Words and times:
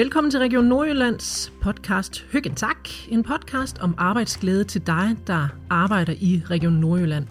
Velkommen 0.00 0.30
til 0.30 0.40
Region 0.40 0.64
Nordjyllands 0.64 1.52
podcast 1.60 2.26
Hyggen 2.32 2.54
Tak. 2.54 2.88
En 3.08 3.22
podcast 3.22 3.78
om 3.78 3.94
arbejdsglæde 3.98 4.64
til 4.64 4.86
dig, 4.86 5.16
der 5.26 5.48
arbejder 5.70 6.12
i 6.20 6.42
Region 6.50 6.72
Nordjylland. 6.72 7.26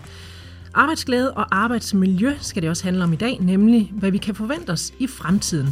Arbejdsglæde 0.74 1.34
og 1.34 1.56
arbejdsmiljø 1.56 2.34
skal 2.42 2.62
det 2.62 2.70
også 2.70 2.84
handle 2.84 3.04
om 3.04 3.14
i 3.14 3.16
dag, 3.16 3.38
nemlig 3.42 3.92
hvad 3.94 4.12
vi 4.12 4.18
kan 4.18 4.36
forvente 4.36 4.70
os 4.70 4.94
i 5.00 5.08
fremtiden. 5.08 5.68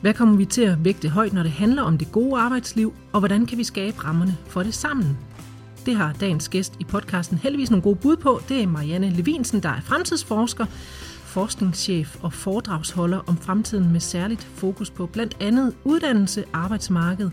Hvad 0.00 0.14
kommer 0.14 0.36
vi 0.36 0.44
til 0.44 0.62
at 0.62 0.84
vægte 0.84 1.08
højt, 1.08 1.32
når 1.32 1.42
det 1.42 1.52
handler 1.52 1.82
om 1.82 1.98
det 1.98 2.12
gode 2.12 2.40
arbejdsliv, 2.40 2.94
og 3.12 3.18
hvordan 3.18 3.46
kan 3.46 3.58
vi 3.58 3.64
skabe 3.64 4.04
rammerne 4.04 4.36
for 4.46 4.62
det 4.62 4.74
sammen? 4.74 5.18
Det 5.86 5.96
har 5.96 6.12
dagens 6.20 6.48
gæst 6.48 6.72
i 6.80 6.84
podcasten 6.84 7.38
heldigvis 7.38 7.70
nogle 7.70 7.82
gode 7.82 7.96
bud 7.96 8.16
på. 8.16 8.40
Det 8.48 8.62
er 8.62 8.66
Marianne 8.66 9.10
Levinsen, 9.10 9.62
der 9.62 9.68
er 9.68 9.80
fremtidsforsker, 9.80 10.66
forskningschef 11.34 12.16
og 12.22 12.32
foredragsholder 12.32 13.18
om 13.18 13.36
fremtiden 13.36 13.92
med 13.92 14.00
særligt 14.00 14.42
fokus 14.42 14.90
på 14.90 15.06
blandt 15.06 15.36
andet 15.40 15.76
uddannelse, 15.84 16.44
arbejdsmarked, 16.52 17.30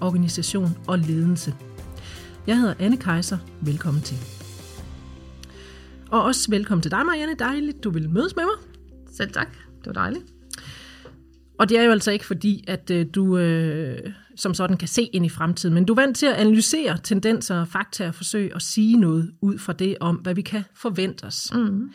organisation 0.00 0.78
og 0.86 0.98
ledelse. 0.98 1.54
Jeg 2.46 2.58
hedder 2.58 2.74
Anne 2.78 2.96
Kejser. 2.96 3.38
Velkommen 3.60 4.02
til. 4.02 4.16
Og 6.10 6.22
også 6.22 6.50
velkommen 6.50 6.82
til 6.82 6.90
dig, 6.90 7.06
Marianne. 7.06 7.34
Dejligt, 7.38 7.84
du 7.84 7.90
vil 7.90 8.10
mødes 8.10 8.36
med 8.36 8.44
mig. 8.44 8.84
Selv 9.16 9.32
tak. 9.32 9.48
Det 9.78 9.86
var 9.86 9.92
dejligt. 9.92 10.24
Og 11.58 11.68
det 11.68 11.78
er 11.78 11.82
jo 11.82 11.90
altså 11.90 12.10
ikke 12.10 12.26
fordi, 12.26 12.64
at 12.66 12.90
øh, 12.90 13.06
du 13.14 13.38
øh, 13.38 14.12
som 14.36 14.54
sådan 14.54 14.76
kan 14.76 14.88
se 14.88 15.02
ind 15.02 15.26
i 15.26 15.28
fremtiden, 15.28 15.74
men 15.74 15.84
du 15.84 15.92
er 15.92 16.00
vant 16.00 16.16
til 16.16 16.26
at 16.26 16.34
analysere 16.34 16.98
tendenser 17.04 17.60
og 17.60 17.68
fakta 17.68 18.08
og 18.08 18.14
forsøge 18.14 18.54
at 18.54 18.62
sige 18.62 18.96
noget 18.96 19.32
ud 19.42 19.58
fra 19.58 19.72
det 19.72 19.96
om, 20.00 20.16
hvad 20.16 20.34
vi 20.34 20.42
kan 20.42 20.64
forvente 20.74 21.24
os. 21.24 21.50
Mm. 21.54 21.90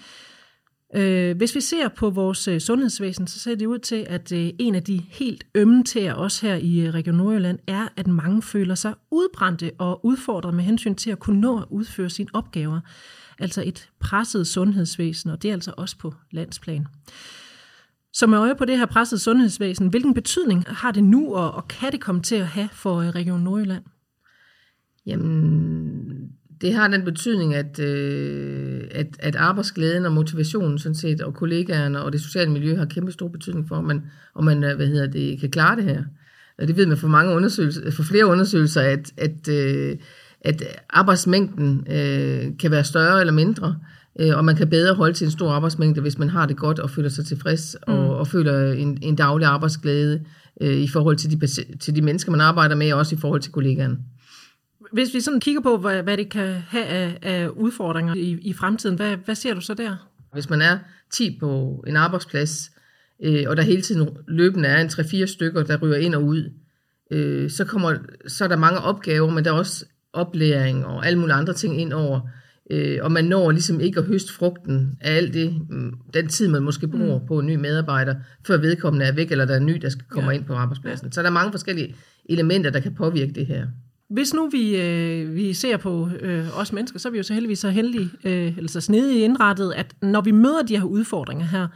Øh, 0.95 1.37
hvis 1.37 1.55
vi 1.55 1.61
ser 1.61 1.87
på 1.87 2.09
vores 2.09 2.47
øh, 2.47 2.59
sundhedsvæsen, 2.59 3.27
så 3.27 3.39
ser 3.39 3.55
det 3.55 3.65
ud 3.65 3.79
til, 3.79 4.05
at 4.09 4.31
øh, 4.31 4.49
en 4.59 4.75
af 4.75 4.83
de 4.83 5.01
helt 5.09 5.43
ømme 5.55 5.83
tæer 5.83 6.13
også 6.13 6.47
her 6.47 6.55
i 6.55 6.79
øh, 6.79 6.93
Region 6.93 7.15
Nordjylland 7.15 7.59
er, 7.67 7.87
at 7.97 8.07
mange 8.07 8.41
føler 8.41 8.75
sig 8.75 8.93
udbrændte 9.11 9.71
og 9.77 10.05
udfordret 10.05 10.53
med 10.53 10.63
hensyn 10.63 10.95
til 10.95 11.11
at 11.11 11.19
kunne 11.19 11.41
nå 11.41 11.57
at 11.57 11.65
udføre 11.69 12.09
sine 12.09 12.29
opgaver. 12.33 12.79
Altså 13.39 13.63
et 13.65 13.89
presset 13.99 14.47
sundhedsvæsen, 14.47 15.29
og 15.29 15.41
det 15.41 15.49
er 15.49 15.53
altså 15.53 15.73
også 15.77 15.97
på 15.97 16.13
landsplan. 16.31 16.87
Så 18.13 18.27
med 18.27 18.37
øje 18.37 18.55
på 18.55 18.65
det 18.65 18.77
her 18.77 18.85
presset 18.85 19.21
sundhedsvæsen, 19.21 19.87
hvilken 19.87 20.13
betydning 20.13 20.63
har 20.67 20.91
det 20.91 21.03
nu, 21.03 21.35
og, 21.35 21.51
og 21.51 21.67
kan 21.67 21.91
det 21.91 22.01
komme 22.01 22.21
til 22.21 22.35
at 22.35 22.47
have 22.47 22.69
for 22.71 22.95
øh, 22.97 23.09
Region 23.09 23.41
Nordjylland? 23.41 23.83
Jamen, 25.05 26.29
det 26.63 26.73
har 26.73 26.87
den 26.87 27.03
betydning, 27.03 27.55
at, 27.55 27.79
øh, 27.79 28.81
at, 28.91 29.07
at 29.19 29.35
arbejdsglæden 29.35 30.05
og 30.05 30.11
motivationen 30.11 30.79
sådan 30.79 30.95
set, 30.95 31.21
og 31.21 31.33
kollegaerne 31.33 32.01
og 32.01 32.11
det 32.11 32.21
sociale 32.21 32.51
miljø 32.51 32.75
har 32.75 32.85
kæmpe 32.85 33.11
stor 33.11 33.27
betydning 33.27 33.67
for, 33.67 33.75
om 33.75 33.83
man, 33.83 34.03
om 34.35 34.43
man 34.43 34.63
øh, 34.63 34.75
hvad 34.75 34.87
hedder 34.87 35.07
det, 35.07 35.39
kan 35.39 35.51
klare 35.51 35.75
det 35.75 35.83
her. 35.83 36.03
Og 36.59 36.67
det 36.67 36.77
ved 36.77 36.85
man 36.85 36.97
for, 36.97 37.07
mange 37.07 37.35
undersøgelser, 37.35 37.91
for 37.91 38.03
flere 38.03 38.25
undersøgelser, 38.25 38.81
at, 38.81 39.11
at, 39.17 39.47
øh, 39.49 39.95
at 40.41 40.63
arbejdsmængden 40.89 41.87
øh, 41.89 42.57
kan 42.59 42.71
være 42.71 42.83
større 42.83 43.19
eller 43.19 43.33
mindre, 43.33 43.75
øh, 44.19 44.37
og 44.37 44.45
man 44.45 44.55
kan 44.55 44.69
bedre 44.69 44.95
holde 44.95 45.13
til 45.13 45.25
en 45.25 45.31
stor 45.31 45.51
arbejdsmængde, 45.51 46.01
hvis 46.01 46.17
man 46.17 46.29
har 46.29 46.45
det 46.45 46.57
godt 46.57 46.79
og 46.79 46.89
føler 46.89 47.09
sig 47.09 47.25
tilfreds, 47.25 47.77
mm. 47.87 47.93
og, 47.93 48.17
og 48.17 48.27
føler 48.27 48.73
en, 48.73 48.97
en 49.01 49.15
daglig 49.15 49.47
arbejdsglæde 49.47 50.21
øh, 50.61 50.77
i 50.77 50.87
forhold 50.87 51.15
til 51.17 51.31
de, 51.31 51.47
til 51.79 51.95
de 51.95 52.01
mennesker, 52.01 52.31
man 52.31 52.41
arbejder 52.41 52.75
med, 52.75 52.93
og 52.93 52.99
også 52.99 53.15
i 53.15 53.19
forhold 53.19 53.41
til 53.41 53.51
kollegaerne. 53.51 53.97
Hvis 54.93 55.13
vi 55.13 55.21
sådan 55.21 55.39
kigger 55.39 55.61
på, 55.61 55.77
hvad, 55.77 56.03
hvad 56.03 56.17
det 56.17 56.29
kan 56.29 56.47
have 56.67 56.85
af, 56.85 57.17
af 57.21 57.47
udfordringer 57.47 58.15
i, 58.15 58.37
i 58.41 58.53
fremtiden, 58.53 58.95
hvad, 58.95 59.17
hvad 59.25 59.35
ser 59.35 59.53
du 59.53 59.61
så 59.61 59.73
der? 59.73 60.09
Hvis 60.33 60.49
man 60.49 60.61
er 60.61 60.77
10 61.11 61.37
på 61.39 61.83
en 61.87 61.95
arbejdsplads, 61.95 62.71
øh, 63.23 63.43
og 63.47 63.57
der 63.57 63.63
hele 63.63 63.81
tiden 63.81 64.09
løbende 64.27 64.69
er 64.69 64.81
en 64.81 64.87
3-4 64.87 65.25
stykker, 65.25 65.63
der 65.63 65.77
ryger 65.77 65.97
ind 65.97 66.15
og 66.15 66.23
ud, 66.23 66.51
øh, 67.11 67.49
så, 67.49 67.65
kommer, 67.65 67.95
så 68.27 68.43
er 68.43 68.47
der 68.47 68.55
mange 68.55 68.79
opgaver, 68.79 69.29
men 69.29 69.45
der 69.45 69.51
er 69.51 69.55
også 69.55 69.85
oplæring 70.13 70.85
og 70.85 71.07
alle 71.07 71.19
mulige 71.19 71.35
andre 71.35 71.53
ting 71.53 71.81
ind 71.81 71.93
over. 71.93 72.29
Øh, 72.71 72.99
og 73.01 73.11
man 73.11 73.25
når 73.25 73.51
ligesom 73.51 73.79
ikke 73.79 73.99
at 73.99 74.05
høste 74.05 74.33
frugten 74.33 74.97
af 75.01 75.15
alt 75.15 75.33
det, 75.33 75.61
mm, 75.69 75.93
den 76.13 76.27
tid, 76.27 76.47
man 76.47 76.63
måske 76.63 76.87
bruger 76.87 77.19
mm. 77.19 77.27
på 77.27 77.39
en 77.39 77.45
ny 77.45 77.55
medarbejder, 77.55 78.15
før 78.47 78.57
vedkommende 78.57 79.05
er 79.05 79.11
væk, 79.11 79.31
eller 79.31 79.45
der 79.45 79.53
er 79.53 79.59
en 79.59 79.65
ny, 79.65 79.75
der 79.81 79.89
skal 79.89 80.05
komme 80.09 80.29
ja. 80.29 80.35
ind 80.35 80.45
på 80.45 80.53
arbejdspladsen. 80.53 81.11
Så 81.11 81.21
der 81.21 81.27
er 81.27 81.33
mange 81.33 81.51
forskellige 81.51 81.95
elementer, 82.29 82.69
der 82.69 82.79
kan 82.79 82.95
påvirke 82.95 83.33
det 83.33 83.45
her. 83.45 83.67
Hvis 84.09 84.33
nu 84.33 84.49
vi, 84.49 84.81
øh, 84.81 85.35
vi 85.35 85.53
ser 85.53 85.77
på 85.77 86.09
øh, 86.19 86.59
os 86.59 86.73
mennesker, 86.73 86.99
så 86.99 87.07
er 87.07 87.11
vi 87.11 87.17
jo 87.17 87.23
så 87.23 87.33
heldigvis 87.33 87.59
så 87.59 87.69
heldige, 87.69 88.09
øh, 88.23 88.57
eller 88.57 88.69
så 88.69 88.81
snedige 88.81 89.23
indrettet, 89.23 89.73
at 89.75 89.95
når 90.01 90.21
vi 90.21 90.31
møder 90.31 90.63
de 90.63 90.77
her 90.77 90.85
udfordringer 90.85 91.45
her, 91.45 91.67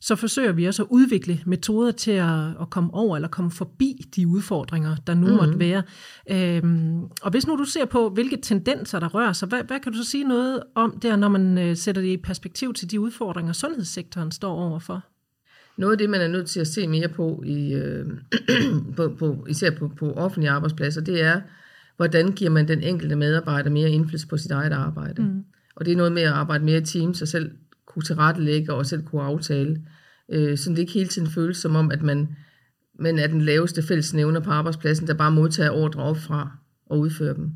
så 0.00 0.16
forsøger 0.16 0.52
vi 0.52 0.64
også 0.64 0.82
at 0.82 0.88
udvikle 0.90 1.40
metoder 1.46 1.92
til 1.92 2.10
at, 2.10 2.48
at 2.60 2.70
komme 2.70 2.94
over 2.94 3.16
eller 3.16 3.28
komme 3.28 3.50
forbi 3.50 4.06
de 4.16 4.28
udfordringer, 4.28 4.96
der 5.06 5.14
nu 5.14 5.20
mm-hmm. 5.20 5.36
måtte 5.36 5.58
være. 5.58 5.82
Øhm, 6.30 7.02
og 7.22 7.30
hvis 7.30 7.46
nu 7.46 7.56
du 7.56 7.64
ser 7.64 7.84
på, 7.84 8.08
hvilke 8.08 8.36
tendenser 8.36 9.00
der 9.00 9.08
rører 9.08 9.32
sig, 9.32 9.48
hvad, 9.48 9.64
hvad 9.64 9.80
kan 9.80 9.92
du 9.92 9.98
så 9.98 10.10
sige 10.10 10.24
noget 10.24 10.62
om 10.74 10.98
der, 11.02 11.16
når 11.16 11.28
man 11.28 11.58
øh, 11.58 11.76
sætter 11.76 12.02
det 12.02 12.08
i 12.08 12.16
perspektiv 12.16 12.74
til 12.74 12.90
de 12.90 13.00
udfordringer, 13.00 13.52
sundhedssektoren 13.52 14.32
står 14.32 14.54
overfor? 14.54 15.04
Noget 15.76 15.92
af 15.92 15.98
det, 15.98 16.10
man 16.10 16.20
er 16.20 16.28
nødt 16.28 16.48
til 16.48 16.60
at 16.60 16.66
se 16.66 16.88
mere 16.88 17.08
på, 17.08 17.42
i, 17.46 17.72
øh, 17.72 18.06
på, 18.96 19.14
på 19.18 19.46
især 19.48 19.70
på, 19.70 19.90
på 19.98 20.12
offentlige 20.12 20.50
arbejdspladser, 20.50 21.00
det 21.00 21.22
er, 21.22 21.40
hvordan 22.00 22.32
giver 22.32 22.50
man 22.50 22.68
den 22.68 22.82
enkelte 22.82 23.16
medarbejder 23.16 23.70
mere 23.70 23.90
indflydelse 23.90 24.28
på 24.28 24.36
sit 24.36 24.50
eget 24.50 24.72
arbejde. 24.72 25.22
Mm. 25.22 25.44
Og 25.76 25.84
det 25.86 25.92
er 25.92 25.96
noget 25.96 26.12
med 26.12 26.22
at 26.22 26.32
arbejde 26.32 26.64
mere 26.64 26.78
i 26.78 26.84
teams 26.84 27.22
og 27.22 27.28
selv 27.28 27.50
kunne 27.86 28.02
tilrettelægge 28.02 28.74
og 28.74 28.86
selv 28.86 29.02
kunne 29.02 29.22
aftale. 29.22 29.82
Øh, 30.28 30.58
så 30.58 30.70
det 30.70 30.78
ikke 30.78 30.92
hele 30.92 31.08
tiden 31.08 31.28
føles 31.28 31.56
som 31.56 31.76
om, 31.76 31.90
at 31.90 32.02
man, 32.02 32.28
man 32.98 33.18
er 33.18 33.26
den 33.26 33.40
laveste 33.40 33.82
fællesnævner 33.82 34.40
på 34.40 34.50
arbejdspladsen, 34.50 35.06
der 35.06 35.14
bare 35.14 35.30
modtager 35.30 35.70
ordre 35.70 36.02
op 36.02 36.16
fra 36.16 36.50
og 36.86 36.98
udfører 36.98 37.34
dem. 37.34 37.50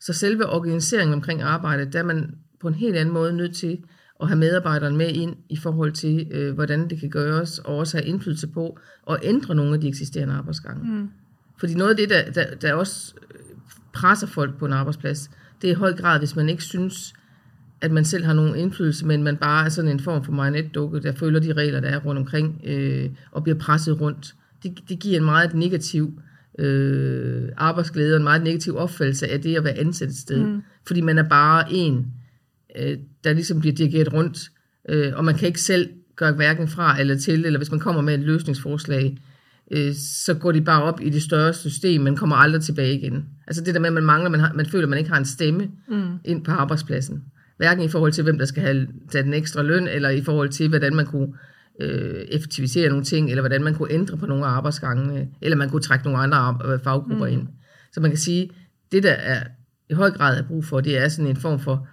Så 0.00 0.12
selve 0.12 0.46
organiseringen 0.46 1.14
omkring 1.14 1.42
arbejdet, 1.42 1.92
der 1.92 1.98
er 1.98 2.04
man 2.04 2.34
på 2.60 2.68
en 2.68 2.74
helt 2.74 2.96
anden 2.96 3.14
måde 3.14 3.32
nødt 3.32 3.54
til 3.54 3.78
at 4.20 4.28
have 4.28 4.38
medarbejderne 4.38 4.96
med 4.96 5.08
ind 5.08 5.36
i 5.48 5.56
forhold 5.56 5.92
til, 5.92 6.28
øh, 6.30 6.54
hvordan 6.54 6.90
det 6.90 7.00
kan 7.00 7.10
gøres, 7.10 7.58
og 7.58 7.76
også 7.76 7.96
have 7.96 8.08
indflydelse 8.08 8.46
på 8.46 8.78
at 9.10 9.18
ændre 9.22 9.54
nogle 9.54 9.74
af 9.74 9.80
de 9.80 9.88
eksisterende 9.88 10.34
arbejdsgange. 10.34 10.84
Mm. 10.84 11.08
Fordi 11.58 11.74
noget 11.74 11.90
af 11.90 11.96
det, 11.96 12.10
der, 12.10 12.30
der, 12.30 12.54
der 12.54 12.74
også 12.74 13.14
presser 13.96 14.26
folk 14.26 14.58
på 14.58 14.66
en 14.66 14.72
arbejdsplads, 14.72 15.30
det 15.62 15.68
er 15.70 15.72
i 15.72 15.76
høj 15.76 15.92
grad, 15.92 16.18
hvis 16.18 16.36
man 16.36 16.48
ikke 16.48 16.62
synes, 16.62 17.14
at 17.80 17.90
man 17.90 18.04
selv 18.04 18.24
har 18.24 18.32
nogen 18.32 18.56
indflydelse, 18.56 19.06
men 19.06 19.22
man 19.22 19.36
bare 19.36 19.64
er 19.64 19.68
sådan 19.68 19.90
en 19.90 20.00
form 20.00 20.24
for 20.24 20.32
marionetdukke, 20.32 21.02
der 21.02 21.12
følger 21.12 21.40
de 21.40 21.52
regler, 21.52 21.80
der 21.80 21.88
er 21.88 21.98
rundt 21.98 22.18
omkring, 22.18 22.60
øh, 22.64 23.10
og 23.30 23.42
bliver 23.42 23.58
presset 23.58 24.00
rundt. 24.00 24.34
Det, 24.62 24.78
det 24.88 24.98
giver 24.98 25.18
en 25.18 25.24
meget 25.24 25.54
negativ 25.54 26.20
øh, 26.58 27.48
arbejdsglæde, 27.56 28.14
og 28.14 28.16
en 28.16 28.24
meget 28.24 28.42
negativ 28.42 28.76
opfattelse 28.76 29.28
af 29.28 29.40
det 29.40 29.56
at 29.56 29.64
være 29.64 29.78
ansat 29.78 30.08
et 30.08 30.16
sted. 30.16 30.44
Mm. 30.44 30.62
Fordi 30.86 31.00
man 31.00 31.18
er 31.18 31.28
bare 31.28 31.72
en, 31.72 32.06
øh, 32.78 32.98
der 33.24 33.32
ligesom 33.32 33.60
bliver 33.60 33.74
dirigeret 33.74 34.12
rundt, 34.12 34.38
øh, 34.88 35.12
og 35.16 35.24
man 35.24 35.34
kan 35.34 35.48
ikke 35.48 35.60
selv 35.60 35.90
gøre 36.16 36.32
hverken 36.32 36.68
fra 36.68 37.00
eller 37.00 37.18
til, 37.18 37.44
eller 37.44 37.58
hvis 37.58 37.70
man 37.70 37.80
kommer 37.80 38.02
med 38.02 38.14
et 38.14 38.20
løsningsforslag, 38.20 39.18
øh, 39.70 39.94
så 39.94 40.34
går 40.34 40.52
de 40.52 40.60
bare 40.60 40.82
op 40.82 41.00
i 41.02 41.10
det 41.10 41.22
større 41.22 41.52
system, 41.52 42.00
men 42.00 42.16
kommer 42.16 42.36
aldrig 42.36 42.62
tilbage 42.62 42.94
igen. 42.94 43.24
Altså 43.46 43.64
det 43.64 43.74
der 43.74 43.80
med, 43.80 43.86
at 43.86 43.94
man 43.94 44.04
mangler, 44.04 44.30
man, 44.30 44.40
har, 44.40 44.52
man 44.52 44.66
føler, 44.66 44.84
at 44.84 44.88
man 44.88 44.98
ikke 44.98 45.10
har 45.10 45.18
en 45.18 45.24
stemme 45.24 45.70
mm. 45.88 46.18
ind 46.24 46.44
på 46.44 46.50
arbejdspladsen. 46.50 47.22
Hverken 47.56 47.84
i 47.84 47.88
forhold 47.88 48.12
til, 48.12 48.24
hvem 48.24 48.38
der 48.38 48.44
skal 48.44 48.62
have 48.62 48.86
tage 49.10 49.24
den 49.24 49.34
ekstra 49.34 49.62
løn, 49.62 49.88
eller 49.88 50.08
i 50.08 50.22
forhold 50.22 50.48
til, 50.48 50.68
hvordan 50.68 50.96
man 50.96 51.06
kunne 51.06 51.28
øh, 51.80 52.24
effektivisere 52.28 52.88
nogle 52.88 53.04
ting, 53.04 53.30
eller 53.30 53.42
hvordan 53.42 53.64
man 53.64 53.74
kunne 53.74 53.92
ændre 53.92 54.16
på 54.16 54.26
nogle 54.26 54.46
af 54.46 54.48
arbejdsgangene, 54.48 55.28
eller 55.42 55.56
man 55.56 55.70
kunne 55.70 55.82
trække 55.82 56.04
nogle 56.04 56.18
andre 56.18 56.58
øh, 56.64 56.80
faggrupper 56.84 57.26
mm. 57.26 57.32
ind. 57.32 57.48
Så 57.92 58.00
man 58.00 58.10
kan 58.10 58.18
sige, 58.18 58.50
det 58.92 59.02
der 59.02 59.12
er 59.12 59.42
i 59.90 59.94
høj 59.94 60.10
grad 60.10 60.38
er 60.38 60.48
brug 60.48 60.64
for, 60.64 60.80
det 60.80 60.98
er 60.98 61.08
sådan 61.08 61.30
en 61.30 61.36
form 61.36 61.60
for 61.60 61.88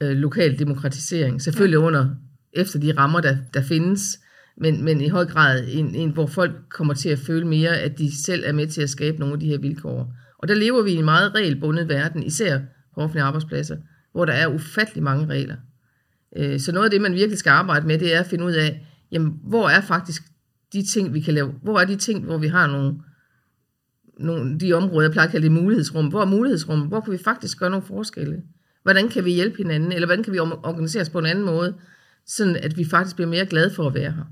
øh, 0.00 0.10
lokal 0.10 0.58
demokratisering. 0.58 1.42
Selvfølgelig 1.42 1.78
ja. 1.78 1.86
under, 1.86 2.06
efter 2.52 2.78
de 2.78 2.92
rammer, 2.96 3.20
der, 3.20 3.36
der 3.54 3.62
findes, 3.62 4.18
men, 4.60 4.84
men 4.84 5.00
i 5.00 5.08
høj 5.08 5.24
grad 5.24 5.64
en, 5.68 5.94
en, 5.94 6.10
hvor 6.10 6.26
folk 6.26 6.52
kommer 6.68 6.94
til 6.94 7.08
at 7.08 7.18
føle 7.18 7.46
mere, 7.46 7.78
at 7.78 7.98
de 7.98 8.22
selv 8.24 8.42
er 8.46 8.52
med 8.52 8.66
til 8.66 8.82
at 8.82 8.90
skabe 8.90 9.18
nogle 9.18 9.34
af 9.34 9.40
de 9.40 9.46
her 9.46 9.58
vilkår. 9.58 10.14
Og 10.38 10.48
der 10.48 10.54
lever 10.54 10.82
vi 10.82 10.90
i 10.90 10.96
en 10.96 11.04
meget 11.04 11.34
regelbundet 11.34 11.88
verden, 11.88 12.22
især 12.22 12.58
på 12.94 13.00
offentlige 13.00 13.24
arbejdspladser, 13.24 13.76
hvor 14.12 14.24
der 14.24 14.32
er 14.32 14.46
ufattelig 14.46 15.02
mange 15.02 15.26
regler. 15.26 15.56
Øh, 16.36 16.60
så 16.60 16.72
noget 16.72 16.84
af 16.84 16.90
det, 16.90 17.00
man 17.00 17.12
virkelig 17.12 17.38
skal 17.38 17.50
arbejde 17.50 17.86
med, 17.86 17.98
det 17.98 18.14
er 18.14 18.20
at 18.20 18.26
finde 18.26 18.44
ud 18.44 18.52
af, 18.52 18.86
jamen, 19.12 19.40
hvor 19.42 19.68
er 19.68 19.80
faktisk 19.80 20.22
de 20.72 20.82
ting, 20.82 21.14
vi 21.14 21.20
kan 21.20 21.34
lave, 21.34 21.54
hvor 21.62 21.78
er 21.78 21.84
de 21.84 21.96
ting, 21.96 22.24
hvor 22.24 22.38
vi 22.38 22.48
har 22.48 22.66
nogle, 22.66 22.94
nogle 24.18 24.58
de 24.58 24.72
områder, 24.72 25.02
jeg 25.02 25.12
plejer 25.12 25.26
at 25.26 25.32
kalde 25.32 25.44
det 25.44 25.52
mulighedsrum, 25.52 26.06
hvor 26.06 26.20
er 26.20 26.26
mulighedsrum, 26.26 26.80
hvor 26.80 27.00
kan 27.00 27.12
vi 27.12 27.18
faktisk 27.24 27.58
gøre 27.58 27.70
nogle 27.70 27.86
forskelle? 27.86 28.42
Hvordan 28.82 29.08
kan 29.08 29.24
vi 29.24 29.30
hjælpe 29.30 29.56
hinanden, 29.56 29.92
eller 29.92 30.06
hvordan 30.06 30.24
kan 30.24 30.32
vi 30.32 30.38
organisere 30.38 31.02
os 31.02 31.10
på 31.10 31.18
en 31.18 31.26
anden 31.26 31.44
måde, 31.44 31.74
sådan 32.28 32.56
at 32.56 32.76
vi 32.76 32.84
faktisk 32.90 33.16
bliver 33.16 33.28
mere 33.28 33.46
glade 33.46 33.74
for 33.74 33.86
at 33.86 33.94
være 33.94 34.10
her? 34.10 34.24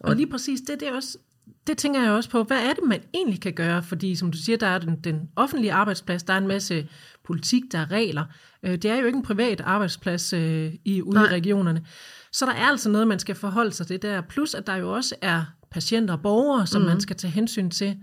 Og, 0.00 0.08
og 0.08 0.16
lige 0.16 0.30
præcis, 0.30 0.60
det, 0.60 0.80
det, 0.80 0.88
er 0.88 0.92
også, 0.92 1.18
det 1.66 1.78
tænker 1.78 2.02
jeg 2.02 2.12
også 2.12 2.30
på. 2.30 2.42
Hvad 2.42 2.58
er 2.58 2.72
det, 2.72 2.84
man 2.84 3.00
egentlig 3.14 3.40
kan 3.40 3.52
gøre? 3.52 3.82
Fordi 3.82 4.14
som 4.14 4.30
du 4.30 4.38
siger, 4.38 4.56
der 4.56 4.66
er 4.66 4.78
den, 4.78 4.96
den 5.04 5.28
offentlige 5.36 5.72
arbejdsplads, 5.72 6.22
der 6.22 6.32
er 6.32 6.38
en 6.38 6.48
masse 6.48 6.88
politik, 7.24 7.62
der 7.72 7.78
er 7.78 7.90
regler. 7.90 8.24
Øh, 8.62 8.72
det 8.72 8.84
er 8.84 8.96
jo 8.96 9.06
ikke 9.06 9.16
en 9.16 9.22
privat 9.22 9.60
arbejdsplads 9.60 10.32
øh, 10.32 10.72
i, 10.84 11.02
ude 11.02 11.14
Nej. 11.14 11.26
i 11.26 11.34
regionerne. 11.34 11.84
Så 12.32 12.46
der 12.46 12.52
er 12.52 12.66
altså 12.66 12.88
noget, 12.88 13.08
man 13.08 13.18
skal 13.18 13.34
forholde 13.34 13.72
sig 13.72 13.86
til 13.86 14.02
der. 14.02 14.20
Plus, 14.20 14.54
at 14.54 14.66
der 14.66 14.76
jo 14.76 14.92
også 14.92 15.14
er 15.22 15.44
patienter 15.70 16.14
og 16.14 16.22
borgere, 16.22 16.66
som 16.66 16.82
mm. 16.82 16.88
man 16.88 17.00
skal 17.00 17.16
tage 17.16 17.30
hensyn 17.30 17.70
til. 17.70 17.96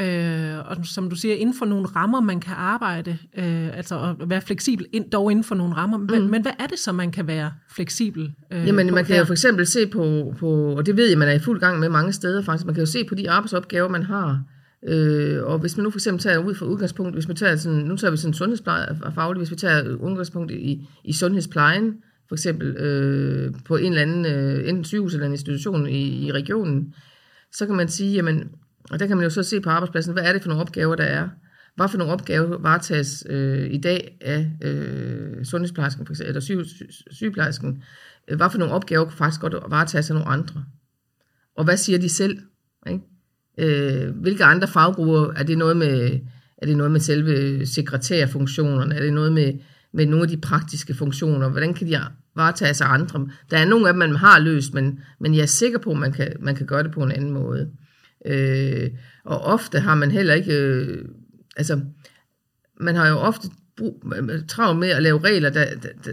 Øh, 0.00 0.70
og 0.70 0.76
som 0.86 1.10
du 1.10 1.16
siger, 1.16 1.34
inden 1.34 1.54
for 1.58 1.66
nogle 1.66 1.86
rammer, 1.86 2.20
man 2.20 2.40
kan 2.40 2.54
arbejde, 2.56 3.18
øh, 3.38 3.76
altså 3.76 4.16
at 4.20 4.30
være 4.30 4.40
fleksibel, 4.40 4.86
ind, 4.92 5.10
dog 5.10 5.30
inden 5.30 5.44
for 5.44 5.54
nogle 5.54 5.74
rammer. 5.74 5.98
Men, 5.98 6.22
mm. 6.22 6.30
men 6.30 6.42
hvad 6.42 6.52
er 6.58 6.66
det 6.66 6.78
så, 6.78 6.92
man 6.92 7.10
kan 7.10 7.26
være 7.26 7.52
fleksibel 7.70 8.32
øh, 8.52 8.66
Jamen, 8.66 8.94
man 8.94 9.04
kan 9.04 9.12
her? 9.12 9.18
jo 9.18 9.24
for 9.24 9.32
eksempel 9.32 9.66
se 9.66 9.86
på, 9.86 10.34
på, 10.38 10.50
og 10.50 10.86
det 10.86 10.96
ved 10.96 11.08
jeg, 11.08 11.18
man 11.18 11.28
er 11.28 11.32
i 11.32 11.38
fuld 11.38 11.60
gang 11.60 11.78
med 11.78 11.88
mange 11.88 12.12
steder 12.12 12.42
faktisk, 12.42 12.66
man 12.66 12.74
kan 12.74 12.82
jo 12.82 12.90
se 12.90 13.04
på 13.04 13.14
de 13.14 13.30
arbejdsopgaver, 13.30 13.88
man 13.88 14.02
har, 14.02 14.42
Øh, 14.88 15.44
og 15.44 15.58
hvis 15.58 15.76
man 15.76 15.84
nu 15.84 15.90
for 15.90 15.98
eksempel 15.98 16.22
tager 16.22 16.38
ud 16.38 16.54
fra 16.54 16.66
udgangspunkt, 16.66 17.14
hvis 17.14 17.28
man 17.28 17.36
tager 17.36 17.56
sådan, 17.56 17.78
nu 17.78 17.96
tager 17.96 18.10
vi 18.10 18.16
sådan 18.16 18.34
sundhedspleje 18.34 19.34
hvis 19.36 19.50
vi 19.50 19.56
tager 19.56 19.96
udgangspunkt 19.96 20.50
i, 20.50 20.88
i 21.04 21.12
sundhedsplejen, 21.12 21.94
for 22.28 22.34
eksempel 22.34 22.76
øh, 22.76 23.52
på 23.64 23.76
en 23.76 23.92
eller 23.92 24.02
anden, 24.02 24.26
øh, 24.26 24.68
enten 24.68 24.84
sygehus 24.84 25.14
eller 25.14 25.26
en 25.26 25.32
institution 25.32 25.88
i, 25.88 26.26
i 26.26 26.32
regionen, 26.32 26.94
så 27.52 27.66
kan 27.66 27.74
man 27.74 27.88
sige, 27.88 28.12
jamen, 28.12 28.50
og 28.90 29.00
der 29.00 29.06
kan 29.06 29.16
man 29.16 29.24
jo 29.24 29.30
så 29.30 29.42
se 29.42 29.60
på 29.60 29.70
arbejdspladsen, 29.70 30.12
hvad 30.12 30.22
er 30.22 30.32
det 30.32 30.42
for 30.42 30.48
nogle 30.48 30.62
opgaver, 30.62 30.94
der 30.94 31.04
er? 31.04 31.28
Hvad 31.76 31.88
for 31.88 31.98
nogle 31.98 32.12
opgaver 32.12 32.58
varetages 32.58 33.26
øh, 33.30 33.70
i 33.70 33.78
dag 33.78 34.18
af 34.20 34.50
øh, 34.62 35.44
sundhedsplejersken, 35.44 36.06
for 36.06 36.12
eksempel, 36.12 36.28
eller 36.28 36.40
syge, 36.40 36.64
sygeplejersken? 37.10 37.82
Hvad 38.36 38.50
for 38.50 38.58
nogle 38.58 38.74
opgaver 38.74 39.04
kan 39.04 39.16
faktisk 39.16 39.40
godt 39.40 39.54
varetages 39.68 40.10
af 40.10 40.14
nogle 40.14 40.28
andre? 40.28 40.64
Og 41.56 41.64
hvad 41.64 41.76
siger 41.76 41.98
de 41.98 42.08
selv? 42.08 42.38
Ikke? 42.86 43.00
Øh, 43.58 44.16
hvilke 44.16 44.44
andre 44.44 44.68
faggrupper, 44.68 45.32
er 45.36 45.42
det 45.42 45.58
noget 45.58 45.76
med, 45.76 46.20
er 46.58 46.66
det 46.66 46.76
noget 46.76 46.92
med 46.92 47.00
selve 47.00 47.66
sekretærfunktionerne? 47.66 48.94
Er 48.94 49.00
det 49.00 49.12
noget 49.12 49.32
med, 49.32 49.52
med 49.92 50.06
nogle 50.06 50.22
af 50.22 50.28
de 50.28 50.36
praktiske 50.36 50.94
funktioner? 50.94 51.48
Hvordan 51.48 51.74
kan 51.74 51.86
de 51.86 52.00
varetage 52.36 52.84
af 52.84 52.92
andre? 52.92 53.28
Der 53.50 53.58
er 53.58 53.64
nogle 53.64 53.88
af 53.88 53.92
dem, 53.92 53.98
man 53.98 54.16
har 54.16 54.40
løst, 54.40 54.74
men, 54.74 55.00
men 55.20 55.34
jeg 55.34 55.42
er 55.42 55.46
sikker 55.46 55.78
på, 55.78 55.90
at 55.90 55.98
man 55.98 56.12
kan, 56.12 56.36
man 56.40 56.54
kan 56.54 56.66
gøre 56.66 56.82
det 56.82 56.92
på 56.92 57.02
en 57.02 57.12
anden 57.12 57.30
måde. 57.30 57.70
Øh, 58.24 58.90
og 59.24 59.40
ofte 59.40 59.80
har 59.80 59.94
man 59.94 60.10
heller 60.10 60.34
ikke, 60.34 60.58
øh, 60.58 61.04
altså, 61.56 61.80
man 62.80 62.94
har 62.94 63.08
jo 63.08 63.16
ofte 63.16 63.48
brug, 63.76 64.04
travlt 64.48 64.78
med 64.78 64.88
at 64.88 65.02
lave 65.02 65.18
regler 65.18 65.50
der, 65.50 65.74
der, 65.74 65.88
der, 66.04 66.12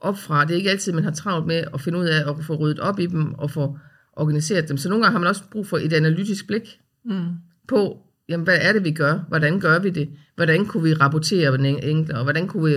op 0.00 0.18
fra. 0.18 0.44
Det 0.44 0.50
er 0.50 0.56
ikke 0.56 0.70
altid, 0.70 0.92
man 0.92 1.04
har 1.04 1.10
travlt 1.10 1.46
med 1.46 1.64
at 1.74 1.80
finde 1.80 1.98
ud 1.98 2.04
af 2.04 2.30
at 2.30 2.44
få 2.44 2.54
ryddet 2.54 2.80
op 2.80 2.98
i 2.98 3.06
dem 3.06 3.34
og 3.34 3.50
få 3.50 3.78
organiseret 4.12 4.68
dem. 4.68 4.76
Så 4.76 4.88
nogle 4.88 5.04
gange 5.04 5.12
har 5.12 5.18
man 5.18 5.28
også 5.28 5.42
brug 5.52 5.66
for 5.66 5.78
et 5.78 5.92
analytisk 5.92 6.46
blik 6.46 6.80
mm. 7.04 7.26
på, 7.68 7.98
jamen, 8.28 8.44
hvad 8.44 8.58
er 8.60 8.72
det, 8.72 8.84
vi 8.84 8.90
gør? 8.90 9.24
Hvordan 9.28 9.60
gør 9.60 9.78
vi 9.78 9.90
det? 9.90 10.08
Hvordan 10.36 10.66
kunne 10.66 10.82
vi 10.82 10.94
rapportere 10.94 11.68
enklere? 11.68 12.18
Og 12.18 12.24
hvordan 12.24 12.48
kunne 12.48 12.64
vi, 12.64 12.74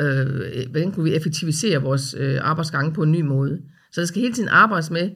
øh, 0.00 0.70
hvordan 0.70 0.92
kunne 0.92 1.04
vi 1.04 1.14
effektivisere 1.14 1.82
vores 1.82 2.14
øh, 2.18 2.38
arbejdsgange 2.42 2.92
på 2.92 3.02
en 3.02 3.12
ny 3.12 3.20
måde? 3.20 3.60
Så 3.92 4.00
der 4.00 4.06
skal 4.06 4.22
hele 4.22 4.34
tiden 4.34 4.48
arbejdes 4.48 4.90
med, 4.90 5.10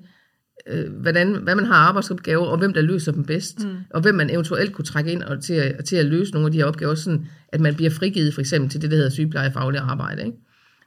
øh, 0.67 0.93
hvordan, 0.93 1.35
hvad 1.35 1.55
man 1.55 1.65
har 1.65 1.75
arbejdsopgaver, 1.75 2.47
og 2.47 2.59
hvem 2.59 2.73
der 2.73 2.81
løser 2.81 3.13
dem 3.13 3.25
bedst, 3.25 3.65
mm. 3.65 3.77
og 3.91 4.01
hvem 4.01 4.15
man 4.15 4.31
eventuelt 4.31 4.73
kunne 4.73 4.85
trække 4.85 5.13
ind 5.13 5.23
og 5.23 5.43
til, 5.43 5.55
at, 5.55 5.85
til 5.85 5.97
at 5.97 6.07
løse 6.07 6.33
nogle 6.33 6.47
af 6.47 6.53
de 6.53 6.59
her 6.59 6.65
opgaver, 6.65 6.95
sådan 6.95 7.27
at 7.49 7.61
man 7.61 7.75
bliver 7.75 7.91
frigivet 7.91 8.35
for 8.35 8.41
eksempel 8.41 8.71
til 8.71 8.83
det, 8.83 8.91
der 8.91 8.97
hedder 8.97 9.11
sygeplejefaglig 9.11 9.81
arbejde. 9.81 10.25
Ikke? 10.25 10.39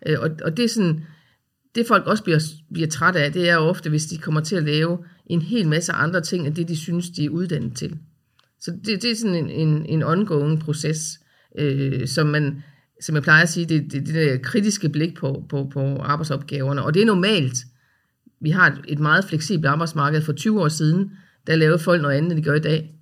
Øh, 0.07 0.19
og, 0.19 0.29
og 0.44 0.57
det 0.57 0.65
er 0.65 0.69
sådan, 0.69 1.03
det 1.75 1.88
folk 1.88 2.07
også 2.07 2.23
bliver, 2.23 2.39
bliver 2.73 2.88
træt 2.88 3.15
af, 3.15 3.33
det 3.33 3.50
er 3.50 3.57
ofte, 3.57 3.89
hvis 3.89 4.06
de 4.06 4.18
kommer 4.18 4.41
til 4.41 4.56
at 4.56 4.63
lave 4.63 4.97
en 5.25 5.41
hel 5.41 5.68
masse 5.68 5.91
andre 5.91 6.21
ting, 6.21 6.47
end 6.47 6.56
det 6.56 6.67
de 6.67 6.77
synes, 6.77 7.09
de 7.09 7.25
er 7.25 7.29
uddannet 7.29 7.75
til. 7.75 7.97
Så 8.59 8.71
det, 8.85 9.01
det 9.01 9.12
er 9.12 9.15
sådan 9.15 9.35
en, 9.35 9.50
en, 9.50 9.85
en 9.85 10.03
ongoing 10.03 10.59
proces, 10.59 11.19
øh, 11.59 12.07
som 12.07 12.27
man, 12.27 12.63
som 13.01 13.15
jeg 13.15 13.24
plejer 13.24 13.44
at 13.44 13.50
sige, 13.50 13.65
det, 13.65 13.91
det, 13.91 14.06
det 14.06 14.15
der 14.15 14.38
kritiske 14.38 14.89
blik 14.89 15.15
på, 15.15 15.45
på, 15.50 15.69
på 15.74 15.97
arbejdsopgaverne. 15.97 16.83
Og 16.83 16.94
det 16.94 17.01
er 17.01 17.06
normalt. 17.06 17.57
Vi 18.41 18.49
har 18.49 18.67
et, 18.67 18.79
et 18.88 18.99
meget 18.99 19.25
fleksibelt 19.25 19.65
arbejdsmarked. 19.65 20.21
For 20.21 20.33
20 20.33 20.61
år 20.61 20.67
siden, 20.67 21.11
der 21.47 21.55
lavede 21.55 21.79
folk 21.79 22.01
noget 22.01 22.17
andet, 22.17 22.31
end 22.31 22.39
de 22.39 22.43
gør 22.43 22.55
i 22.55 22.59
dag. 22.59 22.95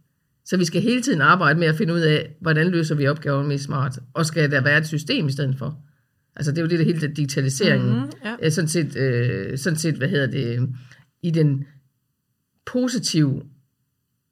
Så 0.45 0.57
vi 0.57 0.65
skal 0.65 0.81
hele 0.81 1.01
tiden 1.01 1.21
arbejde 1.21 1.59
med 1.59 1.67
at 1.67 1.75
finde 1.75 1.93
ud 1.93 1.99
af, 1.99 2.35
hvordan 2.41 2.67
løser 2.67 2.95
vi 2.95 3.07
opgaverne 3.07 3.47
mest 3.47 3.63
smart. 3.63 3.99
Og 4.13 4.25
skal 4.25 4.51
der 4.51 4.61
være 4.61 4.77
et 4.77 4.87
system 4.87 5.27
i 5.27 5.31
stedet 5.31 5.55
for? 5.57 5.79
Altså 6.35 6.51
det 6.51 6.57
er 6.57 6.61
jo 6.61 6.67
det, 6.67 6.79
der 6.79 6.85
hele 6.85 7.07
digitaliseringen, 7.07 7.93
mm-hmm, 7.93 8.11
ja. 8.25 8.35
øh, 8.41 8.51
sådan, 8.51 8.67
set, 8.67 8.95
øh, 8.95 9.57
sådan 9.57 9.77
set, 9.79 9.95
hvad 9.95 10.07
hedder 10.07 10.27
det, 10.27 10.69
i 11.23 11.31
den 11.31 11.65
positive 12.65 13.41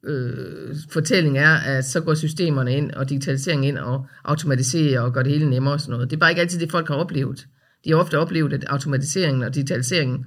øh, 0.06 0.76
fortælling 0.90 1.38
er, 1.38 1.54
at 1.56 1.86
så 1.86 2.02
går 2.02 2.14
systemerne 2.14 2.78
ind, 2.78 2.92
og 2.92 3.10
digitaliseringen 3.10 3.64
ind, 3.64 3.78
og 3.78 4.08
automatiserer, 4.24 5.02
og 5.02 5.14
gør 5.14 5.24
det 5.24 5.32
hele 5.32 5.50
nemmere 5.50 5.74
og 5.74 5.82
sådan 5.82 5.92
noget. 5.92 6.10
Det 6.10 6.16
er 6.16 6.20
bare 6.20 6.32
ikke 6.32 6.42
altid 6.42 6.60
det, 6.60 6.72
folk 6.72 6.88
har 6.88 6.96
oplevet. 6.96 7.48
De 7.86 7.90
har 7.90 7.98
ofte 7.98 8.20
oplevet, 8.20 8.54
at 8.54 8.64
automatiseringen 8.64 9.44
og 9.44 9.56
digitaliseringen 9.56 10.26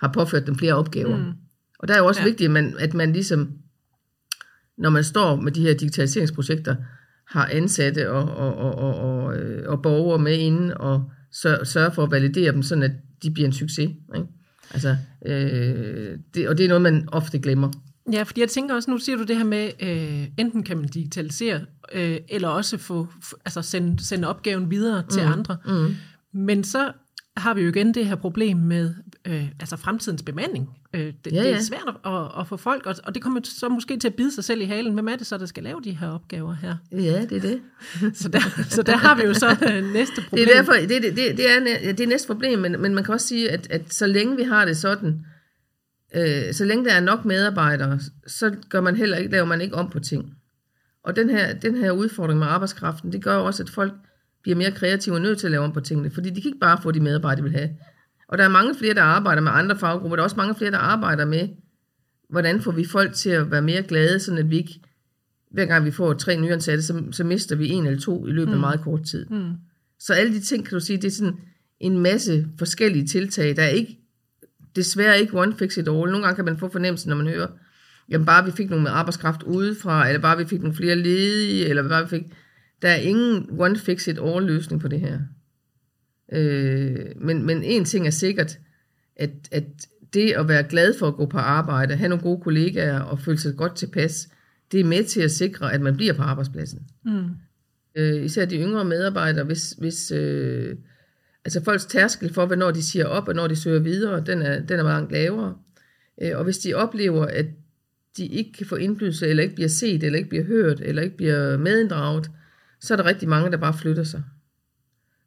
har 0.00 0.12
påført 0.12 0.46
dem 0.46 0.58
flere 0.58 0.74
opgaver. 0.74 1.16
Mm. 1.16 1.32
Og 1.78 1.88
der 1.88 1.94
er 1.94 1.98
jo 1.98 2.06
også 2.06 2.20
ja. 2.20 2.26
vigtigt, 2.26 2.48
at 2.48 2.52
man, 2.52 2.74
at 2.78 2.94
man 2.94 3.12
ligesom, 3.12 3.52
når 4.78 4.90
man 4.90 5.04
står 5.04 5.36
med 5.36 5.52
de 5.52 5.62
her 5.62 5.74
digitaliseringsprojekter, 5.74 6.76
har 7.26 7.48
ansatte 7.52 8.10
og, 8.10 8.24
og, 8.36 8.56
og, 8.56 8.74
og, 8.74 8.94
og, 8.94 9.36
øh, 9.36 9.68
og 9.68 9.82
borgere 9.82 10.18
med 10.18 10.38
inde 10.38 10.76
og 10.76 11.10
sørge 11.64 11.90
for 11.90 12.02
at 12.02 12.10
validere 12.10 12.52
dem, 12.52 12.62
sådan 12.62 12.84
at 12.84 12.92
de 13.22 13.30
bliver 13.30 13.46
en 13.46 13.52
succes. 13.52 13.90
Ikke? 14.16 14.26
Altså, 14.74 14.96
øh, 15.26 16.18
det, 16.34 16.48
og 16.48 16.58
det 16.58 16.64
er 16.64 16.68
noget, 16.68 16.82
man 16.82 17.08
ofte 17.12 17.38
glemmer. 17.38 17.70
Ja, 18.12 18.22
fordi 18.22 18.40
jeg 18.40 18.48
tænker 18.48 18.74
også, 18.74 18.90
nu 18.90 18.98
siger 18.98 19.16
du 19.16 19.24
det 19.24 19.36
her 19.36 19.44
med, 19.44 19.70
øh, 19.82 20.28
enten 20.38 20.62
kan 20.62 20.76
man 20.76 20.88
digitalisere, 20.88 21.60
øh, 21.92 22.18
eller 22.28 22.48
også 22.48 22.78
få, 22.78 23.08
altså 23.44 23.62
sende, 23.62 24.04
sende 24.04 24.28
opgaven 24.28 24.70
videre 24.70 25.04
til 25.10 25.22
mm. 25.22 25.32
andre. 25.32 25.56
Mm. 25.66 25.96
Men 26.32 26.64
så 26.64 26.92
har 27.36 27.54
vi 27.54 27.62
jo 27.62 27.68
igen 27.68 27.94
det 27.94 28.06
her 28.06 28.14
problem 28.14 28.56
med 28.56 28.94
øh, 29.26 29.48
altså 29.60 29.76
fremtidens 29.76 30.22
bemanding. 30.22 30.68
Øh, 30.94 31.12
det, 31.24 31.32
ja, 31.32 31.42
ja. 31.42 31.48
det 31.48 31.56
er 31.56 31.62
svært 31.62 31.96
at, 32.04 32.40
at 32.40 32.46
få 32.46 32.56
folk, 32.56 32.86
og, 32.86 32.94
og 33.04 33.14
det 33.14 33.22
kommer 33.22 33.40
så 33.44 33.68
måske 33.68 33.98
til 33.98 34.08
at 34.08 34.14
bide 34.14 34.34
sig 34.34 34.44
selv 34.44 34.60
i 34.60 34.64
halen. 34.64 34.92
Hvem 34.92 35.08
er 35.08 35.16
det 35.16 35.26
så, 35.26 35.38
der 35.38 35.46
skal 35.46 35.62
lave 35.62 35.80
de 35.84 35.92
her 35.92 36.08
opgaver 36.08 36.54
her? 36.54 36.76
Ja, 36.92 37.26
det 37.30 37.32
er 37.32 37.40
det. 37.40 37.60
så, 38.22 38.28
der, 38.28 38.40
så 38.68 38.82
der 38.82 38.96
har 38.96 39.14
vi 39.14 39.22
jo 39.22 39.34
så 39.34 39.56
øh, 39.72 39.92
næste 39.92 40.22
problem. 40.28 40.46
Det 40.46 40.54
er, 40.54 40.56
derfor, 40.56 40.72
det, 40.72 40.90
det, 40.90 41.02
det, 41.02 41.36
det, 41.36 41.50
er, 41.50 41.92
det 41.92 42.00
er 42.00 42.06
næste 42.06 42.26
problem, 42.26 42.58
men, 42.58 42.80
men 42.80 42.94
man 42.94 43.04
kan 43.04 43.14
også 43.14 43.26
sige, 43.26 43.50
at, 43.50 43.70
at 43.70 43.94
så 43.94 44.06
længe 44.06 44.36
vi 44.36 44.42
har 44.42 44.64
det 44.64 44.76
sådan, 44.76 45.24
øh, 46.14 46.54
så 46.54 46.64
længe 46.64 46.84
der 46.84 46.92
er 46.92 47.00
nok 47.00 47.24
medarbejdere, 47.24 48.00
så 48.26 48.54
gør 48.68 48.80
man 48.80 48.96
heller 48.96 49.16
ikke, 49.16 49.30
laver 49.30 49.46
man 49.46 49.60
ikke 49.60 49.74
om 49.74 49.90
på 49.90 50.00
ting. 50.00 50.34
Og 51.04 51.16
den 51.16 51.30
her, 51.30 51.54
den 51.54 51.76
her 51.76 51.90
udfordring 51.90 52.38
med 52.38 52.46
arbejdskraften, 52.46 53.12
det 53.12 53.24
gør 53.24 53.36
også, 53.36 53.62
at 53.62 53.70
folk 53.70 53.92
bliver 54.42 54.56
mere 54.56 54.70
kreative 54.70 55.14
og 55.14 55.20
nødt 55.20 55.38
til 55.38 55.46
at 55.46 55.50
lave 55.50 55.64
om 55.64 55.72
på 55.72 55.80
tingene, 55.80 56.10
fordi 56.10 56.30
de 56.30 56.42
kan 56.42 56.48
ikke 56.48 56.60
bare 56.60 56.82
få 56.82 56.90
de 56.90 57.00
medarbejdere, 57.00 57.36
de 57.36 57.42
vil 57.42 57.58
have. 57.58 57.70
Og 58.28 58.38
der 58.38 58.44
er 58.44 58.48
mange 58.48 58.74
flere, 58.74 58.94
der 58.94 59.02
arbejder 59.02 59.42
med 59.42 59.52
andre 59.54 59.78
faggrupper. 59.78 60.16
Der 60.16 60.22
er 60.22 60.24
også 60.24 60.36
mange 60.36 60.54
flere, 60.54 60.70
der 60.70 60.78
arbejder 60.78 61.24
med, 61.24 61.48
hvordan 62.30 62.60
får 62.60 62.70
vi 62.70 62.84
folk 62.84 63.14
til 63.14 63.30
at 63.30 63.50
være 63.50 63.62
mere 63.62 63.82
glade, 63.82 64.20
sådan 64.20 64.38
at 64.38 64.50
vi 64.50 64.56
ikke, 64.56 64.80
hver 65.50 65.66
gang 65.66 65.84
vi 65.84 65.90
får 65.90 66.12
tre 66.12 66.36
nyansatte, 66.40 66.82
så, 66.82 67.02
så 67.12 67.24
mister 67.24 67.56
vi 67.56 67.68
en 67.68 67.86
eller 67.86 68.00
to 68.00 68.26
i 68.26 68.30
løbet 68.30 68.52
af 68.52 68.56
mm. 68.56 68.60
meget 68.60 68.80
kort 68.80 69.04
tid. 69.04 69.26
Mm. 69.26 69.52
Så 69.98 70.12
alle 70.12 70.34
de 70.34 70.40
ting, 70.40 70.64
kan 70.64 70.78
du 70.78 70.84
sige, 70.84 70.96
det 70.96 71.04
er 71.04 71.10
sådan 71.10 71.38
en 71.80 71.98
masse 71.98 72.48
forskellige 72.58 73.06
tiltag. 73.06 73.56
Der 73.56 73.62
er 73.62 73.68
ikke, 73.68 73.98
desværre 74.76 75.20
ikke 75.20 75.40
one 75.40 75.56
fix 75.56 75.76
it 75.76 75.88
all. 75.88 76.10
Nogle 76.10 76.22
gange 76.22 76.34
kan 76.36 76.44
man 76.44 76.58
få 76.58 76.68
fornemmelsen, 76.68 77.08
når 77.08 77.16
man 77.16 77.26
hører, 77.26 77.48
jamen 78.08 78.26
bare 78.26 78.44
vi 78.44 78.50
fik 78.50 78.70
nogle 78.70 78.90
arbejdskraft 78.90 79.42
udefra, 79.42 80.08
eller 80.08 80.20
bare 80.20 80.38
vi 80.38 80.44
fik 80.44 80.60
nogle 80.60 80.76
flere 80.76 80.96
ledige, 80.96 81.66
eller 81.66 81.88
bare 81.88 82.02
vi 82.02 82.08
fik... 82.08 82.22
Der 82.82 82.88
er 82.88 82.96
ingen 82.96 83.48
one 83.58 83.76
fix 83.76 84.06
it 84.06 84.18
all 84.22 84.46
løsning 84.46 84.82
på 84.82 84.88
det 84.88 85.00
her. 85.00 85.18
Øh, 86.32 87.06
men, 87.16 87.46
men 87.46 87.62
en 87.62 87.84
ting 87.84 88.06
er 88.06 88.10
sikkert, 88.10 88.58
at, 89.16 89.30
at 89.50 89.64
det 90.14 90.32
at 90.32 90.48
være 90.48 90.62
glad 90.62 90.98
for 90.98 91.08
at 91.08 91.14
gå 91.14 91.26
på 91.26 91.38
arbejde, 91.38 91.96
have 91.96 92.08
nogle 92.08 92.22
gode 92.22 92.40
kollegaer 92.40 93.00
og 93.00 93.20
føle 93.20 93.38
sig 93.38 93.56
godt 93.56 93.76
tilpas, 93.76 94.28
det 94.72 94.80
er 94.80 94.84
med 94.84 95.04
til 95.04 95.20
at 95.20 95.30
sikre, 95.30 95.72
at 95.72 95.80
man 95.80 95.96
bliver 95.96 96.12
på 96.12 96.22
arbejdspladsen. 96.22 96.82
Mm. 97.04 97.28
Øh, 97.94 98.24
især 98.24 98.44
de 98.44 98.56
yngre 98.56 98.84
medarbejdere, 98.84 99.44
hvis, 99.44 99.74
hvis 99.78 100.10
øh, 100.10 100.76
altså 101.44 101.64
folks 101.64 101.84
tærskel 101.84 102.34
for, 102.34 102.46
hvornår 102.46 102.70
de 102.70 102.82
siger 102.82 103.06
op 103.06 103.28
og 103.28 103.34
når 103.34 103.46
de 103.46 103.56
søger 103.56 103.80
videre, 103.80 104.24
den 104.26 104.42
er, 104.42 104.60
den 104.60 104.78
er 104.78 104.82
meget 104.82 105.10
lavere. 105.10 105.56
Øh, 106.22 106.32
og 106.34 106.44
hvis 106.44 106.58
de 106.58 106.74
oplever, 106.74 107.26
at 107.26 107.46
de 108.16 108.26
ikke 108.26 108.52
kan 108.52 108.66
få 108.66 108.76
indflydelse, 108.76 109.26
eller 109.26 109.42
ikke 109.42 109.54
bliver 109.54 109.68
set, 109.68 110.02
eller 110.02 110.18
ikke 110.18 110.28
bliver 110.28 110.44
hørt, 110.44 110.80
eller 110.80 111.02
ikke 111.02 111.16
bliver 111.16 111.56
medinddraget, 111.56 112.30
så 112.80 112.94
er 112.94 112.96
der 112.96 113.04
rigtig 113.04 113.28
mange, 113.28 113.50
der 113.50 113.56
bare 113.56 113.74
flytter 113.78 114.04
sig. 114.04 114.22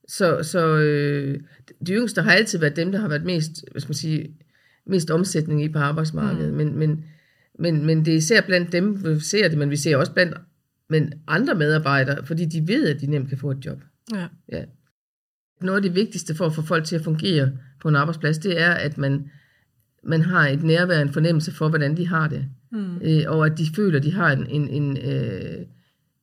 Så, 0.10 0.44
så 0.44 0.78
øh, 0.78 1.39
de 1.88 1.94
yngste 1.94 2.22
har 2.22 2.32
altid 2.32 2.60
været 2.60 2.75
dem, 2.75 2.92
der 2.92 3.00
har 3.00 3.08
været 3.08 3.25
mest, 3.25 3.66
hvad 3.72 3.82
skal 3.82 3.89
man 3.89 3.96
sige, 3.96 4.36
mest 4.86 5.12
omsætning 5.12 5.63
i 5.63 5.70
på 5.70 5.80
arbejdsmarkedet. 5.80 6.51
Mm. 6.51 6.58
Men, 6.58 6.78
men, 6.78 7.06
men, 7.60 7.86
men 7.86 8.06
det 8.06 8.13
er 8.13 8.18
især 8.18 8.42
blandt 8.42 8.72
dem, 8.72 9.04
vi 9.04 9.20
ser 9.20 9.48
det, 9.48 9.58
men 9.58 9.70
vi 9.70 9.75
ser 9.75 9.98
også 9.98 10.13
blandt 10.13 10.38
men 10.89 11.13
andre 11.28 11.56
medarbejdere, 11.56 12.25
fordi 12.25 12.46
de 12.46 12.68
ved, 12.68 12.88
at 12.88 13.01
de 13.01 13.08
nemt 13.08 13.30
kan 13.30 13.38
få 13.38 13.51
et 13.51 13.66
job. 13.66 13.82
Ja. 14.16 14.28
Ja. 14.51 14.63
Noget 15.62 15.78
af 15.78 15.82
det 15.82 15.96
vigtigste 15.96 16.36
for 16.36 16.46
at 16.46 16.54
få 16.54 16.62
folk 16.62 16.86
til 16.86 16.96
at 16.96 17.04
fungere 17.04 17.51
på 17.82 17.89
en 17.89 17.96
arbejdsplads, 17.96 18.38
det 18.38 18.62
er, 18.62 18.72
at 18.72 18.98
man, 18.98 19.32
man 20.04 20.22
har 20.22 20.48
et 20.48 20.63
nærvær, 20.63 21.01
en 21.01 21.13
fornemmelse 21.13 21.51
for, 21.51 21.70
hvordan 21.70 21.98
de 21.98 22.08
har 22.08 22.28
det. 22.28 22.46
Mm. 22.72 23.01
Øh, 23.01 23.24
og 23.28 23.46
at 23.46 23.58
de 23.58 23.66
føler, 23.75 23.98
at 23.98 24.04
de 24.04 24.13
har 24.13 24.32
en, 24.32 24.48
en, 24.48 24.68
en 24.70 24.98
øh, 24.98 25.66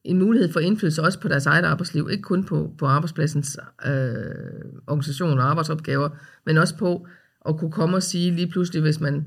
en 0.06 0.18
mulighed 0.18 0.52
for 0.52 0.60
indflydelse 0.60 1.02
også 1.02 1.20
på 1.20 1.28
deres 1.28 1.46
eget 1.46 1.64
arbejdsliv, 1.64 2.08
ikke 2.10 2.22
kun 2.22 2.44
på, 2.44 2.70
på 2.78 2.86
arbejdspladsens 2.86 3.58
øh, 3.86 3.92
organisation 4.86 5.38
og 5.38 5.50
arbejdsopgaver, 5.50 6.08
men 6.46 6.58
også 6.58 6.76
på 6.76 7.06
at 7.48 7.56
kunne 7.58 7.72
komme 7.72 7.96
og 7.96 8.02
sige 8.02 8.30
lige 8.30 8.50
pludselig, 8.50 8.82
hvis 8.82 9.00
man 9.00 9.26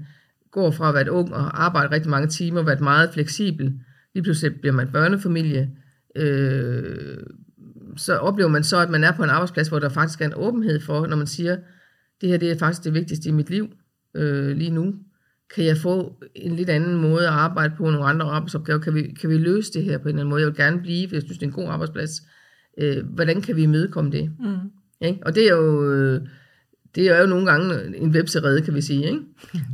går 0.52 0.72
fra 0.72 0.90
at 0.90 0.96
være 0.96 1.12
ung 1.12 1.34
og 1.34 1.64
arbejde 1.64 1.92
rigtig 1.92 2.10
mange 2.10 2.28
timer, 2.28 2.60
og 2.60 2.66
være 2.66 2.80
meget 2.80 3.10
fleksibel, 3.14 3.80
lige 4.14 4.24
pludselig 4.24 4.60
bliver 4.60 4.74
man 4.74 4.92
børnefamilie, 4.92 5.70
øh, 6.16 7.18
så 7.98 8.18
oplever 8.18 8.50
man 8.50 8.64
så, 8.64 8.78
at 8.78 8.90
man 8.90 9.04
er 9.04 9.12
på 9.12 9.24
en 9.24 9.30
arbejdsplads, 9.30 9.68
hvor 9.68 9.80
der 9.80 9.90
faktisk 9.90 10.22
er 10.22 10.26
en 10.26 10.34
åbenhed 10.36 10.80
for, 10.80 11.08
når 11.08 11.18
man 11.18 11.28
siger, 11.28 11.58
det 12.22 12.30
her 12.30 12.38
det 12.38 12.52
er 12.52 12.58
faktisk 12.58 12.84
det 12.84 12.94
vigtigste 12.94 13.30
i 13.30 13.32
mit 13.32 13.50
liv 13.50 13.70
øh, 14.16 14.58
lige 14.58 14.72
nu. 14.72 14.96
Kan 15.56 15.65
jeg 15.65 15.77
få 15.77 16.15
en 16.36 16.56
lidt 16.56 16.70
anden 16.70 16.96
måde 16.96 17.27
at 17.27 17.34
arbejde 17.34 17.74
på, 17.77 17.84
nogle 17.84 18.06
andre 18.06 18.25
arbejdsopgaver? 18.25 18.79
Kan 18.79 18.96
vi, 18.96 19.01
kan 19.22 19.29
vi 19.29 19.38
løse 19.38 19.74
det 19.74 19.84
her 19.84 19.98
på 19.98 20.03
en 20.03 20.10
eller 20.10 20.20
anden 20.20 20.29
måde? 20.29 20.41
Jeg 20.41 20.48
vil 20.48 20.56
gerne 20.56 20.82
blive, 20.82 21.10
for 21.10 21.15
jeg 21.15 21.24
synes, 21.24 21.38
det 21.38 21.46
er 21.46 21.50
en 21.50 21.53
god 21.53 21.70
arbejdsplads. 21.70 22.12
Øh, 22.77 23.06
hvordan 23.06 23.41
kan 23.41 23.56
vi 23.56 23.63
imødekomme 23.63 24.12
det? 24.12 24.32
Mm. 24.39 24.56
Ikke? 25.08 25.20
Og 25.25 25.36
det 25.36 25.48
er 25.48 25.56
jo... 25.56 25.94
Øh, 25.94 26.22
det 26.96 27.08
er 27.08 27.22
jo 27.22 27.25
nogle 27.25 27.51
gange 27.51 27.98
en 27.98 28.10
webserede, 28.10 28.62
kan 28.62 28.75
vi 28.75 28.82
sige. 28.82 29.06
Ikke? 29.06 29.20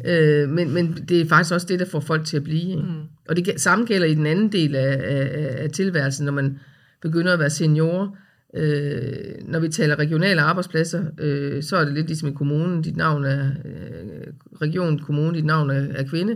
øh, 0.44 0.50
men, 0.50 0.74
men 0.74 1.06
det 1.10 1.22
er 1.22 1.26
faktisk 1.26 1.54
også 1.54 1.68
det, 1.68 1.80
der 1.80 1.86
får 1.86 2.00
folk 2.00 2.26
til 2.26 2.38
at 2.38 2.44
blive. 2.44 2.70
Ikke? 2.70 2.82
Mm. 2.82 3.02
Og 3.30 3.36
det 3.36 3.62
samme 3.62 3.86
gælder 3.86 4.08
i 4.08 4.16
den 4.16 4.26
anden 4.26 4.52
del 4.52 4.76
af, 4.76 5.02
af, 5.04 5.64
af 5.64 5.70
tilværelsen, 5.70 6.26
når 6.26 6.32
man 6.32 6.60
begynder 7.02 7.34
at 7.34 7.40
være 7.40 7.50
senior. 7.50 8.18
Øh, 8.56 9.14
når 9.48 9.60
vi 9.60 9.70
taler 9.70 10.00
regionale 10.00 10.42
arbejdspladser, 10.42 11.04
øh, 11.20 11.64
så 11.64 11.78
er 11.78 11.86
det 11.86 11.94
lidt 11.94 12.08
ligesom 12.08 12.30
i 12.30 12.34
kommunen. 12.34 12.82
Dit 12.82 12.98
navn 12.98 13.26
er 13.26 13.50
øh, 13.66 13.95
region, 14.62 15.00
kommunen, 15.00 15.34
dit 15.34 15.46
navn 15.46 15.70
er, 15.70 15.88
er 15.92 16.04
kvinde. 16.04 16.36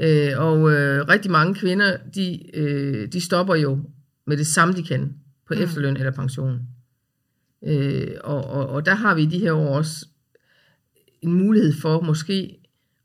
Øh, 0.00 0.32
og 0.36 0.72
øh, 0.72 1.08
rigtig 1.08 1.30
mange 1.30 1.54
kvinder, 1.54 1.96
de, 2.14 2.56
øh, 2.56 3.12
de 3.12 3.20
stopper 3.20 3.54
jo 3.54 3.78
med 4.26 4.36
det 4.36 4.46
samme, 4.46 4.74
de 4.74 4.82
kan 4.82 5.14
på 5.48 5.54
mm. 5.54 5.62
efterløn 5.62 5.96
eller 5.96 6.10
pension. 6.10 6.60
Øh, 7.66 8.10
og, 8.24 8.44
og, 8.44 8.68
og 8.68 8.86
der 8.86 8.94
har 8.94 9.14
vi 9.14 9.22
i 9.22 9.26
de 9.26 9.38
her 9.38 9.52
år 9.52 9.76
også 9.76 10.06
en 11.22 11.32
mulighed 11.32 11.72
for 11.72 12.00
måske 12.00 12.58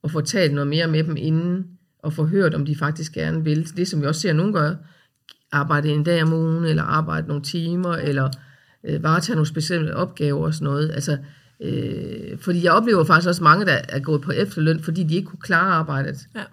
at 0.03 0.11
få 0.11 0.21
talt 0.21 0.53
noget 0.53 0.67
mere 0.67 0.87
med 0.87 1.03
dem 1.03 1.17
inden, 1.17 1.67
og 1.99 2.13
få 2.13 2.25
hørt, 2.25 2.53
om 2.53 2.65
de 2.65 2.75
faktisk 2.75 3.13
gerne 3.13 3.43
vil. 3.43 3.77
Det, 3.77 3.87
som 3.87 4.01
vi 4.01 4.07
også 4.07 4.21
ser 4.21 4.33
nogen 4.33 4.53
gøre, 4.53 4.77
arbejde 5.51 5.89
en 5.89 6.03
dag 6.03 6.23
om 6.23 6.33
ugen, 6.33 6.65
eller 6.65 6.83
arbejde 6.83 7.27
nogle 7.27 7.43
timer, 7.43 7.93
eller 7.93 8.29
øh, 8.83 9.03
varetage 9.03 9.35
nogle 9.35 9.47
specielle 9.47 9.95
opgaver 9.95 10.45
og 10.45 10.53
sådan 10.53 10.65
noget. 10.65 10.91
Altså, 10.91 11.17
øh, 11.63 12.37
fordi 12.39 12.63
jeg 12.63 12.71
oplever 12.71 13.03
faktisk 13.03 13.27
også 13.27 13.43
mange, 13.43 13.65
der 13.65 13.77
er 13.89 13.99
gået 13.99 14.21
på 14.21 14.31
efterløn, 14.31 14.79
fordi 14.79 15.03
de 15.03 15.15
ikke 15.15 15.25
kunne 15.25 15.41
klare 15.41 15.71
arbejdet. 15.71 16.27
Ja. 16.35 16.43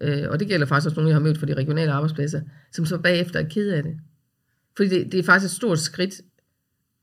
Øh, 0.00 0.30
og 0.30 0.40
det 0.40 0.48
gælder 0.48 0.66
faktisk 0.66 0.86
også 0.86 0.96
nogle, 0.96 1.08
jeg 1.08 1.14
har 1.14 1.22
mødt 1.22 1.38
fra 1.38 1.46
de 1.46 1.54
regionale 1.54 1.92
arbejdspladser, 1.92 2.40
som 2.72 2.86
så 2.86 2.98
bagefter 2.98 3.40
er 3.40 3.48
ked 3.48 3.70
af 3.70 3.82
det. 3.82 3.96
Fordi 4.76 4.88
det, 4.88 5.12
det 5.12 5.20
er 5.20 5.24
faktisk 5.24 5.52
et 5.52 5.56
stort 5.56 5.78
skridt 5.78 6.14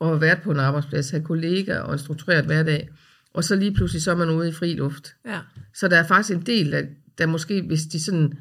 at 0.02 0.08
have 0.08 0.22
været 0.22 0.42
på 0.44 0.52
en 0.52 0.60
arbejdsplads, 0.60 1.10
have 1.10 1.24
kollegaer 1.24 1.80
og 1.80 1.94
en 1.94 2.00
struktureret 2.00 2.46
hverdag, 2.46 2.90
og 3.34 3.44
så 3.44 3.56
lige 3.56 3.74
pludselig 3.74 4.02
så 4.02 4.12
er 4.12 4.16
man 4.16 4.30
ude 4.30 4.50
i 4.50 4.52
fri 4.52 4.74
luft. 4.74 5.16
Ja. 5.26 5.40
Så 5.74 5.88
der 5.88 5.98
er 5.98 6.08
faktisk 6.08 6.38
en 6.38 6.46
del, 6.46 6.72
der, 6.72 6.82
der 7.18 7.26
måske, 7.26 7.62
hvis 7.62 7.82
de 7.82 8.04
sådan 8.04 8.34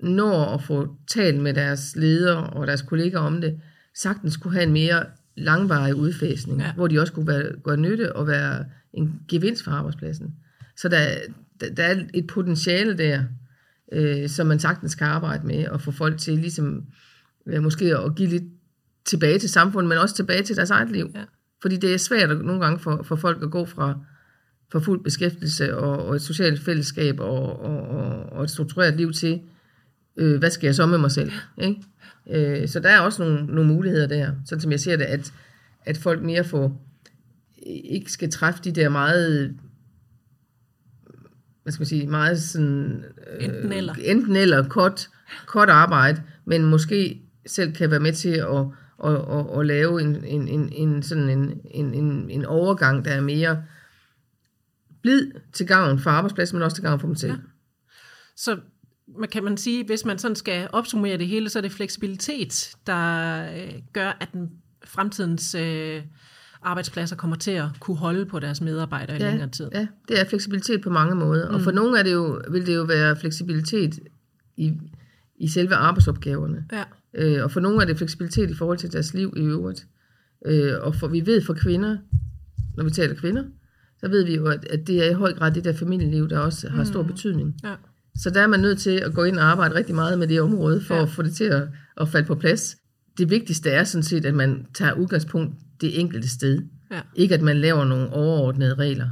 når 0.00 0.54
at 0.54 0.62
få 0.62 0.96
talt 1.10 1.40
med 1.40 1.54
deres 1.54 1.96
ledere 1.96 2.50
og 2.50 2.66
deres 2.66 2.82
kollegaer 2.82 3.20
om 3.20 3.40
det, 3.40 3.60
sagtens 3.94 4.36
kunne 4.36 4.54
have 4.54 4.66
en 4.66 4.72
mere 4.72 5.06
langvarig 5.36 5.94
udfæsning, 5.94 6.60
ja. 6.60 6.72
hvor 6.72 6.88
de 6.88 7.00
også 7.00 7.12
kunne 7.12 7.26
være, 7.26 7.52
gøre 7.62 7.76
nytte 7.76 8.16
og 8.16 8.26
være 8.26 8.64
en 8.92 9.20
gevinst 9.28 9.64
for 9.64 9.70
arbejdspladsen. 9.70 10.34
Så 10.76 10.88
der, 10.88 11.14
der, 11.60 11.74
der 11.74 11.82
er 11.82 12.04
et 12.14 12.26
potentiale 12.26 12.98
der, 12.98 13.24
øh, 13.92 14.28
som 14.28 14.46
man 14.46 14.58
sagtens 14.58 14.94
kan 14.94 15.06
arbejde 15.06 15.46
med, 15.46 15.68
og 15.68 15.80
få 15.80 15.90
folk 15.90 16.18
til 16.18 16.38
ligesom, 16.38 16.84
øh, 17.46 17.62
måske 17.62 17.98
at 17.98 18.14
give 18.14 18.28
lidt 18.28 18.44
tilbage 19.04 19.38
til 19.38 19.50
samfundet, 19.50 19.88
men 19.88 19.98
også 19.98 20.14
tilbage 20.14 20.42
til 20.42 20.56
deres 20.56 20.70
eget 20.70 20.90
liv. 20.90 21.10
Ja. 21.14 21.24
Fordi 21.62 21.76
det 21.76 21.94
er 21.94 21.98
svært 21.98 22.30
at, 22.30 22.44
nogle 22.44 22.60
gange 22.60 22.78
for, 22.78 23.02
for 23.02 23.16
folk 23.16 23.42
at 23.42 23.50
gå 23.50 23.64
fra, 23.64 23.98
fra 24.72 24.78
fuld 24.78 25.04
beskæftigelse 25.04 25.76
og, 25.76 26.06
og 26.06 26.14
et 26.14 26.22
socialt 26.22 26.60
fællesskab 26.60 27.20
og, 27.20 27.60
og, 27.60 27.88
og, 27.88 28.32
og 28.32 28.44
et 28.44 28.50
struktureret 28.50 28.96
liv 28.96 29.12
til, 29.12 29.40
øh, 30.16 30.38
hvad 30.38 30.50
skal 30.50 30.66
jeg 30.66 30.74
så 30.74 30.86
med 30.86 30.98
mig 30.98 31.10
selv? 31.10 31.32
Ikke? 31.58 31.82
Øh, 32.30 32.68
så 32.68 32.80
der 32.80 32.88
er 32.88 33.00
også 33.00 33.22
nogle, 33.22 33.46
nogle 33.46 33.74
muligheder 33.74 34.06
der, 34.06 34.32
sådan 34.46 34.62
som 34.62 34.70
jeg 34.70 34.80
ser 34.80 34.96
det, 34.96 35.04
at, 35.04 35.32
at 35.84 35.96
folk 35.96 36.22
mere 36.22 36.44
får, 36.44 36.86
ikke 37.84 38.12
skal 38.12 38.30
træffe 38.30 38.62
de 38.64 38.72
der 38.72 38.88
meget 38.88 39.54
hvad 41.62 41.72
skal 41.72 41.80
man 41.80 41.86
sige, 41.86 42.06
meget 42.06 42.42
sådan, 42.42 43.04
øh, 43.26 43.44
enten 43.44 43.72
eller, 43.72 43.94
enten 43.94 44.36
eller 44.36 44.68
kort, 44.68 45.08
kort 45.46 45.68
arbejde, 45.68 46.22
men 46.44 46.64
måske 46.64 47.22
selv 47.46 47.72
kan 47.72 47.90
være 47.90 48.00
med 48.00 48.12
til 48.12 48.28
at, 48.28 48.66
at, 49.04 49.38
at, 49.38 49.60
at 49.60 49.66
lave 49.66 50.02
en, 50.02 50.24
en, 50.24 50.48
en, 50.48 50.72
en, 50.72 51.02
sådan 51.02 51.28
en, 51.28 51.60
en, 51.70 51.94
en, 51.94 52.30
en 52.30 52.44
overgang, 52.44 53.04
der 53.04 53.10
er 53.10 53.20
mere 53.20 53.64
blid 55.02 55.32
til 55.52 55.66
gavn 55.66 55.98
for 55.98 56.10
arbejdspladsen, 56.10 56.58
men 56.58 56.62
også 56.62 56.74
til 56.74 56.84
gavn 56.84 57.00
for 57.00 57.06
dem 57.06 57.16
selv. 57.16 57.32
Ja. 57.32 57.38
Så 58.36 58.58
kan 59.32 59.44
man 59.44 59.56
sige, 59.56 59.84
hvis 59.84 60.04
man 60.04 60.18
sådan 60.18 60.36
skal 60.36 60.68
opsummere 60.72 61.18
det 61.18 61.26
hele, 61.26 61.48
så 61.48 61.58
er 61.58 61.60
det 61.60 61.72
fleksibilitet, 61.72 62.74
der 62.86 63.42
øh, 63.56 63.72
gør, 63.92 64.16
at 64.20 64.28
den 64.32 64.50
fremtidens 64.84 65.54
øh, 65.54 66.02
arbejdspladser 66.62 67.16
kommer 67.16 67.36
til 67.36 67.50
at 67.50 67.68
kunne 67.80 67.96
holde 67.96 68.26
på 68.26 68.38
deres 68.38 68.60
medarbejdere 68.60 69.16
ja, 69.16 69.26
i 69.26 69.30
længere 69.30 69.48
tid. 69.50 69.68
Ja, 69.72 69.86
det 70.08 70.20
er 70.20 70.24
fleksibilitet 70.24 70.80
på 70.80 70.90
mange 70.90 71.14
måder. 71.14 71.48
Mm. 71.48 71.54
Og 71.54 71.60
for 71.60 71.70
nogle 71.70 71.98
er 71.98 72.02
det 72.02 72.12
jo, 72.12 72.42
vil 72.50 72.66
det 72.66 72.74
jo 72.74 72.82
være 72.82 73.16
fleksibilitet 73.16 74.00
i, 74.56 74.72
i 75.36 75.48
selve 75.48 75.74
arbejdsopgaverne. 75.74 76.64
Ja. 76.72 76.84
Øh, 77.14 77.44
og 77.44 77.50
for 77.50 77.60
nogle 77.60 77.82
er 77.82 77.86
det 77.86 77.98
fleksibilitet 77.98 78.50
i 78.50 78.54
forhold 78.54 78.78
til 78.78 78.92
deres 78.92 79.14
liv 79.14 79.34
i 79.36 79.40
øvrigt. 79.40 79.86
Øh, 80.46 80.72
og 80.80 80.94
for 80.94 81.08
vi 81.08 81.26
ved 81.26 81.42
for 81.42 81.54
kvinder, 81.54 81.96
når 82.76 82.84
vi 82.84 82.90
taler 82.90 83.14
kvinder, 83.14 83.44
så 84.00 84.08
ved 84.08 84.24
vi 84.24 84.34
jo, 84.34 84.46
at, 84.46 84.64
at 84.64 84.86
det 84.86 85.06
er 85.06 85.10
i 85.10 85.14
høj 85.14 85.32
grad 85.32 85.52
det 85.52 85.64
der 85.64 85.72
familieliv, 85.72 86.28
der 86.28 86.38
også 86.38 86.68
har 86.68 86.84
stor 86.84 87.02
mm. 87.02 87.08
betydning. 87.08 87.56
Ja. 87.64 87.74
Så 88.16 88.30
der 88.30 88.40
er 88.40 88.46
man 88.46 88.60
nødt 88.60 88.78
til 88.78 88.90
at 88.90 89.14
gå 89.14 89.24
ind 89.24 89.38
og 89.38 89.44
arbejde 89.44 89.74
rigtig 89.74 89.94
meget 89.94 90.18
med 90.18 90.26
det 90.26 90.40
område, 90.40 90.80
for 90.80 90.94
ja. 90.94 91.02
at 91.02 91.08
få 91.08 91.22
det 91.22 91.34
til 91.34 91.44
at, 91.44 91.62
at 91.96 92.08
falde 92.08 92.26
på 92.26 92.34
plads. 92.34 92.76
Det 93.18 93.30
vigtigste 93.30 93.70
er 93.70 93.84
sådan 93.84 94.02
set, 94.02 94.26
at 94.26 94.34
man 94.34 94.66
tager 94.74 94.92
udgangspunkt 94.92 95.54
det 95.80 96.00
enkelte 96.00 96.28
sted. 96.28 96.62
Ja. 96.90 97.00
Ikke 97.14 97.34
at 97.34 97.42
man 97.42 97.56
laver 97.56 97.84
nogle 97.84 98.10
overordnede 98.10 98.74
regler. 98.74 99.08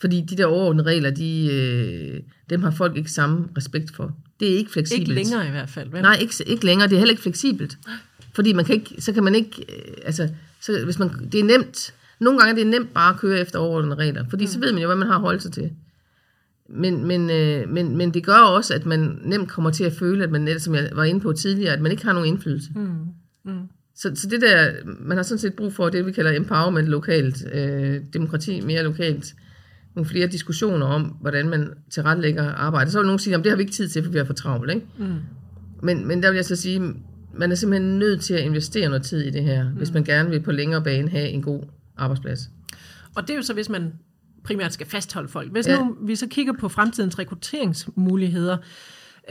Fordi 0.00 0.20
de 0.20 0.36
der 0.36 0.46
overordnede 0.46 0.86
regler, 0.86 1.10
de, 1.10 1.52
øh, 1.52 2.20
dem 2.50 2.62
har 2.62 2.70
folk 2.70 2.96
ikke 2.96 3.10
samme 3.10 3.48
respekt 3.56 3.96
for. 3.96 4.16
Det 4.40 4.52
er 4.52 4.56
ikke 4.56 4.70
fleksibelt. 4.70 5.08
Ikke 5.08 5.14
længere 5.14 5.46
i 5.46 5.50
hvert 5.50 5.70
fald. 5.70 5.90
Vel? 5.90 6.02
Nej, 6.02 6.18
ikke, 6.20 6.34
ikke 6.46 6.66
længere. 6.66 6.88
Det 6.88 6.94
er 6.94 6.98
heller 6.98 7.12
ikke 7.12 7.22
fleksibelt. 7.22 7.78
Fordi 8.34 8.52
man 8.52 8.64
kan 8.64 8.74
ikke, 8.74 8.94
så 8.98 9.12
kan 9.12 9.24
man 9.24 9.34
ikke, 9.34 9.64
øh, 9.68 9.94
altså, 10.04 10.28
så 10.60 10.84
hvis 10.84 10.98
man, 10.98 11.28
det 11.32 11.40
er 11.40 11.44
nemt, 11.44 11.94
nogle 12.20 12.38
gange 12.38 12.50
er 12.50 12.64
det 12.64 12.66
nemt 12.66 12.94
bare 12.94 13.14
at 13.14 13.20
køre 13.20 13.40
efter 13.40 13.58
overordnede 13.58 13.94
regler, 13.94 14.24
fordi 14.30 14.44
mm. 14.44 14.50
så 14.50 14.58
ved 14.58 14.72
man 14.72 14.82
jo, 14.82 14.88
hvad 14.88 14.96
man 14.96 15.06
har 15.06 15.14
at 15.14 15.20
holde 15.20 15.40
sig 15.40 15.52
til. 15.52 15.70
Men, 16.74 17.06
men, 17.06 17.30
øh, 17.30 17.68
men, 17.68 17.96
men 17.96 18.14
det 18.14 18.24
gør 18.24 18.38
også, 18.38 18.74
at 18.74 18.86
man 18.86 19.18
nemt 19.24 19.48
kommer 19.48 19.70
til 19.70 19.84
at 19.84 19.92
føle, 19.92 20.24
at 20.24 20.30
man 20.30 20.40
netop, 20.40 20.60
som 20.60 20.74
jeg 20.74 20.90
var 20.94 21.04
inde 21.04 21.20
på 21.20 21.32
tidligere, 21.32 21.72
at 21.72 21.80
man 21.80 21.92
ikke 21.92 22.04
har 22.04 22.12
nogen 22.12 22.28
indflydelse. 22.28 22.70
Mm. 22.74 22.88
Mm. 23.44 23.68
Så, 23.94 24.12
så 24.14 24.28
det 24.28 24.40
der, 24.40 24.72
man 24.84 25.16
har 25.16 25.22
sådan 25.22 25.38
set 25.38 25.54
brug 25.54 25.72
for 25.72 25.88
det, 25.88 26.06
vi 26.06 26.12
kalder 26.12 26.36
empowerment 26.36 26.86
lokalt, 26.86 27.44
øh, 27.52 28.00
demokrati 28.12 28.60
mere 28.60 28.82
lokalt, 28.82 29.34
nogle 29.94 30.08
flere 30.08 30.26
diskussioner 30.26 30.86
om, 30.86 31.02
hvordan 31.02 31.48
man 31.48 31.70
tilrettelægger 31.90 32.52
arbejde. 32.52 32.90
Så 32.90 32.98
vil 32.98 33.06
nogen 33.06 33.18
sige, 33.18 33.36
at 33.36 33.44
det 33.44 33.50
har 33.50 33.56
vi 33.56 33.62
ikke 33.62 33.72
tid 33.72 33.88
til, 33.88 34.04
for 34.04 34.10
vi 34.10 34.18
har 34.18 34.24
for 34.24 34.32
travlt. 34.32 34.70
Ikke? 34.70 34.86
Mm. 34.98 35.14
Men, 35.82 36.08
men 36.08 36.22
der 36.22 36.30
vil 36.30 36.36
jeg 36.36 36.44
så 36.44 36.56
sige, 36.56 36.94
man 37.34 37.50
er 37.50 37.54
simpelthen 37.54 37.98
nødt 37.98 38.20
til 38.20 38.34
at 38.34 38.40
investere 38.40 38.88
noget 38.88 39.02
tid 39.02 39.22
i 39.22 39.30
det 39.30 39.42
her, 39.42 39.68
mm. 39.68 39.76
hvis 39.76 39.92
man 39.92 40.04
gerne 40.04 40.30
vil 40.30 40.40
på 40.40 40.52
længere 40.52 40.82
bane 40.82 41.08
have 41.08 41.28
en 41.28 41.42
god 41.42 41.62
arbejdsplads. 41.96 42.50
Og 43.14 43.22
det 43.22 43.30
er 43.30 43.36
jo 43.36 43.42
så, 43.42 43.54
hvis 43.54 43.68
man 43.68 43.92
primært 44.44 44.72
skal 44.72 44.86
fastholde 44.86 45.28
folk. 45.28 45.52
Hvis 45.52 45.66
ja. 45.66 45.78
nu 45.78 45.96
vi 46.00 46.16
så 46.16 46.26
kigger 46.26 46.52
på 46.52 46.68
fremtidens 46.68 47.18
rekrutteringsmuligheder, 47.18 48.56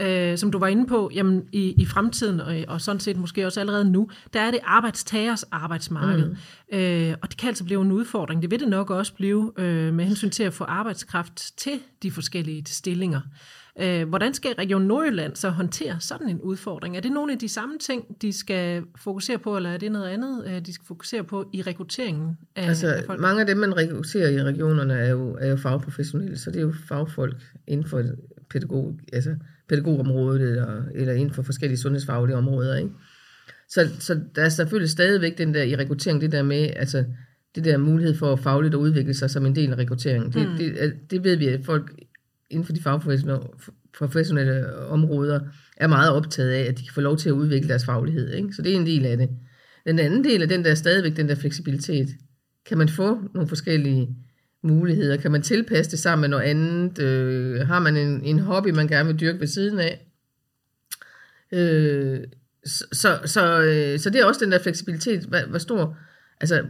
øh, 0.00 0.38
som 0.38 0.50
du 0.50 0.58
var 0.58 0.66
inde 0.66 0.86
på, 0.86 1.10
jamen 1.14 1.42
i, 1.52 1.74
i 1.78 1.86
fremtiden, 1.86 2.40
og, 2.40 2.56
og 2.68 2.80
sådan 2.80 3.00
set 3.00 3.16
måske 3.16 3.46
også 3.46 3.60
allerede 3.60 3.90
nu, 3.90 4.10
der 4.32 4.40
er 4.40 4.50
det 4.50 4.60
arbejdstagers 4.64 5.42
arbejdsmarked. 5.42 6.34
Mm. 6.72 6.78
Øh, 6.78 7.14
og 7.22 7.30
det 7.30 7.38
kan 7.38 7.48
altså 7.48 7.64
blive 7.64 7.82
en 7.82 7.92
udfordring. 7.92 8.42
Det 8.42 8.50
vil 8.50 8.60
det 8.60 8.68
nok 8.68 8.90
også 8.90 9.14
blive 9.14 9.52
øh, 9.56 9.94
med 9.94 10.04
hensyn 10.04 10.30
til 10.30 10.42
at 10.42 10.52
få 10.52 10.64
arbejdskraft 10.64 11.52
til 11.56 11.80
de 12.02 12.10
forskellige 12.10 12.64
stillinger. 12.66 13.20
Øh, 13.82 14.08
hvordan 14.08 14.34
skal 14.34 14.54
Region 14.58 14.82
Nordjylland 14.82 15.36
så 15.36 15.50
håndtere 15.50 15.96
sådan 16.00 16.28
en 16.28 16.40
udfordring? 16.40 16.96
Er 16.96 17.00
det 17.00 17.12
nogle 17.12 17.32
af 17.32 17.38
de 17.38 17.48
samme 17.48 17.78
ting, 17.78 18.22
de 18.22 18.32
skal 18.32 18.82
fokusere 18.96 19.38
på, 19.38 19.56
eller 19.56 19.70
er 19.70 19.78
det 19.78 19.92
noget 19.92 20.08
andet, 20.08 20.44
øh, 20.46 20.66
de 20.66 20.72
skal 20.72 20.86
fokusere 20.86 21.24
på 21.24 21.50
i 21.52 21.62
rekrutteringen 21.62 22.36
af, 22.56 22.68
altså, 22.68 22.88
af 22.88 23.04
folk? 23.06 23.20
Mange 23.20 23.40
af 23.40 23.46
dem, 23.46 23.56
man 23.56 23.76
rekrutterer 23.76 24.28
i 24.28 24.42
regionerne, 24.42 24.94
er 24.94 25.10
jo, 25.10 25.36
er 25.40 25.48
jo 25.48 25.56
fagprofessionelle, 25.56 26.38
så 26.38 26.50
det 26.50 26.56
er 26.56 26.62
jo 26.62 26.72
fagfolk 26.88 27.36
inden 27.66 27.86
for 27.86 28.02
pædagog, 28.50 28.98
altså 29.12 29.34
pædagogområdet, 29.68 30.42
eller, 30.42 30.82
eller 30.94 31.12
inden 31.12 31.34
for 31.34 31.42
forskellige 31.42 31.78
sundhedsfaglige 31.78 32.36
områder. 32.36 32.76
Ikke? 32.76 32.90
Så, 33.68 33.88
så 33.98 34.20
der 34.34 34.42
er 34.42 34.48
selvfølgelig 34.48 34.90
stadigvæk 34.90 35.38
den 35.38 35.54
der 35.54 35.62
i 35.62 35.76
rekruttering, 35.76 36.20
det 36.20 36.32
der 36.32 36.42
med, 36.42 36.70
altså 36.76 37.04
det 37.54 37.64
der 37.64 37.78
mulighed 37.78 38.14
for 38.14 38.36
fagligt 38.36 38.74
at 38.74 38.78
udvikle 38.78 39.14
sig 39.14 39.30
som 39.30 39.46
en 39.46 39.54
del 39.54 39.72
af 39.72 39.78
rekrutteringen. 39.78 40.32
Det, 40.32 40.48
mm. 40.48 40.56
det, 40.56 40.92
det 41.10 41.24
ved 41.24 41.36
vi, 41.36 41.46
at 41.46 41.60
folk 41.64 41.92
inden 42.50 42.66
for 42.66 42.72
de 42.72 42.82
fagprofessionelle 42.82 43.46
professionelle 43.98 44.76
områder 44.76 45.40
er 45.76 45.86
meget 45.86 46.12
optaget 46.12 46.50
af, 46.50 46.62
at 46.62 46.78
de 46.78 46.82
kan 46.82 46.94
få 46.94 47.00
lov 47.00 47.16
til 47.16 47.28
at 47.28 47.32
udvikle 47.32 47.68
deres 47.68 47.84
faglighed. 47.84 48.32
Ikke? 48.32 48.52
Så 48.52 48.62
det 48.62 48.72
er 48.72 48.76
en 48.76 48.86
del 48.86 49.06
af 49.06 49.16
det. 49.16 49.28
Den 49.86 49.98
anden 49.98 50.24
del 50.24 50.42
af 50.42 50.48
den 50.48 50.64
der 50.64 50.74
stadigvæk, 50.74 51.16
den 51.16 51.28
der 51.28 51.34
fleksibilitet. 51.34 52.08
Kan 52.66 52.78
man 52.78 52.88
få 52.88 53.20
nogle 53.34 53.48
forskellige 53.48 54.16
muligheder? 54.62 55.16
Kan 55.16 55.30
man 55.30 55.42
tilpasse 55.42 55.90
det 55.90 55.98
sammen 55.98 56.20
med 56.20 56.28
noget 56.28 56.44
andet? 56.44 56.98
Øh, 56.98 57.66
har 57.66 57.78
man 57.78 57.96
en, 57.96 58.24
en 58.24 58.38
hobby, 58.38 58.68
man 58.68 58.88
gerne 58.88 59.06
vil 59.06 59.20
dyrke 59.20 59.40
ved 59.40 59.46
siden 59.46 59.78
af? 59.78 60.06
Øh, 61.52 62.20
så, 62.64 62.84
så, 62.92 63.20
så, 63.24 63.62
øh, 63.62 63.98
så 63.98 64.10
det 64.10 64.20
er 64.20 64.24
også 64.24 64.44
den 64.44 64.52
der 64.52 64.62
fleksibilitet, 64.62 65.24
hvor, 65.24 65.48
hvor 65.48 65.58
stor, 65.58 65.96
altså 66.40 66.64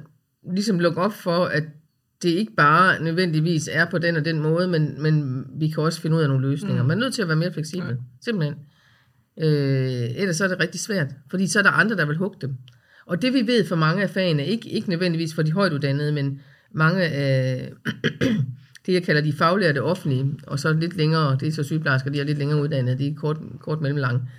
ligesom 0.53 0.79
lukke 0.79 1.01
op 1.01 1.13
for, 1.13 1.45
at 1.45 1.65
det 2.23 2.29
ikke 2.29 2.55
bare 2.57 3.03
nødvendigvis 3.03 3.69
er 3.73 3.85
på 3.85 3.99
den 3.99 4.17
og 4.17 4.25
den 4.25 4.41
måde, 4.41 4.69
men, 4.69 5.03
men 5.03 5.45
vi 5.55 5.69
kan 5.69 5.83
også 5.83 6.01
finde 6.01 6.17
ud 6.17 6.23
af 6.23 6.29
nogle 6.29 6.49
løsninger. 6.49 6.83
Mm. 6.83 6.89
Man 6.89 6.99
er 6.99 7.01
nødt 7.01 7.15
til 7.15 7.23
at 7.23 7.29
være 7.29 7.37
mere 7.37 7.53
fleksibel, 7.53 7.89
ja. 7.89 7.95
simpelthen. 8.25 8.55
Øh, 9.39 10.11
ellers 10.17 10.37
så 10.37 10.45
er 10.45 10.49
det 10.49 10.61
rigtig 10.61 10.81
svært, 10.81 11.07
fordi 11.31 11.47
så 11.47 11.59
er 11.59 11.63
der 11.63 11.71
andre, 11.71 11.97
der 11.97 12.07
vil 12.07 12.17
hugge 12.17 12.37
dem. 12.41 12.57
Og 13.07 13.23
det 13.23 13.33
vi 13.33 13.47
ved 13.47 13.67
for 13.67 13.77
mange 13.77 14.03
af 14.03 14.11
fagene, 14.11 14.47
ikke, 14.47 14.69
ikke 14.69 14.91
nødvendigvis 14.91 15.35
for 15.35 15.43
de 15.43 15.53
højt 15.53 15.73
uddannede, 15.73 16.13
men 16.13 16.41
mange 16.73 17.03
af 17.03 17.73
det, 18.87 18.93
jeg 18.93 19.03
kalder 19.03 19.21
de 19.21 19.33
faglærte 19.33 19.83
offentlige, 19.83 20.35
og 20.47 20.59
så 20.59 20.73
lidt 20.73 20.97
længere, 20.97 21.37
det 21.41 21.49
er 21.49 21.53
så 21.53 21.63
sygeplejersker, 21.63 22.11
de 22.11 22.21
er 22.21 22.25
lidt 22.25 22.39
længere 22.39 22.63
uddannede, 22.63 22.99
de 22.99 23.09
er 23.09 23.15
kort, 23.15 23.37
kort 23.61 23.81
mellemlang, 23.81 24.31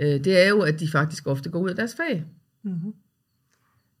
øh, 0.00 0.24
det 0.24 0.44
er 0.44 0.48
jo, 0.48 0.60
at 0.60 0.80
de 0.80 0.88
faktisk 0.88 1.26
ofte 1.26 1.50
går 1.50 1.58
ud 1.60 1.68
af 1.68 1.76
deres 1.76 1.94
fag. 1.96 2.24
Mm-hmm. 2.62 2.92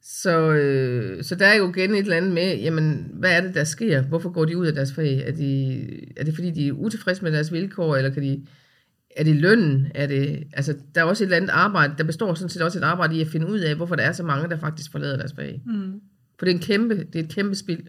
Så, 0.02 0.52
øh, 0.52 1.24
så 1.24 1.34
der 1.34 1.46
er 1.46 1.56
jo 1.56 1.70
igen 1.70 1.90
et 1.90 1.98
eller 1.98 2.16
andet 2.16 2.32
med, 2.32 2.58
jamen, 2.58 3.10
hvad 3.12 3.36
er 3.36 3.40
det, 3.40 3.54
der 3.54 3.64
sker? 3.64 4.02
Hvorfor 4.02 4.30
går 4.30 4.44
de 4.44 4.56
ud 4.56 4.66
af 4.66 4.74
deres 4.74 4.92
fag? 4.92 5.22
Er, 5.26 5.32
de, 5.32 5.82
er 6.16 6.24
det, 6.24 6.34
fordi 6.34 6.50
de 6.50 6.68
er 6.68 6.72
utilfredse 6.72 7.22
med 7.22 7.32
deres 7.32 7.52
vilkår, 7.52 7.96
eller 7.96 8.10
kan 8.10 8.22
de, 8.22 8.46
er 9.16 9.24
det 9.24 9.36
lønnen? 9.36 9.86
Er 9.94 10.06
det, 10.06 10.44
altså, 10.52 10.76
der 10.94 11.00
er 11.00 11.04
også 11.04 11.24
et 11.24 11.26
eller 11.26 11.36
andet 11.36 11.50
arbejde, 11.50 11.94
der 11.98 12.04
består 12.04 12.34
sådan 12.34 12.48
set 12.48 12.62
også 12.62 12.78
et 12.78 12.82
arbejde 12.82 13.16
i 13.16 13.20
at 13.20 13.26
finde 13.26 13.46
ud 13.48 13.58
af, 13.58 13.76
hvorfor 13.76 13.96
der 13.96 14.02
er 14.02 14.12
så 14.12 14.22
mange, 14.22 14.48
der 14.48 14.56
faktisk 14.56 14.92
forlader 14.92 15.16
deres 15.16 15.32
fag. 15.32 15.62
Mm. 15.66 16.00
For 16.38 16.44
det 16.46 16.52
er, 16.52 16.56
en 16.56 16.62
kæmpe, 16.62 16.94
det 17.12 17.16
er 17.16 17.24
et 17.24 17.34
kæmpe 17.34 17.54
spild. 17.54 17.82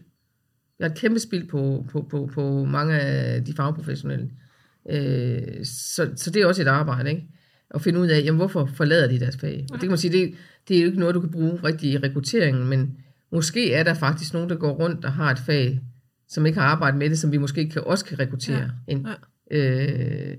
Der 0.78 0.84
er 0.84 0.90
et 0.90 0.98
kæmpe 0.98 1.20
spild 1.20 1.48
på, 1.48 1.86
på, 1.90 2.06
på, 2.10 2.30
på 2.34 2.64
mange 2.64 3.00
af 3.00 3.44
de 3.44 3.54
fagprofessionelle. 3.54 4.30
Øh, 4.90 5.64
så, 5.64 6.10
så 6.16 6.30
det 6.30 6.42
er 6.42 6.46
også 6.46 6.62
et 6.62 6.68
arbejde, 6.68 7.10
ikke? 7.10 7.26
At 7.74 7.82
finde 7.82 8.00
ud 8.00 8.06
af, 8.06 8.22
jamen, 8.24 8.36
hvorfor 8.36 8.70
forlader 8.74 9.08
de 9.08 9.20
deres 9.20 9.36
fag? 9.36 9.66
Og 9.68 9.72
det 9.72 9.80
kan 9.80 9.88
man 9.88 9.98
sige, 9.98 10.12
det, 10.12 10.34
det 10.68 10.76
er 10.76 10.80
jo 10.80 10.86
ikke 10.86 10.98
noget, 10.98 11.14
du 11.14 11.20
kan 11.20 11.30
bruge 11.30 11.60
rigtig 11.64 11.90
i 11.90 11.98
rekrutteringen, 11.98 12.68
men 12.68 12.96
måske 13.32 13.72
er 13.72 13.82
der 13.82 13.94
faktisk 13.94 14.34
nogen, 14.34 14.48
der 14.48 14.56
går 14.56 14.72
rundt 14.72 15.04
og 15.04 15.12
har 15.12 15.30
et 15.30 15.38
fag, 15.38 15.80
som 16.28 16.46
ikke 16.46 16.58
har 16.58 16.66
arbejdet 16.66 16.98
med 16.98 17.10
det, 17.10 17.18
som 17.18 17.32
vi 17.32 17.38
måske 17.38 17.70
kan, 17.70 17.82
også 17.84 18.04
kan 18.04 18.18
rekruttere 18.18 18.70
ja. 18.88 18.92
ind. 18.92 19.06
Ja. 19.50 20.30
Øh, 20.30 20.36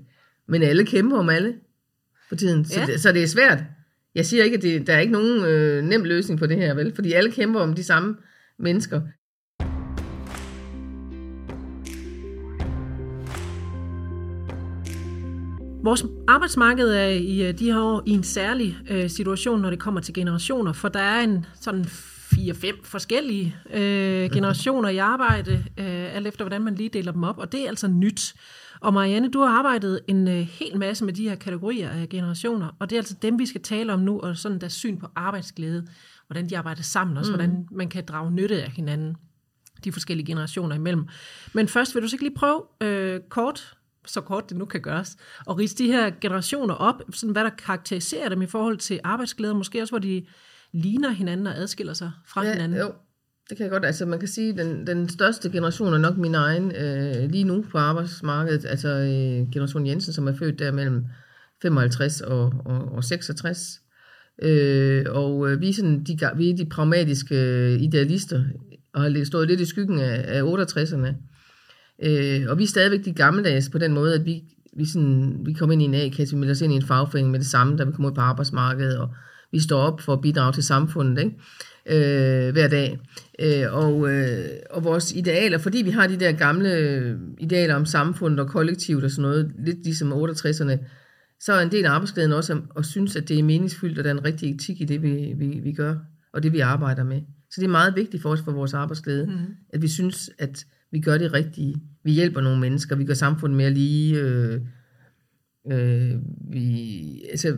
men 0.48 0.62
alle 0.62 0.86
kæmper 0.86 1.18
om 1.18 1.28
alle 1.28 1.54
for 2.28 2.36
tiden, 2.36 2.64
så, 2.64 2.80
ja. 2.80 2.86
det, 2.86 3.00
så 3.00 3.12
det 3.12 3.22
er 3.22 3.26
svært. 3.26 3.58
Jeg 4.14 4.26
siger 4.26 4.44
ikke, 4.44 4.56
at 4.56 4.62
det, 4.62 4.86
der 4.86 4.94
er 4.94 5.00
ikke 5.00 5.12
nogen 5.12 5.44
øh, 5.44 5.84
nem 5.84 6.04
løsning 6.04 6.40
på 6.40 6.46
det 6.46 6.56
her, 6.56 6.74
vel? 6.74 6.94
Fordi 6.94 7.12
alle 7.12 7.32
kæmper 7.32 7.60
om 7.60 7.74
de 7.74 7.84
samme 7.84 8.16
mennesker. 8.58 9.00
Vores 15.84 16.04
arbejdsmarked 16.28 16.88
er 16.88 17.08
i 17.08 17.48
øh, 17.48 17.58
de 17.58 17.64
her 17.64 17.80
år 17.80 18.02
i 18.06 18.10
en 18.10 18.22
særlig 18.22 18.76
øh, 18.90 19.10
situation, 19.10 19.60
når 19.60 19.70
det 19.70 19.78
kommer 19.78 20.00
til 20.00 20.14
generationer, 20.14 20.72
for 20.72 20.88
der 20.88 21.00
er 21.00 21.20
en 21.20 21.46
sådan 21.60 21.84
fire-fem 21.84 22.84
forskellige 22.84 23.56
øh, 23.70 24.30
generationer 24.30 24.88
i 24.88 24.96
arbejde, 24.96 25.64
øh, 25.78 26.16
alt 26.16 26.26
efter 26.26 26.44
hvordan 26.44 26.62
man 26.62 26.74
lige 26.74 26.88
deler 26.88 27.12
dem 27.12 27.22
op, 27.22 27.38
og 27.38 27.52
det 27.52 27.64
er 27.64 27.68
altså 27.68 27.88
nyt. 27.88 28.34
Og 28.80 28.92
Marianne, 28.92 29.30
du 29.30 29.40
har 29.40 29.58
arbejdet 29.58 30.00
en 30.08 30.28
øh, 30.28 30.34
hel 30.34 30.78
masse 30.78 31.04
med 31.04 31.12
de 31.12 31.28
her 31.28 31.34
kategorier 31.34 31.90
af 31.90 32.08
generationer, 32.08 32.76
og 32.78 32.90
det 32.90 32.96
er 32.96 33.00
altså 33.00 33.16
dem, 33.22 33.38
vi 33.38 33.46
skal 33.46 33.62
tale 33.62 33.92
om 33.92 34.00
nu, 34.00 34.20
og 34.20 34.36
sådan 34.36 34.60
der 34.60 34.68
syn 34.68 34.98
på 34.98 35.06
arbejdsglæde, 35.16 35.86
hvordan 36.26 36.50
de 36.50 36.58
arbejder 36.58 36.82
sammen, 36.82 37.16
og 37.16 37.24
mm. 37.26 37.30
hvordan 37.30 37.68
man 37.70 37.88
kan 37.88 38.04
drage 38.04 38.30
nytte 38.30 38.62
af 38.62 38.70
hinanden, 38.70 39.16
de 39.84 39.92
forskellige 39.92 40.26
generationer 40.26 40.76
imellem. 40.76 41.06
Men 41.52 41.68
først 41.68 41.94
vil 41.94 42.02
du 42.02 42.08
så 42.08 42.16
ikke 42.16 42.24
lige 42.24 42.36
prøve 42.36 42.62
øh, 42.80 43.20
kort 43.28 43.76
så 44.06 44.20
kort 44.20 44.48
det 44.48 44.56
nu 44.56 44.64
kan 44.64 44.80
gøres, 44.80 45.16
og 45.46 45.58
rise 45.58 45.76
de 45.76 45.86
her 45.86 46.10
generationer 46.20 46.74
op, 46.74 47.02
sådan 47.12 47.32
hvad 47.32 47.44
der 47.44 47.50
karakteriserer 47.50 48.28
dem 48.28 48.42
i 48.42 48.46
forhold 48.46 48.78
til 48.78 49.00
arbejdsglæde, 49.04 49.54
måske 49.54 49.82
også 49.82 49.92
hvor 49.92 49.98
de 49.98 50.26
ligner 50.72 51.10
hinanden 51.10 51.46
og 51.46 51.56
adskiller 51.56 51.92
sig 51.92 52.10
fra 52.26 52.44
ja, 52.44 52.52
hinanden. 52.52 52.78
Jo, 52.78 52.92
det 53.48 53.56
kan 53.56 53.64
jeg 53.64 53.70
godt. 53.70 53.84
Altså 53.84 54.06
man 54.06 54.18
kan 54.18 54.28
sige, 54.28 54.50
at 54.50 54.56
den, 54.56 54.86
den 54.86 55.08
største 55.08 55.50
generation 55.50 55.94
er 55.94 55.98
nok 55.98 56.16
min 56.16 56.34
egen 56.34 56.72
øh, 56.76 57.30
lige 57.30 57.44
nu 57.44 57.64
på 57.70 57.78
arbejdsmarkedet, 57.78 58.64
altså 58.64 58.88
øh, 58.88 59.50
generation 59.52 59.86
Jensen, 59.86 60.12
som 60.12 60.28
er 60.28 60.36
født 60.36 60.58
der 60.58 60.72
mellem 60.72 61.04
55 61.62 62.20
og, 62.20 62.52
og, 62.64 62.92
og 62.92 63.04
66. 63.04 63.80
Øh, 64.42 65.04
og 65.08 65.50
øh, 65.50 65.60
vi, 65.60 65.68
er 65.68 65.72
sådan, 65.72 66.04
de, 66.04 66.18
vi 66.36 66.50
er 66.50 66.56
de 66.56 66.66
pragmatiske 66.66 67.36
øh, 67.36 67.82
idealister, 67.82 68.44
og 68.94 69.02
har 69.02 69.24
stået 69.24 69.48
lidt 69.48 69.60
i 69.60 69.64
skyggen 69.64 70.00
af, 70.00 70.24
af 70.26 70.42
68'erne. 70.42 71.14
Øh, 72.02 72.42
og 72.48 72.58
vi 72.58 72.62
er 72.62 72.68
stadigvæk 72.68 73.04
de 73.04 73.12
gammeldags 73.12 73.68
på 73.68 73.78
den 73.78 73.92
måde, 73.92 74.14
at 74.14 74.24
vi, 74.24 74.42
vi, 74.76 74.84
sådan, 74.86 75.36
vi 75.44 75.52
kommer 75.52 75.72
ind 75.72 75.82
i 75.82 75.84
en 75.84 75.94
A-kasse, 75.94 76.34
vi 76.34 76.40
melder 76.40 76.54
os 76.54 76.60
ind 76.60 76.72
i 76.72 76.76
en 76.76 76.86
fagforening 76.86 77.30
med 77.30 77.38
det 77.38 77.46
samme, 77.46 77.76
da 77.76 77.84
vi 77.84 77.92
kommer 77.92 78.10
ud 78.10 78.14
på 78.14 78.20
arbejdsmarkedet, 78.20 78.98
og 78.98 79.08
vi 79.52 79.60
står 79.60 79.80
op 79.80 80.00
for 80.00 80.12
at 80.12 80.20
bidrage 80.20 80.52
til 80.52 80.62
samfundet 80.62 81.24
ikke? 81.24 81.36
Øh, 81.86 82.52
hver 82.52 82.68
dag. 82.68 82.98
Øh, 83.38 83.74
og, 83.74 84.10
øh, 84.10 84.48
og 84.70 84.84
vores 84.84 85.12
idealer, 85.12 85.58
fordi 85.58 85.82
vi 85.82 85.90
har 85.90 86.06
de 86.06 86.16
der 86.16 86.32
gamle 86.32 87.18
idealer 87.38 87.74
om 87.74 87.86
samfundet 87.86 88.40
og 88.40 88.48
kollektivt 88.48 89.04
og 89.04 89.10
sådan 89.10 89.22
noget, 89.22 89.52
lidt 89.58 89.84
ligesom 89.84 90.12
68'erne, 90.12 90.78
så 91.40 91.52
er 91.52 91.60
en 91.60 91.70
del 91.70 91.84
af 91.84 91.90
arbejdsglæden 91.90 92.32
også 92.32 92.52
at, 92.52 92.58
at 92.76 92.86
synes, 92.86 93.16
at 93.16 93.28
det 93.28 93.38
er 93.38 93.42
meningsfyldt, 93.42 93.98
og 93.98 94.04
der 94.04 94.10
er 94.10 94.14
en 94.14 94.24
rigtig 94.24 94.54
etik 94.54 94.80
i 94.80 94.84
det, 94.84 95.02
vi, 95.02 95.32
vi, 95.36 95.60
vi 95.62 95.72
gør, 95.72 95.94
og 96.32 96.42
det 96.42 96.52
vi 96.52 96.60
arbejder 96.60 97.04
med. 97.04 97.20
Så 97.50 97.60
det 97.60 97.66
er 97.66 97.70
meget 97.70 97.96
vigtigt 97.96 98.22
for 98.22 98.30
os 98.30 98.40
for 98.40 98.52
vores 98.52 98.74
arbejdsglæde, 98.74 99.26
mm. 99.26 99.54
at 99.72 99.82
vi 99.82 99.88
synes, 99.88 100.30
at 100.38 100.64
vi 100.94 101.00
gør 101.00 101.18
det 101.18 101.32
rigtige. 101.32 101.76
Vi 102.04 102.12
hjælper 102.12 102.40
nogle 102.40 102.60
mennesker, 102.60 102.96
vi 102.96 103.04
gør 103.04 103.14
samfundet 103.14 103.56
mere 103.56 103.70
lige. 103.70 104.20
Øh, 104.20 104.60
øh, 105.72 106.10
vi, 106.50 107.22
altså, 107.30 107.56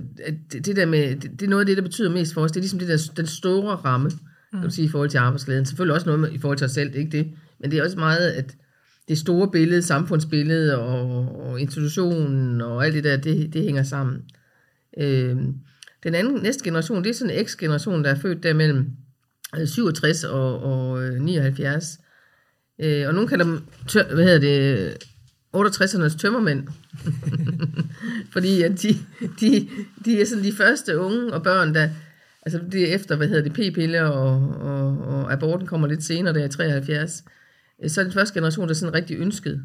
det, 0.53 0.67
det, 0.67 0.77
der 0.77 0.87
med, 0.87 1.17
det, 1.17 1.31
det 1.41 1.43
er 1.43 1.51
noget 1.51 1.61
af 1.61 1.67
det, 1.67 1.77
der 1.77 1.83
betyder 1.83 2.11
mest 2.11 2.35
for 2.35 2.41
os. 2.41 2.53
Det 2.53 2.57
er 2.57 2.63
ligesom 2.63 2.79
det 2.79 2.89
der, 2.89 3.13
den 3.17 3.27
store 3.27 3.75
ramme, 3.75 4.09
mm. 4.09 4.59
kan 4.59 4.69
du 4.69 4.75
sige, 4.75 4.85
i 4.85 4.89
forhold 4.89 5.11
til 5.11 5.19
arbejdsglæden. 5.19 5.67
Selvfølgelig 5.67 5.95
også 5.95 6.07
noget 6.07 6.21
med, 6.21 6.33
i 6.33 6.39
forhold 6.39 6.59
til 6.59 6.65
os 6.65 6.71
selv, 6.71 6.89
det 6.89 6.95
er 6.97 7.01
ikke 7.01 7.19
det. 7.19 7.33
Men 7.61 7.71
det 7.71 7.79
er 7.79 7.85
også 7.85 7.99
meget, 7.99 8.31
at 8.31 8.57
det 9.09 9.19
store 9.19 9.51
billede, 9.51 9.83
samfundsbillede 9.83 10.79
og, 10.79 11.29
og 11.47 11.61
institutionen 11.61 12.61
og 12.61 12.85
alt 12.85 12.95
det 12.95 13.05
der, 13.05 13.17
det, 13.17 13.55
det 13.55 13.63
hænger 13.63 13.83
sammen. 13.83 14.23
Øh, 14.99 15.37
den 16.03 16.15
anden, 16.15 16.43
næste 16.43 16.65
generation, 16.65 17.05
det 17.05 17.11
er 17.11 17.15
sådan 17.15 17.39
en 17.39 17.47
X-generation, 17.47 18.05
der 18.05 18.11
er 18.11 18.19
født 18.19 18.43
der 18.43 18.55
mellem 18.55 18.91
67 19.67 20.25
og, 20.25 20.63
og 20.63 21.03
79. 21.21 21.99
Øh, 22.79 23.09
og 23.09 23.15
nogen 23.15 23.29
kalder 23.29 23.45
dem, 23.45 23.61
tør, 23.89 24.15
hvad 24.15 24.25
hedder 24.25 24.39
det, 24.39 24.95
68'ernes 25.57 26.19
tømmermænd. 26.19 26.69
Fordi 28.35 28.63
at 28.63 28.83
de, 28.83 28.89
de, 29.41 29.69
de 30.05 30.21
er 30.21 30.25
sådan 30.27 30.45
de 30.45 30.53
første 30.53 30.99
unge 30.99 31.33
og 31.33 31.43
børn, 31.43 31.75
der, 31.75 31.89
altså 32.43 32.61
det 32.73 32.91
er 32.91 32.95
efter, 32.95 33.17
hvad 33.17 33.29
hedder 33.29 33.43
det, 33.43 33.53
p-piller 33.53 34.03
og, 34.03 34.57
og, 34.61 34.99
og 34.99 35.33
aborten 35.33 35.67
kommer 35.67 35.87
lidt 35.87 36.05
senere, 36.05 36.35
der 36.35 36.45
er 36.45 36.49
73. 36.49 37.25
Øh, 37.85 37.91
så 37.91 38.01
er 38.01 38.05
den 38.05 38.13
første 38.13 38.35
generation, 38.35 38.65
der 38.65 38.71
er 38.71 38.75
sådan 38.75 38.95
rigtig 38.95 39.19
ønsket. 39.19 39.63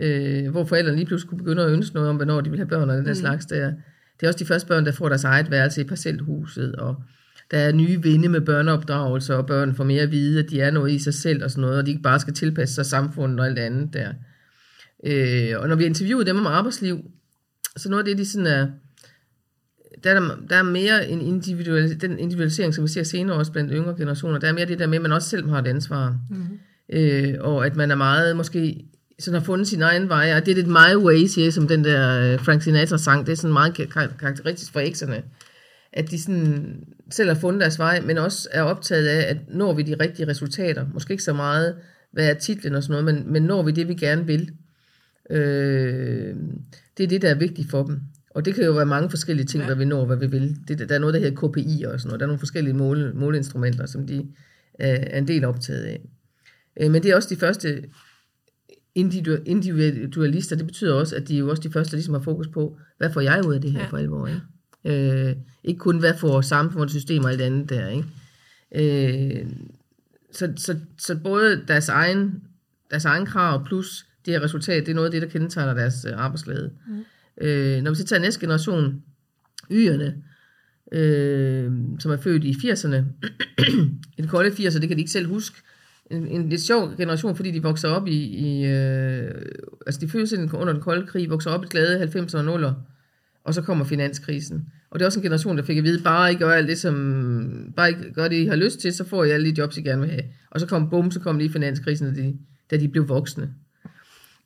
Øh, 0.00 0.50
hvor 0.50 0.64
forældrene 0.64 0.96
lige 0.96 1.06
pludselig 1.06 1.28
kunne 1.28 1.38
begynde 1.38 1.62
at 1.62 1.70
ønske 1.70 1.94
noget 1.94 2.10
om, 2.10 2.16
hvornår 2.16 2.40
de 2.40 2.50
vil 2.50 2.58
have 2.58 2.68
børn 2.68 2.90
og 2.90 2.96
den 2.96 3.04
der 3.04 3.10
mm. 3.10 3.20
slags 3.20 3.46
der. 3.46 3.72
Det 4.20 4.26
er 4.26 4.28
også 4.28 4.38
de 4.38 4.46
første 4.46 4.68
børn, 4.68 4.84
der 4.84 4.92
får 4.92 5.08
deres 5.08 5.24
eget 5.24 5.50
værelse 5.50 5.80
i 5.80 5.84
parcelhuset, 5.84 6.76
og 6.76 6.96
der 7.50 7.58
er 7.58 7.72
nye 7.72 8.02
vinde 8.02 8.28
med 8.28 8.40
børneopdragelse, 8.40 9.36
og 9.36 9.46
børn 9.46 9.74
får 9.74 9.84
mere 9.84 10.02
at 10.02 10.10
vide, 10.10 10.44
at 10.44 10.50
de 10.50 10.60
er 10.60 10.70
noget 10.70 10.92
i 10.92 10.98
sig 10.98 11.14
selv 11.14 11.44
og 11.44 11.50
sådan 11.50 11.62
noget, 11.62 11.78
og 11.78 11.86
de 11.86 11.90
ikke 11.90 12.02
bare 12.02 12.20
skal 12.20 12.34
tilpasse 12.34 12.74
sig 12.74 12.86
samfundet 12.86 13.40
og 13.40 13.46
alt 13.46 13.58
andet 13.58 13.92
der. 13.92 14.12
Øh, 15.06 15.60
og 15.60 15.68
når 15.68 15.76
vi 15.76 15.84
interviewede 15.84 16.26
dem 16.26 16.38
om 16.38 16.46
arbejdsliv, 16.46 17.10
så 17.76 17.88
noget 17.90 18.02
af 18.02 18.06
det, 18.06 18.18
de 18.18 18.30
sådan 18.30 18.46
er, 18.46 18.66
der 20.04 20.10
er, 20.10 20.36
der 20.50 20.56
er 20.56 20.62
mere 20.62 21.08
en 21.08 21.20
individual, 21.20 22.00
den 22.00 22.18
individualisering, 22.18 22.74
som 22.74 22.84
vi 22.84 22.88
ser 22.88 23.02
senere 23.02 23.36
også 23.36 23.52
blandt 23.52 23.72
yngre 23.74 23.94
generationer, 23.96 24.38
der 24.38 24.48
er 24.48 24.52
mere 24.52 24.66
det 24.66 24.78
der 24.78 24.86
med, 24.86 24.96
at 24.96 25.02
man 25.02 25.12
også 25.12 25.28
selv 25.28 25.48
har 25.48 25.58
et 25.58 25.66
ansvar. 25.66 26.18
Mm-hmm. 26.30 26.58
Øh, 26.92 27.34
og 27.40 27.66
at 27.66 27.76
man 27.76 27.90
er 27.90 27.94
meget 27.94 28.36
måske 28.36 28.84
sådan 29.18 29.40
har 29.40 29.44
fundet 29.44 29.68
sin 29.68 29.82
egen 29.82 30.08
vej, 30.08 30.34
og 30.36 30.46
det 30.46 30.58
er 30.58 30.62
det 30.62 30.66
my 30.66 31.04
way, 31.04 31.26
siger, 31.26 31.50
som 31.50 31.68
den 31.68 31.84
der 31.84 32.32
øh, 32.32 32.40
Frank 32.40 32.62
Sinatra 32.62 32.98
sang, 32.98 33.26
det 33.26 33.32
er 33.32 33.36
sådan 33.36 33.52
meget 33.52 33.74
karakteristisk 34.20 34.72
for 34.72 34.80
ekserne 34.80 35.22
at 35.94 36.10
de 36.10 36.22
sådan 36.22 36.84
selv 37.10 37.28
har 37.28 37.40
fundet 37.40 37.60
deres 37.60 37.78
vej, 37.78 38.00
men 38.00 38.18
også 38.18 38.48
er 38.52 38.62
optaget 38.62 39.06
af, 39.06 39.30
at 39.30 39.36
når 39.48 39.72
vi 39.72 39.82
de 39.82 39.96
rigtige 40.00 40.28
resultater, 40.28 40.86
måske 40.94 41.12
ikke 41.12 41.22
så 41.22 41.32
meget, 41.32 41.76
hvad 42.12 42.30
er 42.30 42.34
titlen 42.34 42.74
og 42.74 42.82
sådan 42.82 43.04
noget, 43.04 43.14
men, 43.14 43.32
men 43.32 43.42
når 43.42 43.62
vi 43.62 43.70
det, 43.70 43.88
vi 43.88 43.94
gerne 43.94 44.26
vil, 44.26 44.50
øh, 45.30 46.36
det 46.96 47.04
er 47.04 47.08
det, 47.08 47.22
der 47.22 47.30
er 47.30 47.34
vigtigt 47.34 47.70
for 47.70 47.82
dem. 47.82 48.00
Og 48.30 48.44
det 48.44 48.54
kan 48.54 48.64
jo 48.64 48.72
være 48.72 48.86
mange 48.86 49.10
forskellige 49.10 49.46
ting, 49.46 49.60
ja. 49.60 49.66
hvad 49.66 49.76
vi 49.76 49.84
når, 49.84 50.06
hvad 50.06 50.16
vi 50.16 50.26
vil. 50.26 50.56
Det, 50.68 50.88
der 50.88 50.94
er 50.94 50.98
noget, 50.98 51.14
der 51.14 51.20
hedder 51.20 51.48
KPI 51.48 51.84
og 51.86 52.00
sådan 52.00 52.08
noget. 52.08 52.20
Der 52.20 52.26
er 52.26 52.28
nogle 52.28 52.38
forskellige 52.38 52.74
mål, 52.74 53.14
måleinstrumenter, 53.14 53.86
som 53.86 54.06
de 54.06 54.26
er 54.74 55.18
en 55.18 55.28
del 55.28 55.44
optaget 55.44 55.84
af. 55.84 56.00
Øh, 56.80 56.90
men 56.90 57.02
det 57.02 57.10
er 57.10 57.16
også 57.16 57.34
de 57.34 57.40
første 57.40 57.84
individualister. 58.94 60.56
Det 60.56 60.66
betyder 60.66 60.94
også, 60.94 61.16
at 61.16 61.28
de 61.28 61.34
er 61.34 61.38
jo 61.38 61.50
også 61.50 61.62
de 61.62 61.72
første, 61.72 61.90
der 61.90 61.96
ligesom 61.96 62.14
har 62.14 62.20
fokus 62.20 62.48
på, 62.48 62.78
hvad 62.98 63.12
får 63.12 63.20
jeg 63.20 63.46
ud 63.46 63.54
af 63.54 63.60
det 63.60 63.72
her 63.72 63.80
ja. 63.80 63.86
for 63.86 63.96
alvor, 63.96 64.26
ikke? 64.26 64.40
Øh, 64.84 65.36
ikke 65.64 65.78
kun 65.78 65.98
hvad 65.98 66.14
for 66.18 66.40
samfundssystem 66.40 67.24
og 67.24 67.30
alt 67.30 67.40
andet 67.40 67.70
der. 67.70 67.88
Ikke? 67.88 68.06
Øh, 68.74 69.46
så, 70.32 70.52
så, 70.56 70.76
så 70.98 71.16
både 71.16 71.62
deres 71.68 71.88
egen, 71.88 72.42
deres 72.90 73.04
egen 73.04 73.26
krav 73.26 73.66
plus 73.66 74.06
det 74.26 74.34
her 74.34 74.42
resultat, 74.42 74.86
det 74.86 74.90
er 74.90 74.94
noget 74.94 75.06
af 75.06 75.12
det, 75.12 75.22
der 75.22 75.28
kendetegner 75.28 75.74
deres 75.74 76.06
øh, 76.08 76.12
arbejdsglæde. 76.16 76.70
Mm. 76.88 77.04
Øh, 77.46 77.82
når 77.82 77.90
vi 77.90 77.96
så 77.96 78.04
tager 78.04 78.20
næste 78.20 78.40
generation, 78.40 79.02
Y'erne, 79.72 80.12
øh, 80.92 81.72
som 81.98 82.12
er 82.12 82.16
født 82.16 82.44
i 82.44 82.50
80'erne, 82.50 82.96
i 84.18 84.22
de 84.22 84.28
kolde 84.28 84.50
80'er, 84.50 84.80
det 84.80 84.88
kan 84.88 84.96
de 84.96 85.00
ikke 85.00 85.10
selv 85.10 85.28
huske, 85.28 85.56
en, 86.10 86.28
en 86.28 86.48
lidt 86.48 86.60
sjov 86.60 86.96
generation, 86.96 87.36
fordi 87.36 87.50
de 87.50 87.62
vokser 87.62 87.88
op 87.88 88.06
i, 88.06 88.18
i 88.24 88.66
øh, 88.66 89.42
altså 89.86 90.00
de 90.00 90.08
fødes 90.08 90.32
under 90.32 90.72
den 90.72 90.82
kolde 90.82 91.06
krig, 91.06 91.30
vokser 91.30 91.50
op 91.50 91.64
i 91.64 91.68
glade 91.68 92.02
90'er 92.02 92.36
og 92.36 92.54
0'er, 92.54 92.72
og 93.44 93.54
så 93.54 93.62
kommer 93.62 93.84
finanskrisen. 93.84 94.64
Og 94.90 94.98
det 94.98 95.04
er 95.04 95.06
også 95.06 95.18
en 95.18 95.22
generation, 95.22 95.56
der 95.56 95.62
fik 95.62 95.78
at 95.78 95.84
vide, 95.84 96.02
bare 96.02 96.32
I 96.32 96.36
gør 96.36 96.50
alt 96.50 96.68
det, 96.68 96.78
som, 96.78 97.72
bare 97.76 97.90
I 97.90 97.94
gør 98.14 98.28
det, 98.28 98.36
I 98.36 98.44
har 98.44 98.56
lyst 98.56 98.78
til, 98.80 98.92
så 98.92 99.04
får 99.04 99.24
I 99.24 99.30
alle 99.30 99.50
de 99.50 99.58
jobs, 99.58 99.76
I 99.76 99.82
gerne 99.82 100.00
vil 100.00 100.10
have. 100.10 100.22
Og 100.50 100.60
så 100.60 100.66
kom 100.66 100.90
bum, 100.90 101.10
så 101.10 101.20
kom 101.20 101.38
lige 101.38 101.52
finanskrisen, 101.52 102.14
da 102.14 102.20
de, 102.22 102.34
da 102.70 102.76
de 102.76 102.88
blev 102.88 103.08
voksne. 103.08 103.50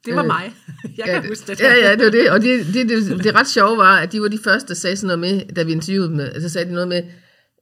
Det 0.05 0.17
var 0.17 0.25
mig. 0.25 0.53
Jeg 0.99 1.05
kan 1.05 1.23
ja, 1.23 1.29
huske 1.29 1.53
det. 1.53 1.61
Ja, 1.61 1.75
ja, 1.75 1.93
det 1.97 2.05
var 2.05 2.11
det. 2.11 2.31
Og 2.31 2.41
det, 2.41 2.67
det, 2.75 2.89
det, 2.89 3.25
det 3.25 3.35
ret 3.35 3.47
sjove 3.47 3.77
var, 3.77 3.97
at 3.97 4.13
de 4.13 4.21
var 4.21 4.29
de 4.29 4.39
første, 4.45 4.69
der 4.69 4.75
sagde 4.75 4.97
sådan 4.97 5.19
noget 5.19 5.35
med, 5.35 5.55
da 5.55 5.63
vi 5.63 5.73
interviewede 5.73 6.09
dem, 6.09 6.19
så 6.19 6.25
altså 6.25 6.49
sagde 6.49 6.69
de 6.69 6.73
noget 6.73 6.89
med 6.89 7.03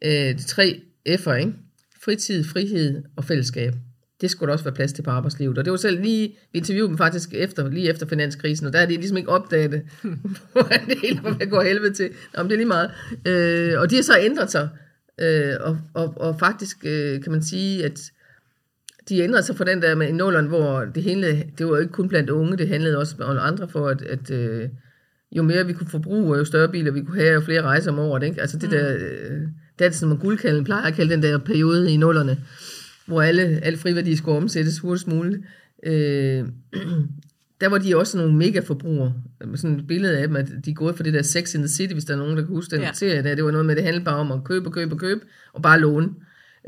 øh, 0.04 0.38
de 0.38 0.42
tre 0.42 0.80
F'er, 1.08 1.32
ikke? 1.32 1.52
Fritid, 2.04 2.44
frihed 2.44 3.02
og 3.16 3.24
fællesskab 3.24 3.74
det 4.20 4.30
skulle 4.30 4.46
der 4.46 4.52
også 4.52 4.64
være 4.64 4.74
plads 4.74 4.92
til 4.92 5.02
på 5.02 5.10
arbejdslivet. 5.10 5.58
Og 5.58 5.64
det 5.64 5.70
var 5.70 5.76
selv 5.76 6.02
lige, 6.02 6.28
vi 6.52 6.58
interviewede 6.58 6.88
dem 6.88 6.98
faktisk 6.98 7.34
efter, 7.34 7.68
lige 7.68 7.88
efter 7.88 8.06
finanskrisen, 8.06 8.66
og 8.66 8.72
der 8.72 8.78
er 8.78 8.86
de 8.86 8.96
ligesom 8.96 9.16
ikke 9.16 9.28
opdaget 9.28 9.72
det, 9.72 9.82
hvordan 10.52 10.86
det 10.88 10.98
hele 11.02 11.20
var 11.22 11.30
ved 11.30 11.40
at 11.40 11.50
gå 11.50 11.60
helvede 11.60 11.94
til. 11.94 12.10
Om 12.34 12.48
det 12.48 12.54
er 12.54 12.56
lige 12.56 12.66
meget. 12.66 12.90
Øh, 13.26 13.80
og 13.80 13.90
de 13.90 13.96
har 13.96 14.02
så 14.02 14.18
ændret 14.20 14.50
sig. 14.50 14.68
Øh, 15.20 15.54
og, 15.60 15.78
og, 15.94 16.14
og 16.16 16.38
faktisk 16.38 16.76
øh, 16.84 17.22
kan 17.22 17.32
man 17.32 17.42
sige, 17.42 17.84
at 17.84 18.00
de 19.08 19.18
ændrede 19.18 19.42
sig 19.42 19.56
fra 19.56 19.64
den 19.64 19.82
der 19.82 19.94
med 19.94 20.12
nulleren, 20.12 20.46
hvor 20.46 20.84
det 20.84 21.02
hele, 21.02 21.44
det 21.58 21.66
var 21.66 21.72
jo 21.72 21.76
ikke 21.76 21.92
kun 21.92 22.08
blandt 22.08 22.30
unge, 22.30 22.56
det 22.56 22.68
handlede 22.68 22.98
også 22.98 23.16
om 23.20 23.38
andre 23.40 23.68
for, 23.68 23.88
at, 23.88 24.02
at 24.02 24.30
øh, 24.30 24.68
jo 25.32 25.42
mere 25.42 25.66
vi 25.66 25.72
kunne 25.72 25.90
forbruge, 25.90 26.38
jo 26.38 26.44
større 26.44 26.68
biler 26.68 26.92
vi 26.92 27.02
kunne 27.02 27.20
have, 27.20 27.34
jo 27.34 27.40
flere 27.40 27.62
rejser 27.62 27.92
om 27.92 27.98
året. 27.98 28.22
Ikke? 28.22 28.40
Altså 28.40 28.58
det 28.58 28.70
mm. 28.70 28.76
der, 28.76 28.94
øh, 28.94 29.86
er 29.86 29.90
som 29.90 30.08
man 30.08 30.18
guldkalden 30.18 30.64
plejer 30.64 30.84
at 30.84 30.94
kalde 30.94 31.12
den 31.12 31.22
der 31.22 31.38
periode 31.38 31.92
i 31.92 31.96
nullerne 31.96 32.38
hvor 33.06 33.22
alle, 33.22 33.42
alle 33.42 33.78
friværdier 33.78 34.16
skulle 34.16 34.36
omsættes 34.36 34.78
hurtigst 34.78 35.08
muligt. 35.08 35.42
Øh, 35.82 35.92
der 37.60 37.68
var 37.68 37.78
de 37.78 37.96
også 37.96 38.18
nogle 38.18 38.36
mega 38.36 38.60
forbrugere. 38.60 39.14
Sådan 39.54 39.78
et 39.78 39.86
billede 39.86 40.18
af 40.18 40.28
dem, 40.28 40.36
at 40.36 40.48
de 40.64 40.70
er 40.70 40.74
gået 40.74 40.96
for 40.96 41.02
det 41.02 41.14
der 41.14 41.22
Sex 41.22 41.54
in 41.54 41.60
the 41.60 41.68
City, 41.68 41.92
hvis 41.92 42.04
der 42.04 42.14
er 42.14 42.18
nogen, 42.18 42.36
der 42.36 42.42
kan 42.42 42.54
huske 42.54 42.76
den 42.76 42.84
ja. 42.84 42.92
serie 42.92 43.22
der. 43.22 43.34
Det 43.34 43.44
var 43.44 43.50
noget 43.50 43.66
med, 43.66 43.76
det 43.76 43.84
handlede 43.84 44.04
bare 44.04 44.16
om 44.16 44.32
at 44.32 44.44
købe 44.44 44.68
og 44.68 44.72
købe 44.72 44.94
og 44.94 44.98
købe, 44.98 45.20
og 45.52 45.62
bare 45.62 45.80
låne. 45.80 46.08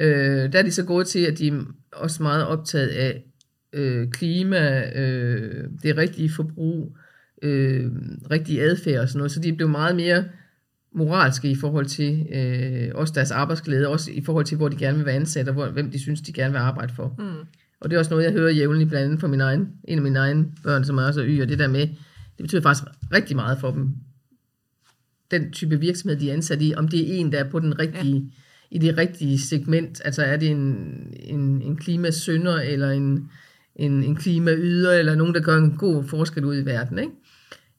Øh, 0.00 0.52
der 0.52 0.58
er 0.58 0.62
de 0.62 0.72
så 0.72 0.84
gået 0.84 1.06
til, 1.06 1.24
at 1.26 1.38
de 1.38 1.48
er 1.48 1.62
også 1.92 2.22
meget 2.22 2.46
optaget 2.46 2.88
af 2.88 3.24
øh, 3.72 4.10
klima, 4.10 4.90
øh, 5.00 5.64
det 5.82 5.96
rigtige 5.96 6.30
forbrug, 6.30 6.96
øh, 7.42 7.86
rigtig 8.30 8.62
adfærd 8.62 9.00
og 9.00 9.08
sådan 9.08 9.18
noget. 9.18 9.32
Så 9.32 9.40
de 9.40 9.52
blev 9.52 9.68
meget 9.68 9.96
mere 9.96 10.24
moralske 10.98 11.50
i 11.50 11.54
forhold 11.54 11.86
til 11.86 12.26
øh, 12.32 12.90
også 12.94 13.12
deres 13.16 13.30
arbejdsglæde, 13.30 13.88
også 13.88 14.10
i 14.10 14.24
forhold 14.24 14.44
til, 14.44 14.56
hvor 14.56 14.68
de 14.68 14.76
gerne 14.76 14.96
vil 14.96 15.06
være 15.06 15.14
ansat, 15.14 15.48
og 15.48 15.54
hvor, 15.54 15.66
hvem 15.66 15.90
de 15.90 15.98
synes, 15.98 16.20
de 16.20 16.32
gerne 16.32 16.52
vil 16.52 16.58
arbejde 16.58 16.94
for. 16.94 17.14
Mm. 17.18 17.46
Og 17.80 17.90
det 17.90 17.96
er 17.96 17.98
også 17.98 18.10
noget, 18.10 18.24
jeg 18.24 18.32
hører 18.32 18.50
jævnligt 18.50 18.88
blandt 18.88 19.04
andet 19.04 19.20
fra 19.20 19.26
min 19.26 19.40
egen, 19.40 19.68
en 19.84 19.98
af 19.98 20.02
mine 20.02 20.18
egne 20.18 20.46
børn, 20.62 20.84
som 20.84 20.98
er 20.98 21.02
også 21.02 21.24
y, 21.26 21.42
og 21.42 21.48
det 21.48 21.58
der 21.58 21.68
med, 21.68 21.80
det 22.36 22.42
betyder 22.42 22.62
faktisk 22.62 22.84
rigtig 23.12 23.36
meget 23.36 23.58
for 23.60 23.70
dem, 23.70 23.88
den 25.30 25.52
type 25.52 25.80
virksomhed, 25.80 26.20
de 26.20 26.30
er 26.30 26.34
ansat 26.34 26.62
i, 26.62 26.74
om 26.76 26.88
det 26.88 27.00
er 27.00 27.14
en, 27.14 27.32
der 27.32 27.38
er 27.38 27.50
på 27.50 27.58
den 27.58 27.78
rigtige, 27.78 28.32
ja. 28.70 28.76
i 28.76 28.78
det 28.78 28.98
rigtige 28.98 29.38
segment, 29.38 30.00
altså 30.04 30.22
er 30.22 30.36
det 30.36 30.50
en, 30.50 30.96
en, 31.20 31.62
en 31.62 31.76
klimasønder, 31.76 32.60
eller 32.60 32.90
en, 32.90 33.30
en, 33.76 34.02
en 34.02 34.16
klimayder, 34.16 34.92
eller 34.92 35.14
nogen, 35.14 35.34
der 35.34 35.40
gør 35.40 35.56
en 35.56 35.76
god 35.76 36.04
forskel 36.04 36.44
ud 36.44 36.56
i 36.56 36.64
verden, 36.64 36.98
ikke? 36.98 37.12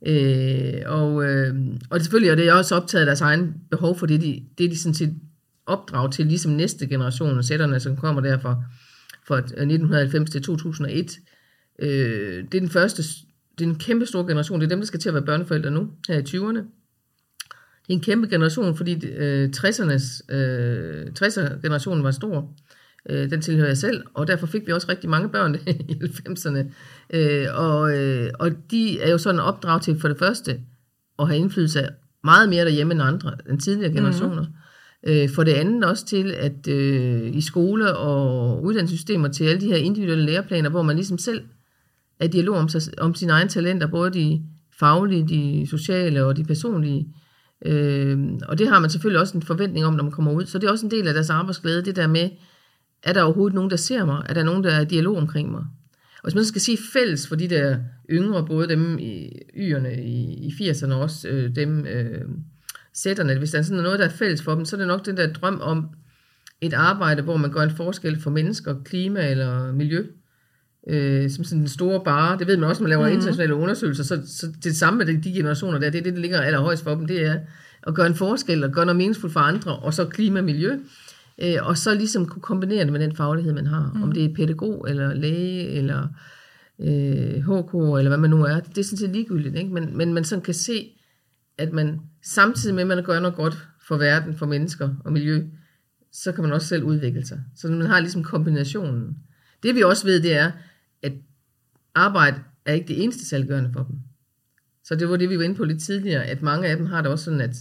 Øh, 0.07 0.81
og, 0.85 1.25
øh, 1.25 1.55
og 1.89 2.01
selvfølgelig 2.01 2.31
er 2.31 2.35
det 2.35 2.51
også 2.51 2.75
optaget 2.75 3.01
af 3.01 3.05
deres 3.05 3.21
egen 3.21 3.55
behov 3.71 3.97
for 3.97 4.05
det, 4.05 4.21
de, 4.21 4.43
det 4.57 4.71
de 4.71 4.79
sådan 4.79 4.93
set 4.93 5.15
opdrag 5.65 6.11
til, 6.11 6.25
ligesom 6.25 6.51
næste 6.51 6.87
generation, 6.87 7.37
af 7.37 7.43
sætterne, 7.43 7.79
som 7.79 7.97
kommer 7.97 8.21
der 8.21 8.39
fra, 8.39 8.63
fra 9.27 9.35
øh, 9.35 9.41
1990 9.41 10.29
til 10.29 10.41
2001. 10.41 11.11
Øh, 11.79 12.43
det 12.51 12.55
er 12.55 12.59
den 12.59 12.69
første, 12.69 13.03
det 13.59 13.65
er 13.65 13.69
en 13.69 13.75
kæmpe 13.75 14.05
stor 14.05 14.27
generation, 14.27 14.59
det 14.59 14.65
er 14.65 14.69
dem, 14.69 14.79
der 14.79 14.85
skal 14.85 14.99
til 14.99 15.09
at 15.09 15.15
være 15.15 15.25
børneforældre 15.25 15.71
nu, 15.71 15.89
her 16.07 16.17
i 16.17 16.21
20'erne. 16.21 16.63
Det 17.87 17.93
er 17.93 17.97
en 17.97 18.01
kæmpe 18.01 18.27
generation, 18.27 18.75
fordi 18.75 19.07
øh, 19.07 19.49
60'ernes, 19.57 20.35
øh, 20.35 21.07
60'er 21.19 21.61
generationen 21.61 22.03
var 22.03 22.11
stor. 22.11 22.53
Øh, 23.09 23.29
den 23.29 23.41
tilhører 23.41 23.67
jeg 23.67 23.77
selv, 23.77 24.03
og 24.13 24.27
derfor 24.27 24.47
fik 24.47 24.67
vi 24.67 24.71
også 24.71 24.87
rigtig 24.89 25.09
mange 25.09 25.29
børn 25.29 25.55
i 25.89 25.93
90'erne. 26.03 26.71
Øh, 27.13 27.47
og, 27.53 27.97
øh, 27.97 28.29
og 28.39 28.51
de 28.71 29.01
er 29.01 29.11
jo 29.11 29.17
sådan 29.17 29.39
opdrag 29.39 29.81
til 29.81 29.99
for 29.99 30.07
det 30.07 30.19
første 30.19 30.59
at 31.19 31.27
have 31.27 31.39
indflydelse 31.39 31.87
meget 32.23 32.49
mere 32.49 32.65
derhjemme 32.65 32.93
end 32.93 33.01
andre, 33.01 33.31
end 33.49 33.59
tidligere 33.59 33.93
generationer. 33.93 34.41
Mm-hmm. 34.41 34.53
Øh, 35.07 35.29
for 35.29 35.43
det 35.43 35.53
andet 35.53 35.85
også 35.85 36.05
til, 36.05 36.31
at 36.31 36.67
øh, 36.67 37.35
i 37.35 37.41
skole 37.41 37.95
og 37.95 38.63
uddannelsessystemer 38.63 39.27
til 39.27 39.43
alle 39.43 39.61
de 39.61 39.67
her 39.67 39.75
individuelle 39.75 40.25
læreplaner, 40.25 40.69
hvor 40.69 40.81
man 40.81 40.95
ligesom 40.95 41.17
selv 41.17 41.41
er 42.19 42.25
i 42.25 42.27
dialog 42.27 42.57
om, 42.57 42.69
sig, 42.69 42.81
om 42.97 43.15
sine 43.15 43.31
egne 43.31 43.49
talenter, 43.49 43.87
både 43.87 44.11
de 44.11 44.41
faglige, 44.79 45.27
de 45.27 45.67
sociale 45.69 46.25
og 46.25 46.37
de 46.37 46.43
personlige. 46.43 47.07
Øh, 47.65 48.19
og 48.47 48.57
det 48.57 48.67
har 48.67 48.79
man 48.79 48.89
selvfølgelig 48.89 49.21
også 49.21 49.37
en 49.37 49.43
forventning 49.43 49.85
om, 49.85 49.93
når 49.93 50.03
man 50.03 50.11
kommer 50.11 50.31
ud. 50.31 50.45
Så 50.45 50.59
det 50.59 50.67
er 50.67 50.71
også 50.71 50.85
en 50.85 50.91
del 50.91 51.07
af 51.07 51.13
deres 51.13 51.29
arbejdsglæde, 51.29 51.85
det 51.85 51.95
der 51.95 52.07
med, 52.07 52.29
er 53.03 53.13
der 53.13 53.21
overhovedet 53.21 53.55
nogen, 53.55 53.69
der 53.69 53.77
ser 53.77 54.05
mig? 54.05 54.25
Er 54.29 54.33
der 54.33 54.43
nogen, 54.43 54.63
der 54.63 54.71
er 54.71 54.83
dialog 54.83 55.17
omkring 55.17 55.51
mig? 55.51 55.63
Og 56.23 56.23
hvis 56.23 56.35
man 56.35 56.45
skal 56.45 56.61
sige 56.61 56.77
fælles 56.93 57.27
for 57.27 57.35
de 57.35 57.47
der 57.47 57.77
yngre, 58.09 58.45
både 58.45 58.67
dem 58.67 58.99
i 58.99 59.31
yerne 59.57 60.03
i, 60.03 60.47
i 60.47 60.69
80'erne 60.69 60.93
og 60.93 61.01
også 61.01 61.27
øh, 61.27 61.55
dem 61.55 61.85
øh, 61.85 62.21
sætterne, 62.93 63.37
hvis 63.37 63.51
der 63.51 63.57
er 63.57 63.61
sådan 63.61 63.83
noget, 63.83 63.99
der 63.99 64.05
er 64.05 64.09
fælles 64.09 64.41
for 64.41 64.55
dem, 64.55 64.65
så 64.65 64.75
er 64.75 64.77
det 64.77 64.87
nok 64.87 65.05
den 65.05 65.17
der 65.17 65.33
drøm 65.33 65.61
om 65.61 65.89
et 66.61 66.73
arbejde, 66.73 67.21
hvor 67.21 67.37
man 67.37 67.51
gør 67.51 67.61
en 67.61 67.75
forskel 67.75 68.21
for 68.21 68.29
mennesker, 68.29 68.75
klima 68.85 69.29
eller 69.29 69.71
miljø. 69.71 70.05
Øh, 70.87 71.29
som 71.29 71.43
sådan 71.43 71.59
den 71.59 71.67
store 71.67 72.03
bare, 72.03 72.39
det 72.39 72.47
ved 72.47 72.57
man 72.57 72.69
også, 72.69 72.81
når 72.81 72.87
man 72.87 72.89
laver 72.89 73.03
mm-hmm. 73.03 73.15
internationale 73.15 73.55
undersøgelser, 73.55 74.03
så, 74.03 74.21
så 74.25 74.47
det 74.63 74.77
samme 74.77 75.05
med 75.05 75.21
de 75.21 75.33
generationer 75.33 75.79
der, 75.79 75.89
det 75.89 75.99
er 75.99 76.03
det, 76.03 76.13
der 76.13 76.19
ligger 76.19 76.41
allerhøjst 76.41 76.83
for 76.83 76.95
dem, 76.95 77.07
det 77.07 77.25
er 77.25 77.39
at 77.87 77.95
gøre 77.95 78.07
en 78.07 78.15
forskel 78.15 78.63
og 78.63 78.71
gøre 78.71 78.85
noget 78.85 78.97
meningsfuldt 78.97 79.33
for 79.33 79.39
andre, 79.39 79.75
og 79.75 79.93
så 79.93 80.05
klima 80.05 80.39
og 80.39 80.45
miljø 80.45 80.77
øh, 81.41 81.67
og 81.67 81.77
så 81.77 81.93
ligesom 81.93 82.25
kunne 82.25 82.41
kombinere 82.41 82.83
det 82.83 82.91
med 82.91 82.99
den 82.99 83.15
faglighed, 83.15 83.53
man 83.53 83.67
har. 83.67 83.91
Mm. 83.95 84.03
Om 84.03 84.11
det 84.11 84.25
er 84.25 84.35
pædagog, 84.35 84.85
eller 84.89 85.13
læge, 85.13 85.67
eller 85.67 86.07
øh, 86.79 87.35
HK, 87.35 87.73
eller 87.73 88.07
hvad 88.07 88.17
man 88.17 88.29
nu 88.29 88.43
er. 88.43 88.59
Det 88.59 88.77
er 88.77 88.83
sådan 88.83 88.97
set 88.97 89.09
ligegyldigt, 89.09 89.55
ikke? 89.55 89.73
Men, 89.73 89.97
men 89.97 90.13
man 90.13 90.23
sådan 90.23 90.43
kan 90.43 90.53
se, 90.53 90.91
at 91.57 91.73
man 91.73 91.99
samtidig 92.23 92.75
med, 92.75 92.81
at 92.81 92.87
man 92.87 93.03
gør 93.03 93.19
noget 93.19 93.35
godt 93.35 93.67
for 93.87 93.97
verden, 93.97 94.35
for 94.35 94.45
mennesker 94.45 94.89
og 95.05 95.13
miljø, 95.13 95.43
så 96.11 96.31
kan 96.31 96.43
man 96.43 96.53
også 96.53 96.67
selv 96.67 96.83
udvikle 96.83 97.25
sig. 97.25 97.43
Så 97.55 97.67
man 97.67 97.87
har 97.87 97.99
ligesom 97.99 98.23
kombinationen. 98.23 99.17
Det 99.63 99.75
vi 99.75 99.83
også 99.83 100.05
ved, 100.05 100.21
det 100.21 100.33
er, 100.33 100.51
at 101.03 101.13
arbejde 101.95 102.39
er 102.65 102.73
ikke 102.73 102.87
det 102.87 103.03
eneste 103.03 103.29
salggørende 103.29 103.69
for 103.73 103.83
dem. 103.83 103.95
Så 104.83 104.95
det 104.95 105.09
var 105.09 105.17
det, 105.17 105.29
vi 105.29 105.37
var 105.37 105.43
inde 105.43 105.55
på 105.55 105.63
lidt 105.63 105.81
tidligere, 105.81 106.25
at 106.25 106.41
mange 106.41 106.67
af 106.67 106.77
dem 106.77 106.85
har 106.85 107.01
det 107.01 107.11
også 107.11 107.25
sådan, 107.25 107.41
at 107.41 107.55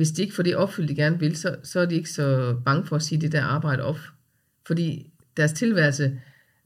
hvis 0.00 0.10
de 0.10 0.22
ikke 0.22 0.34
får 0.34 0.42
det 0.42 0.56
opfyldt, 0.56 0.88
de 0.88 0.94
gerne 0.94 1.18
vil, 1.18 1.36
så, 1.36 1.56
så 1.62 1.80
er 1.80 1.86
de 1.86 1.94
ikke 1.94 2.10
så 2.10 2.56
bange 2.64 2.86
for 2.86 2.96
at 2.96 3.02
sige 3.02 3.20
det 3.20 3.32
der 3.32 3.42
arbejde 3.42 3.82
op. 3.82 3.98
Fordi 4.66 5.10
deres 5.36 5.52
tilværelse 5.52 6.20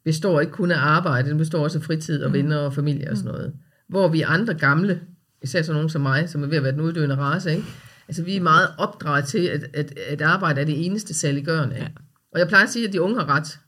består 0.04 0.40
ikke 0.40 0.52
kun 0.52 0.70
af 0.70 0.78
arbejde, 0.78 1.30
den 1.30 1.38
består 1.38 1.64
også 1.64 1.78
af 1.78 1.84
fritid 1.84 2.22
og 2.22 2.30
mm. 2.30 2.34
venner 2.34 2.56
og 2.56 2.74
familie 2.74 3.10
og 3.10 3.16
sådan 3.16 3.32
noget. 3.32 3.54
Hvor 3.88 4.08
vi 4.08 4.20
andre 4.20 4.54
gamle, 4.54 5.00
især 5.42 5.62
sådan 5.62 5.74
nogen 5.74 5.88
som 5.88 6.02
mig, 6.02 6.28
som 6.28 6.42
er 6.42 6.46
ved 6.46 6.56
at 6.56 6.62
være 6.62 6.72
den 6.72 6.80
uddøende 6.80 7.16
race, 7.16 7.50
ikke? 7.50 7.64
altså 8.08 8.22
vi 8.22 8.36
er 8.36 8.40
meget 8.40 8.68
opdraget 8.78 9.24
til, 9.24 9.46
at, 9.46 9.64
at, 9.74 9.98
at 9.98 10.22
arbejde 10.22 10.60
er 10.60 10.64
det 10.64 10.86
eneste 10.86 11.14
saliggørende. 11.14 11.74
Ikke? 11.74 11.86
Ja. 11.86 12.00
Og 12.32 12.38
jeg 12.38 12.48
plejer 12.48 12.64
at 12.64 12.70
sige, 12.70 12.86
at 12.86 12.92
de 12.92 13.02
unge 13.02 13.16
har 13.16 13.28
ret. 13.28 13.58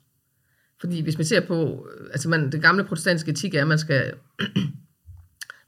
Fordi 0.80 1.02
hvis 1.02 1.18
man 1.18 1.24
ser 1.24 1.40
på, 1.40 1.88
altså 2.12 2.28
man, 2.28 2.52
det 2.52 2.62
gamle 2.62 2.84
protestantiske 2.84 3.30
etik 3.30 3.54
er, 3.54 3.62
at 3.62 3.68
man 3.68 3.78
skal 3.78 4.12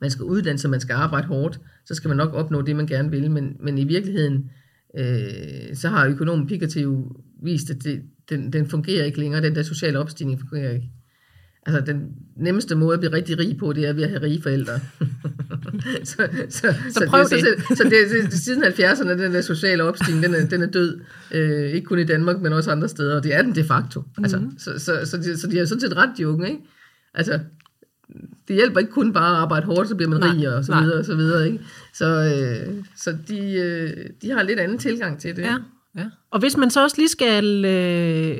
man 0.00 0.10
skal 0.10 0.24
uddanne 0.24 0.58
sig, 0.58 0.70
man 0.70 0.80
skal 0.80 0.94
arbejde 0.94 1.26
hårdt, 1.26 1.60
så 1.86 1.94
skal 1.94 2.08
man 2.08 2.16
nok 2.16 2.34
opnå 2.34 2.62
det, 2.62 2.76
man 2.76 2.86
gerne 2.86 3.10
vil. 3.10 3.30
Men, 3.30 3.56
men 3.60 3.78
i 3.78 3.84
virkeligheden, 3.84 4.50
øh, 4.98 5.74
så 5.74 5.88
har 5.88 6.06
økonomen 6.06 6.46
Piketty 6.46 6.78
jo 6.78 7.16
vist, 7.42 7.70
at 7.70 7.84
det, 7.84 8.02
den, 8.30 8.52
den 8.52 8.66
fungerer 8.66 9.04
ikke 9.04 9.20
længere, 9.20 9.42
den 9.42 9.54
der 9.54 9.62
sociale 9.62 9.98
opstigning 9.98 10.40
fungerer 10.40 10.72
ikke. 10.72 10.90
Altså, 11.66 11.92
den 11.92 12.02
nemmeste 12.36 12.74
måde 12.74 12.94
at 12.94 13.00
blive 13.00 13.12
rigtig 13.12 13.38
rig 13.38 13.56
på, 13.56 13.72
det 13.72 13.86
er 13.86 13.92
ved 13.92 14.02
at 14.02 14.08
have 14.08 14.22
rige 14.22 14.42
forældre. 14.42 14.72
så, 16.04 16.28
så, 16.48 16.74
så, 16.90 17.04
prøv 17.08 17.20
det. 17.20 17.30
Så, 17.30 17.36
så, 17.68 17.74
så 17.76 17.84
det, 17.84 18.30
det, 18.30 18.32
siden 18.32 18.64
70'erne, 18.64 19.08
den 19.08 19.34
der 19.34 19.40
sociale 19.40 19.82
opstigning, 19.82 20.24
den 20.24 20.34
er, 20.34 20.46
den 20.46 20.62
er 20.62 20.66
død. 20.66 21.00
Øh, 21.30 21.70
ikke 21.70 21.84
kun 21.84 21.98
i 21.98 22.04
Danmark, 22.04 22.40
men 22.40 22.52
også 22.52 22.70
andre 22.70 22.88
steder, 22.88 23.16
og 23.16 23.24
det 23.24 23.34
er 23.34 23.42
den 23.42 23.54
de 23.54 23.64
facto. 23.64 24.00
Mm-hmm. 24.00 24.24
Altså, 24.24 24.42
så, 24.58 24.78
så, 24.78 25.10
så, 25.10 25.16
de, 25.16 25.38
så 25.38 25.46
de 25.46 25.58
har 25.58 25.64
sådan 25.64 25.80
set 25.80 25.96
ret, 25.96 26.10
de 26.16 26.28
unge, 26.28 26.48
ikke? 26.48 26.60
Altså, 27.14 27.40
det 28.48 28.56
hjælper 28.56 28.80
ikke 28.80 28.92
kun 28.92 29.12
bare 29.12 29.30
at 29.30 29.42
arbejde 29.42 29.66
hårdt, 29.66 29.88
så 29.88 29.94
bliver 29.94 30.10
man 30.10 30.24
rig 30.24 30.54
og 30.54 30.64
så 30.64 30.72
nej. 30.72 30.82
videre 30.82 30.98
og 30.98 31.04
så 31.04 31.14
videre. 31.14 31.46
Ikke? 31.46 31.64
Så, 31.94 32.06
øh, 32.06 32.84
så 32.96 33.16
de, 33.28 33.52
øh, 33.52 34.06
de 34.22 34.30
har 34.30 34.42
lidt 34.42 34.60
anden 34.60 34.78
tilgang 34.78 35.20
til 35.20 35.36
det. 35.36 35.42
Ja, 35.42 35.56
ja. 35.96 36.04
Og 36.30 36.40
hvis 36.40 36.56
man 36.56 36.70
så 36.70 36.82
også 36.82 36.96
lige 36.98 37.08
skal 37.08 37.64
øh, 37.64 38.38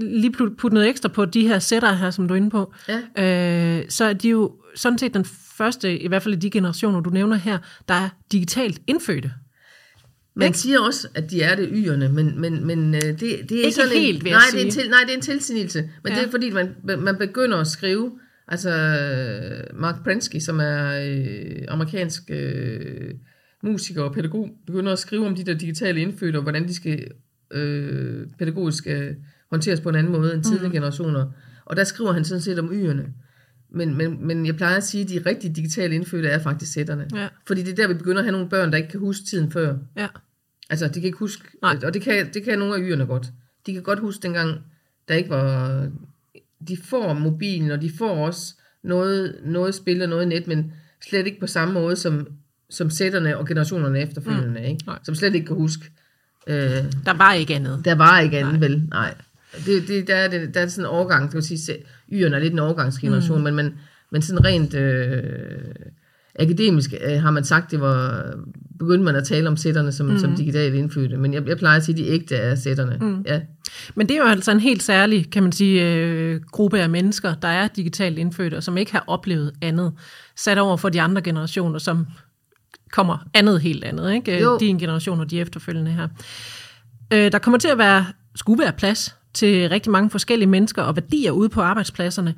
lige 0.00 0.32
putte 0.32 0.74
noget 0.74 0.88
ekstra 0.88 1.08
på 1.08 1.24
de 1.24 1.48
her 1.48 1.58
sætter 1.58 1.92
her, 1.92 2.10
som 2.10 2.28
du 2.28 2.34
er 2.34 2.36
inde 2.36 2.50
på, 2.50 2.72
ja. 2.88 3.78
øh, 3.78 3.84
så 3.88 4.04
er 4.04 4.12
de 4.12 4.28
jo 4.28 4.52
sådan 4.74 4.98
set 4.98 5.14
den 5.14 5.24
første, 5.56 5.98
i 5.98 6.08
hvert 6.08 6.22
fald 6.22 6.34
i 6.34 6.38
de 6.38 6.50
generationer, 6.50 7.00
du 7.00 7.10
nævner 7.10 7.36
her, 7.36 7.58
der 7.88 7.94
er 7.94 8.08
digitalt 8.32 8.80
indfødte. 8.86 9.32
Man 10.36 10.46
Ikke? 10.46 10.58
siger 10.58 10.80
også, 10.80 11.08
at 11.14 11.30
de 11.30 11.42
er 11.42 11.56
det 11.56 11.68
yerne, 11.72 12.08
men, 12.08 12.40
men, 12.40 12.66
men 12.66 12.94
øh, 12.94 13.00
det, 13.00 13.20
det 13.20 13.52
er 13.52 13.64
Ikke 13.64 13.72
sådan 13.72 13.90
helt, 13.92 14.26
en, 14.26 14.32
nej, 14.32 14.42
det 14.52 14.60
er 14.60 14.64
en 14.64 14.70
til, 14.70 14.90
nej, 14.90 15.00
det 15.00 15.10
er 15.10 15.16
en 15.16 15.22
tilsignelse. 15.22 15.90
Men 16.04 16.12
ja. 16.12 16.18
det 16.18 16.26
er 16.26 16.30
fordi, 16.30 16.50
man, 16.50 16.74
man 16.98 17.16
begynder 17.16 17.58
at 17.58 17.66
skrive, 17.66 18.12
altså 18.48 18.70
øh, 18.70 19.80
Mark 19.80 20.04
Prensky, 20.04 20.38
som 20.38 20.60
er 20.60 21.00
øh, 21.04 21.64
amerikansk 21.68 22.22
øh, 22.28 23.14
musiker 23.62 24.02
og 24.02 24.14
pædagog, 24.14 24.50
begynder 24.66 24.92
at 24.92 24.98
skrive 24.98 25.26
om 25.26 25.34
de 25.34 25.44
der 25.44 25.54
digitale 25.54 26.00
indfødte, 26.00 26.36
og 26.36 26.42
hvordan 26.42 26.68
de 26.68 26.74
skal 26.74 27.08
øh, 27.50 28.26
pædagogisk 28.38 28.78
skal 28.78 29.16
håndteres 29.50 29.80
på 29.80 29.88
en 29.88 29.94
anden 29.94 30.12
måde 30.12 30.34
end 30.34 30.44
tidligere 30.44 30.68
mm. 30.68 30.72
generationer. 30.72 31.30
Og 31.64 31.76
der 31.76 31.84
skriver 31.84 32.12
han 32.12 32.24
sådan 32.24 32.42
set 32.42 32.58
om 32.58 32.72
yerne. 32.72 33.12
Men, 33.70 33.96
men, 33.96 34.26
men 34.26 34.46
jeg 34.46 34.56
plejer 34.56 34.76
at 34.76 34.84
sige, 34.84 35.02
at 35.02 35.08
de 35.08 35.30
rigtige 35.30 35.54
digitale 35.54 35.94
indfødte 35.94 36.28
er 36.28 36.38
faktisk 36.38 36.72
sætterne. 36.72 37.08
Ja. 37.14 37.28
Fordi 37.46 37.62
det 37.62 37.72
er 37.72 37.76
der, 37.76 37.88
vi 37.88 37.94
begynder 37.94 38.18
at 38.18 38.24
have 38.24 38.32
nogle 38.32 38.48
børn, 38.48 38.70
der 38.70 38.76
ikke 38.76 38.88
kan 38.88 39.00
huske 39.00 39.24
tiden 39.24 39.50
før. 39.50 39.76
Ja. 39.96 40.06
Altså, 40.70 40.88
de 40.88 40.92
kan 40.92 41.04
ikke 41.04 41.18
huske, 41.18 41.44
Nej. 41.62 41.78
og 41.84 41.94
det 41.94 42.02
kan, 42.02 42.32
det 42.34 42.42
kan 42.42 42.58
nogle 42.58 42.74
af 42.74 42.80
yrerne 42.80 43.06
godt. 43.06 43.26
De 43.66 43.72
kan 43.72 43.82
godt 43.82 43.98
huske 43.98 44.22
dengang, 44.22 44.60
der 45.08 45.14
ikke 45.14 45.30
var... 45.30 45.90
De 46.68 46.76
får 46.84 47.12
mobilen, 47.12 47.70
og 47.70 47.82
de 47.82 47.90
får 47.98 48.26
også 48.26 48.54
noget, 48.84 49.36
noget 49.44 49.74
spil 49.74 50.02
og 50.02 50.08
noget 50.08 50.28
net, 50.28 50.46
men 50.46 50.72
slet 51.08 51.26
ikke 51.26 51.40
på 51.40 51.46
samme 51.46 51.74
måde 51.74 51.96
som, 51.96 52.26
som 52.70 52.90
sætterne 52.90 53.38
og 53.38 53.46
generationerne 53.46 54.00
efterfølgende, 54.00 54.60
mm. 54.60 54.66
ikke? 54.66 54.84
Nej. 54.86 54.98
som 55.02 55.14
slet 55.14 55.34
ikke 55.34 55.46
kan 55.46 55.56
huske. 55.56 55.84
Øh, 56.46 56.56
Der 57.06 57.16
var 57.16 57.32
ikke 57.32 57.54
andet. 57.54 57.80
der 57.84 57.94
var 57.94 58.20
ikke 58.20 58.38
andet, 58.38 58.60
vel? 58.60 58.82
Nej. 58.90 59.14
Det, 59.66 59.88
det, 59.88 60.06
der, 60.08 60.14
er 60.14 60.28
det, 60.28 60.54
der 60.54 60.60
er 60.60 60.66
sådan 60.66 60.84
en 60.84 60.90
overgang, 60.90 61.30
skal 61.30 61.36
man 61.36 61.42
sige, 61.42 61.76
yrerne 62.12 62.36
er 62.36 62.40
lidt 62.40 62.52
en 62.52 62.58
overgangsgeneration, 62.58 63.38
mm. 63.38 63.44
men, 63.44 63.54
men, 63.54 63.74
men 64.12 64.22
sådan 64.22 64.44
rent 64.44 64.74
øh, 64.74 65.22
akademisk 66.38 66.94
øh, 67.06 67.22
har 67.22 67.30
man 67.30 67.44
sagt, 67.44 67.70
det 67.70 67.80
var, 67.80 68.24
begyndte 68.78 69.04
man 69.04 69.16
at 69.16 69.24
tale 69.24 69.48
om 69.48 69.56
sætterne 69.56 69.92
som, 69.92 70.06
mm. 70.06 70.18
som 70.18 70.36
digitalt 70.36 70.74
indfødte, 70.74 71.16
men 71.16 71.34
jeg, 71.34 71.48
jeg 71.48 71.56
plejer 71.58 71.76
at 71.76 71.84
sige, 71.84 71.94
at 71.94 71.98
de 71.98 72.12
ægte 72.12 72.36
er 72.36 72.54
sætterne. 72.54 72.96
Mm. 73.00 73.22
Ja. 73.26 73.40
Men 73.94 74.08
det 74.08 74.16
er 74.16 74.18
jo 74.18 74.28
altså 74.28 74.52
en 74.52 74.60
helt 74.60 74.82
særlig, 74.82 75.30
kan 75.30 75.42
man 75.42 75.52
sige, 75.52 75.94
øh, 75.94 76.40
gruppe 76.52 76.80
af 76.80 76.90
mennesker, 76.90 77.34
der 77.34 77.48
er 77.48 77.68
digitalt 77.68 78.18
indfødte, 78.18 78.56
og 78.56 78.62
som 78.62 78.76
ikke 78.76 78.92
har 78.92 79.04
oplevet 79.06 79.52
andet, 79.62 79.92
sat 80.36 80.58
over 80.58 80.76
for 80.76 80.88
de 80.88 81.00
andre 81.00 81.22
generationer, 81.22 81.78
som 81.78 82.06
kommer 82.92 83.18
andet 83.34 83.60
helt 83.60 83.84
andet, 83.84 84.12
ikke? 84.12 84.40
Jo. 84.42 84.58
Din 84.58 84.78
generation 84.78 85.20
og 85.20 85.30
de 85.30 85.40
efterfølgende 85.40 85.90
her. 85.90 86.08
Øh, 87.12 87.32
der 87.32 87.38
kommer 87.38 87.58
til 87.58 87.68
at 87.68 87.78
være, 87.78 88.06
skulle 88.34 88.62
være 88.62 88.72
plads 88.72 89.16
til 89.34 89.68
rigtig 89.68 89.92
mange 89.92 90.10
forskellige 90.10 90.48
mennesker 90.48 90.82
og 90.82 90.96
værdier 90.96 91.30
ude 91.30 91.48
på 91.48 91.60
arbejdspladserne, 91.60 92.34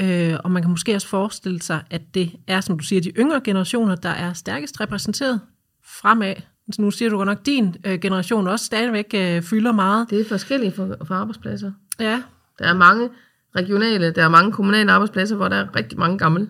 øh, 0.00 0.34
og 0.44 0.50
man 0.50 0.62
kan 0.62 0.70
måske 0.70 0.94
også 0.94 1.08
forestille 1.08 1.62
sig, 1.62 1.82
at 1.90 2.02
det 2.14 2.32
er, 2.46 2.60
som 2.60 2.78
du 2.78 2.84
siger, 2.84 3.00
de 3.00 3.10
yngre 3.10 3.40
generationer, 3.44 3.94
der 3.94 4.08
er 4.08 4.32
stærkest 4.32 4.80
repræsenteret 4.80 5.40
fremad. 5.84 6.34
Nu 6.78 6.90
siger 6.90 7.10
du 7.10 7.16
godt 7.16 7.26
nok, 7.26 7.46
din 7.46 7.76
øh, 7.86 8.00
generation 8.00 8.48
også 8.48 8.64
stadigvæk 8.64 9.14
øh, 9.14 9.42
fylder 9.42 9.72
meget. 9.72 10.10
Det 10.10 10.20
er 10.20 10.24
forskelligt 10.24 10.76
for, 10.76 10.96
for 11.04 11.14
arbejdspladser. 11.14 11.72
Ja, 12.00 12.22
Der 12.58 12.64
er 12.64 12.74
mange 12.74 13.08
regionale, 13.56 14.10
der 14.10 14.24
er 14.24 14.28
mange 14.28 14.52
kommunale 14.52 14.92
arbejdspladser, 14.92 15.36
hvor 15.36 15.48
der 15.48 15.56
er 15.56 15.76
rigtig 15.76 15.98
mange 15.98 16.18
gamle. 16.18 16.48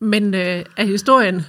Men 0.00 0.34
øh, 0.34 0.64
af 0.76 0.86
historien 0.86 1.46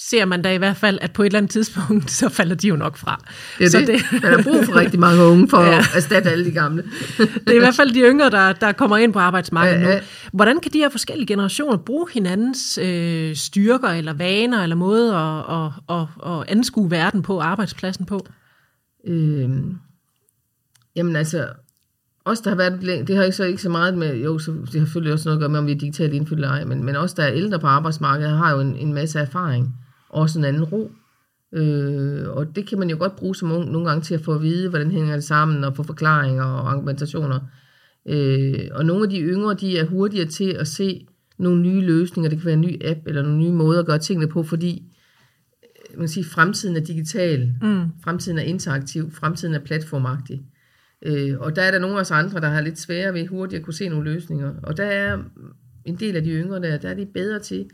ser 0.00 0.24
man 0.24 0.42
da 0.42 0.54
i 0.54 0.56
hvert 0.56 0.76
fald, 0.76 0.98
at 1.02 1.12
på 1.12 1.22
et 1.22 1.26
eller 1.26 1.38
andet 1.38 1.50
tidspunkt, 1.50 2.10
så 2.20 2.28
falder 2.28 2.54
de 2.54 2.68
jo 2.68 2.76
nok 2.76 2.96
fra. 2.96 3.24
Det 3.58 3.64
er 3.66 3.70
så 3.70 3.78
det. 3.78 3.88
det. 3.88 4.22
Der 4.22 4.28
er 4.28 4.42
brug 4.42 4.64
for 4.64 4.74
rigtig 4.76 5.00
mange 5.00 5.22
unge 5.24 5.48
for 5.48 5.60
Ja. 5.72 5.78
at 5.78 5.90
erstatte 5.94 6.30
alle 6.30 6.44
de 6.44 6.50
gamle. 6.50 6.82
det 7.18 7.48
er 7.48 7.52
i 7.52 7.58
hvert 7.58 7.74
fald 7.74 7.90
de 7.94 8.00
yngre, 8.00 8.30
der, 8.30 8.52
der 8.52 8.72
kommer 8.72 8.96
ind 8.96 9.12
på 9.12 9.18
arbejdsmarkedet 9.18 9.80
Ja, 9.80 9.84
nu. 9.84 9.90
ja. 9.90 10.00
Hvordan 10.32 10.60
kan 10.60 10.72
de 10.72 10.78
her 10.78 10.88
forskellige 10.88 11.26
generationer 11.26 11.76
bruge 11.76 12.06
hinandens 12.14 12.78
øh, 12.82 13.36
styrker, 13.36 13.88
eller 13.88 14.12
vaner, 14.12 14.62
eller 14.62 14.76
måde 14.76 15.14
at, 15.16 15.44
at, 15.56 15.96
at, 15.96 16.32
at 16.32 16.56
anskue 16.56 16.90
verden 16.90 17.22
på 17.22 17.40
arbejdspladsen 17.40 18.06
på? 18.06 18.26
Øhm, 19.06 19.76
jamen 20.96 21.16
altså, 21.16 21.48
os 22.24 22.40
der 22.40 22.50
har 22.50 22.56
været 22.56 23.06
det 23.08 23.16
har 23.16 23.22
ikke 23.24 23.36
så, 23.36 23.44
ikke 23.44 23.62
så 23.62 23.68
meget 23.68 23.98
med, 23.98 24.16
jo, 24.16 24.38
så, 24.38 24.50
det 24.50 24.80
har 24.80 24.86
selvfølgelig 24.86 25.12
også 25.12 25.28
noget 25.28 25.36
at 25.38 25.40
gøre 25.40 25.48
med, 25.48 25.58
om 25.58 25.66
vi 25.66 25.72
er 25.72 25.78
digitalt 25.78 26.14
indfødt 26.14 26.38
eller 26.38 26.48
ej, 26.50 26.64
men, 26.64 26.84
men 26.84 26.96
os 26.96 27.12
der 27.14 27.22
er 27.22 27.32
ældre 27.32 27.58
på 27.58 27.66
arbejdsmarkedet, 27.66 28.36
har 28.38 28.52
jo 28.52 28.60
en, 28.60 28.76
en 28.76 28.94
masse 28.94 29.18
erfaring, 29.18 29.74
og 30.08 30.20
også 30.22 30.38
en 30.38 30.44
anden 30.44 30.64
ro. 30.64 30.92
Øh, 31.52 32.28
og 32.28 32.56
det 32.56 32.68
kan 32.68 32.78
man 32.78 32.90
jo 32.90 32.96
godt 32.98 33.16
bruge 33.16 33.36
som 33.36 33.52
ung 33.52 33.70
nogle 33.70 33.88
gange 33.88 34.02
til 34.02 34.14
at 34.14 34.20
få 34.20 34.34
at 34.34 34.42
vide, 34.42 34.68
hvordan 34.68 34.90
hænger 34.90 35.14
det 35.14 35.24
sammen, 35.24 35.64
og 35.64 35.76
få 35.76 35.82
forklaringer 35.82 36.44
og 36.44 36.70
argumentationer. 36.70 37.40
Øh, 38.08 38.68
og 38.72 38.84
nogle 38.84 39.02
af 39.04 39.10
de 39.10 39.20
yngre, 39.20 39.54
de 39.54 39.78
er 39.78 39.84
hurtigere 39.84 40.28
til 40.28 40.50
at 40.50 40.68
se 40.68 41.06
nogle 41.38 41.62
nye 41.62 41.80
løsninger, 41.80 42.30
det 42.30 42.38
kan 42.38 42.46
være 42.46 42.54
en 42.54 42.60
ny 42.60 42.84
app, 42.84 43.00
eller 43.06 43.22
nogle 43.22 43.38
nye 43.38 43.52
måder 43.52 43.80
at 43.80 43.86
gøre 43.86 43.98
tingene 43.98 44.28
på, 44.28 44.42
fordi 44.42 44.92
øh, 45.62 45.98
man 45.98 46.00
kan 46.00 46.08
sige, 46.08 46.24
fremtiden 46.24 46.76
er 46.76 46.80
digital, 46.80 47.54
mm. 47.62 47.82
fremtiden 48.04 48.38
er 48.38 48.42
interaktiv, 48.42 49.10
fremtiden 49.12 49.54
er 49.54 49.60
platformagtig. 49.60 50.42
Øh, 51.02 51.38
og 51.38 51.56
der 51.56 51.62
er 51.62 51.70
der 51.70 51.78
nogle 51.78 51.96
af 51.96 52.00
os 52.00 52.10
andre, 52.10 52.40
der 52.40 52.48
har 52.48 52.60
lidt 52.60 52.78
sværere 52.78 53.14
ved 53.14 53.26
hurtigt 53.26 53.58
at 53.58 53.64
kunne 53.64 53.74
se 53.74 53.88
nogle 53.88 54.12
løsninger. 54.12 54.54
Og 54.62 54.76
der 54.76 54.86
er 54.86 55.18
en 55.84 55.96
del 55.96 56.16
af 56.16 56.22
de 56.22 56.30
yngre 56.30 56.60
der, 56.60 56.78
der 56.78 56.88
er 56.88 56.94
de 56.94 57.06
bedre 57.06 57.38
til 57.38 57.70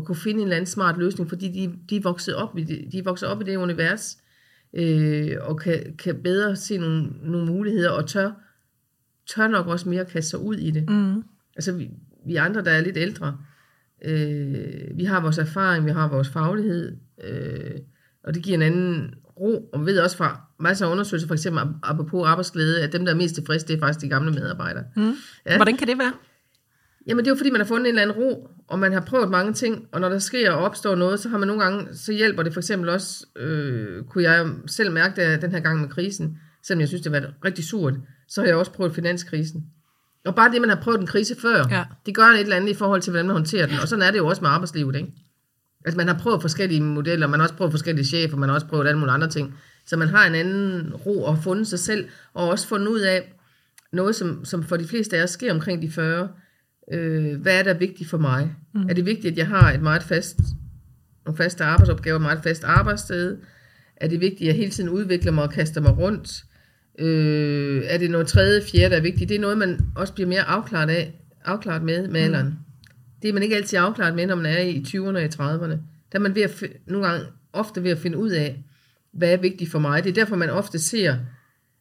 at 0.00 0.04
kunne 0.04 0.16
finde 0.16 0.40
en 0.40 0.46
eller 0.46 0.56
anden 0.56 0.66
smart 0.66 0.98
løsning, 0.98 1.28
fordi 1.28 1.48
de, 1.48 1.74
de 1.90 1.96
er 1.96 2.02
vokset 2.02 2.34
op 2.34 2.58
i 2.58 2.62
det, 2.62 2.88
de 2.92 2.98
er 2.98 3.02
vokset 3.02 3.28
op 3.28 3.40
i 3.40 3.44
det 3.44 3.56
univers, 3.56 4.18
øh, 4.74 5.36
og 5.40 5.58
kan, 5.58 5.94
kan 5.98 6.22
bedre 6.22 6.56
se 6.56 6.78
nogle, 6.78 7.10
nogle 7.22 7.46
muligheder, 7.46 7.90
og 7.90 8.06
tør, 8.06 8.30
tør 9.26 9.48
nok 9.48 9.66
også 9.66 9.88
mere 9.88 10.04
kaste 10.04 10.30
sig 10.30 10.38
ud 10.38 10.56
i 10.56 10.70
det. 10.70 10.90
Mm. 10.90 11.22
Altså 11.56 11.72
vi, 11.72 11.90
vi 12.26 12.36
andre, 12.36 12.64
der 12.64 12.70
er 12.70 12.80
lidt 12.80 12.96
ældre, 12.96 13.36
øh, 14.04 14.98
vi 14.98 15.04
har 15.04 15.20
vores 15.20 15.38
erfaring, 15.38 15.86
vi 15.86 15.90
har 15.90 16.08
vores 16.08 16.28
faglighed, 16.28 16.96
øh, 17.24 17.78
og 18.24 18.34
det 18.34 18.42
giver 18.42 18.56
en 18.56 18.62
anden 18.62 19.14
ro, 19.40 19.70
og 19.72 19.80
vi 19.80 19.86
ved 19.86 19.98
også 19.98 20.16
fra 20.16 20.40
masser 20.60 20.86
af 20.86 20.92
undersøgelser, 20.92 21.26
for 21.26 21.34
eksempel 21.34 21.62
apropos 21.82 22.28
arbejdsglæde, 22.28 22.82
at 22.82 22.92
dem, 22.92 23.04
der 23.04 23.12
er 23.12 23.16
mest 23.16 23.34
tilfredse, 23.34 23.66
det 23.66 23.76
er 23.76 23.80
faktisk 23.80 24.00
de 24.00 24.08
gamle 24.08 24.30
medarbejdere. 24.30 24.84
Mm. 24.96 25.12
Ja. 25.46 25.56
Hvordan 25.56 25.76
kan 25.76 25.88
det 25.88 25.98
være? 25.98 26.12
Jamen 27.08 27.24
det 27.24 27.30
er 27.30 27.34
jo 27.34 27.36
fordi, 27.36 27.50
man 27.50 27.60
har 27.60 27.66
fundet 27.66 27.88
en 27.88 27.98
eller 27.98 28.02
anden 28.02 28.16
ro, 28.16 28.50
og 28.68 28.78
man 28.78 28.92
har 28.92 29.00
prøvet 29.00 29.30
mange 29.30 29.52
ting, 29.52 29.88
og 29.92 30.00
når 30.00 30.08
der 30.08 30.18
sker 30.18 30.50
og 30.50 30.64
opstår 30.64 30.94
noget, 30.94 31.20
så 31.20 31.28
har 31.28 31.38
man 31.38 31.48
nogle 31.48 31.62
gange, 31.62 31.94
så 31.94 32.12
hjælper 32.12 32.42
det 32.42 32.52
for 32.52 32.60
eksempel 32.60 32.88
også, 32.88 33.26
øh, 33.36 34.04
kunne 34.04 34.24
jeg 34.24 34.46
selv 34.66 34.92
mærke 34.92 35.22
det 35.22 35.42
den 35.42 35.50
her 35.52 35.60
gang 35.60 35.80
med 35.80 35.88
krisen, 35.88 36.38
selvom 36.62 36.80
jeg 36.80 36.88
synes, 36.88 37.02
det 37.02 37.12
har 37.12 37.20
været 37.20 37.34
rigtig 37.44 37.64
surt, 37.64 37.94
så 38.28 38.40
har 38.40 38.46
jeg 38.48 38.56
også 38.56 38.72
prøvet 38.72 38.94
finanskrisen. 38.94 39.64
Og 40.26 40.34
bare 40.34 40.52
det, 40.52 40.60
man 40.60 40.70
har 40.70 40.76
prøvet 40.82 41.00
en 41.00 41.06
krise 41.06 41.36
før, 41.40 41.64
Ja. 41.70 41.84
det 42.06 42.14
gør 42.14 42.22
et 42.24 42.40
eller 42.40 42.56
andet 42.56 42.68
i 42.70 42.74
forhold 42.74 43.00
til, 43.02 43.10
hvordan 43.10 43.26
man 43.26 43.36
håndterer 43.36 43.66
den. 43.66 43.78
Og 43.82 43.88
sådan 43.88 44.02
er 44.02 44.10
det 44.10 44.18
jo 44.18 44.26
også 44.26 44.42
med 44.42 44.50
arbejdslivet, 44.50 44.96
ikke? 44.96 45.12
Altså 45.84 45.96
man 45.96 46.08
har 46.08 46.18
prøvet 46.18 46.40
forskellige 46.40 46.80
modeller, 46.82 47.26
man 47.26 47.40
har 47.40 47.44
også 47.44 47.54
prøvet 47.56 47.72
forskellige 47.72 48.04
chefer, 48.06 48.36
man 48.36 48.48
har 48.48 48.54
også 48.54 48.66
prøvet 48.66 48.86
alle 48.88 48.98
mulige 48.98 49.12
andre 49.14 49.28
ting. 49.28 49.54
Så 49.86 49.96
man 49.96 50.08
har 50.08 50.26
en 50.26 50.34
anden 50.34 50.94
ro 50.94 51.22
og 51.24 51.38
fundet 51.38 51.66
sig 51.66 51.78
selv, 51.78 52.08
og 52.34 52.48
også 52.48 52.68
fundet 52.68 52.86
ud 52.88 53.00
af 53.00 53.34
noget, 53.92 54.16
som, 54.16 54.44
som 54.44 54.62
for 54.62 54.76
de 54.76 54.84
fleste 54.88 55.16
af 55.16 55.22
os 55.22 55.30
sker 55.30 55.52
omkring 55.54 55.82
de 55.82 55.90
40. 55.90 56.28
Øh, 56.92 57.40
hvad 57.40 57.58
er 57.58 57.62
der 57.62 57.74
vigtigt 57.74 58.10
for 58.10 58.18
mig? 58.18 58.54
Mm. 58.74 58.88
Er 58.88 58.94
det 58.94 59.06
vigtigt, 59.06 59.32
at 59.32 59.38
jeg 59.38 59.46
har 59.46 59.72
et 59.72 59.82
meget 59.82 60.02
fast, 60.02 60.38
nogle 61.26 61.36
faste 61.36 61.64
arbejdsopgaver, 61.64 62.16
et 62.16 62.22
meget 62.22 62.42
fast 62.42 62.64
arbejdssted? 62.64 63.36
Er 63.96 64.08
det 64.08 64.20
vigtigt, 64.20 64.40
at 64.40 64.46
jeg 64.46 64.54
hele 64.54 64.70
tiden 64.70 64.90
udvikler 64.90 65.32
mig 65.32 65.44
og 65.44 65.50
kaster 65.50 65.80
mig 65.80 65.98
rundt? 65.98 66.44
Øh, 66.98 67.82
er 67.84 67.98
det 67.98 68.10
noget 68.10 68.26
tredje, 68.26 68.62
fjerde, 68.72 68.90
der 68.90 68.96
er 68.96 69.02
vigtigt? 69.02 69.28
Det 69.28 69.34
er 69.34 69.40
noget, 69.40 69.58
man 69.58 69.80
også 69.96 70.12
bliver 70.12 70.28
mere 70.28 70.42
afklaret, 70.42 70.90
af, 70.90 71.14
afklaret 71.44 71.82
med 71.82 72.08
med 72.08 72.20
alderen. 72.20 72.46
Mm. 72.46 72.52
Det 73.22 73.28
er 73.28 73.32
man 73.32 73.42
ikke 73.42 73.56
altid 73.56 73.78
afklaret 73.78 74.14
med, 74.14 74.26
når 74.26 74.34
man 74.34 74.46
er 74.46 74.58
i 74.58 74.84
20'erne 74.88 75.16
og 75.16 75.22
i 75.22 75.26
30'erne. 75.26 75.76
Der 76.12 76.18
er 76.18 76.18
man 76.18 76.34
ved 76.34 76.42
at, 76.42 76.64
nogle 76.86 77.08
gange 77.08 77.26
ofte 77.52 77.82
ved 77.82 77.90
at 77.90 77.98
finde 77.98 78.18
ud 78.18 78.30
af, 78.30 78.64
hvad 79.12 79.32
er 79.32 79.36
vigtigt 79.36 79.70
for 79.70 79.78
mig. 79.78 80.04
Det 80.04 80.10
er 80.10 80.14
derfor, 80.14 80.36
man 80.36 80.50
ofte 80.50 80.78
ser, 80.78 81.16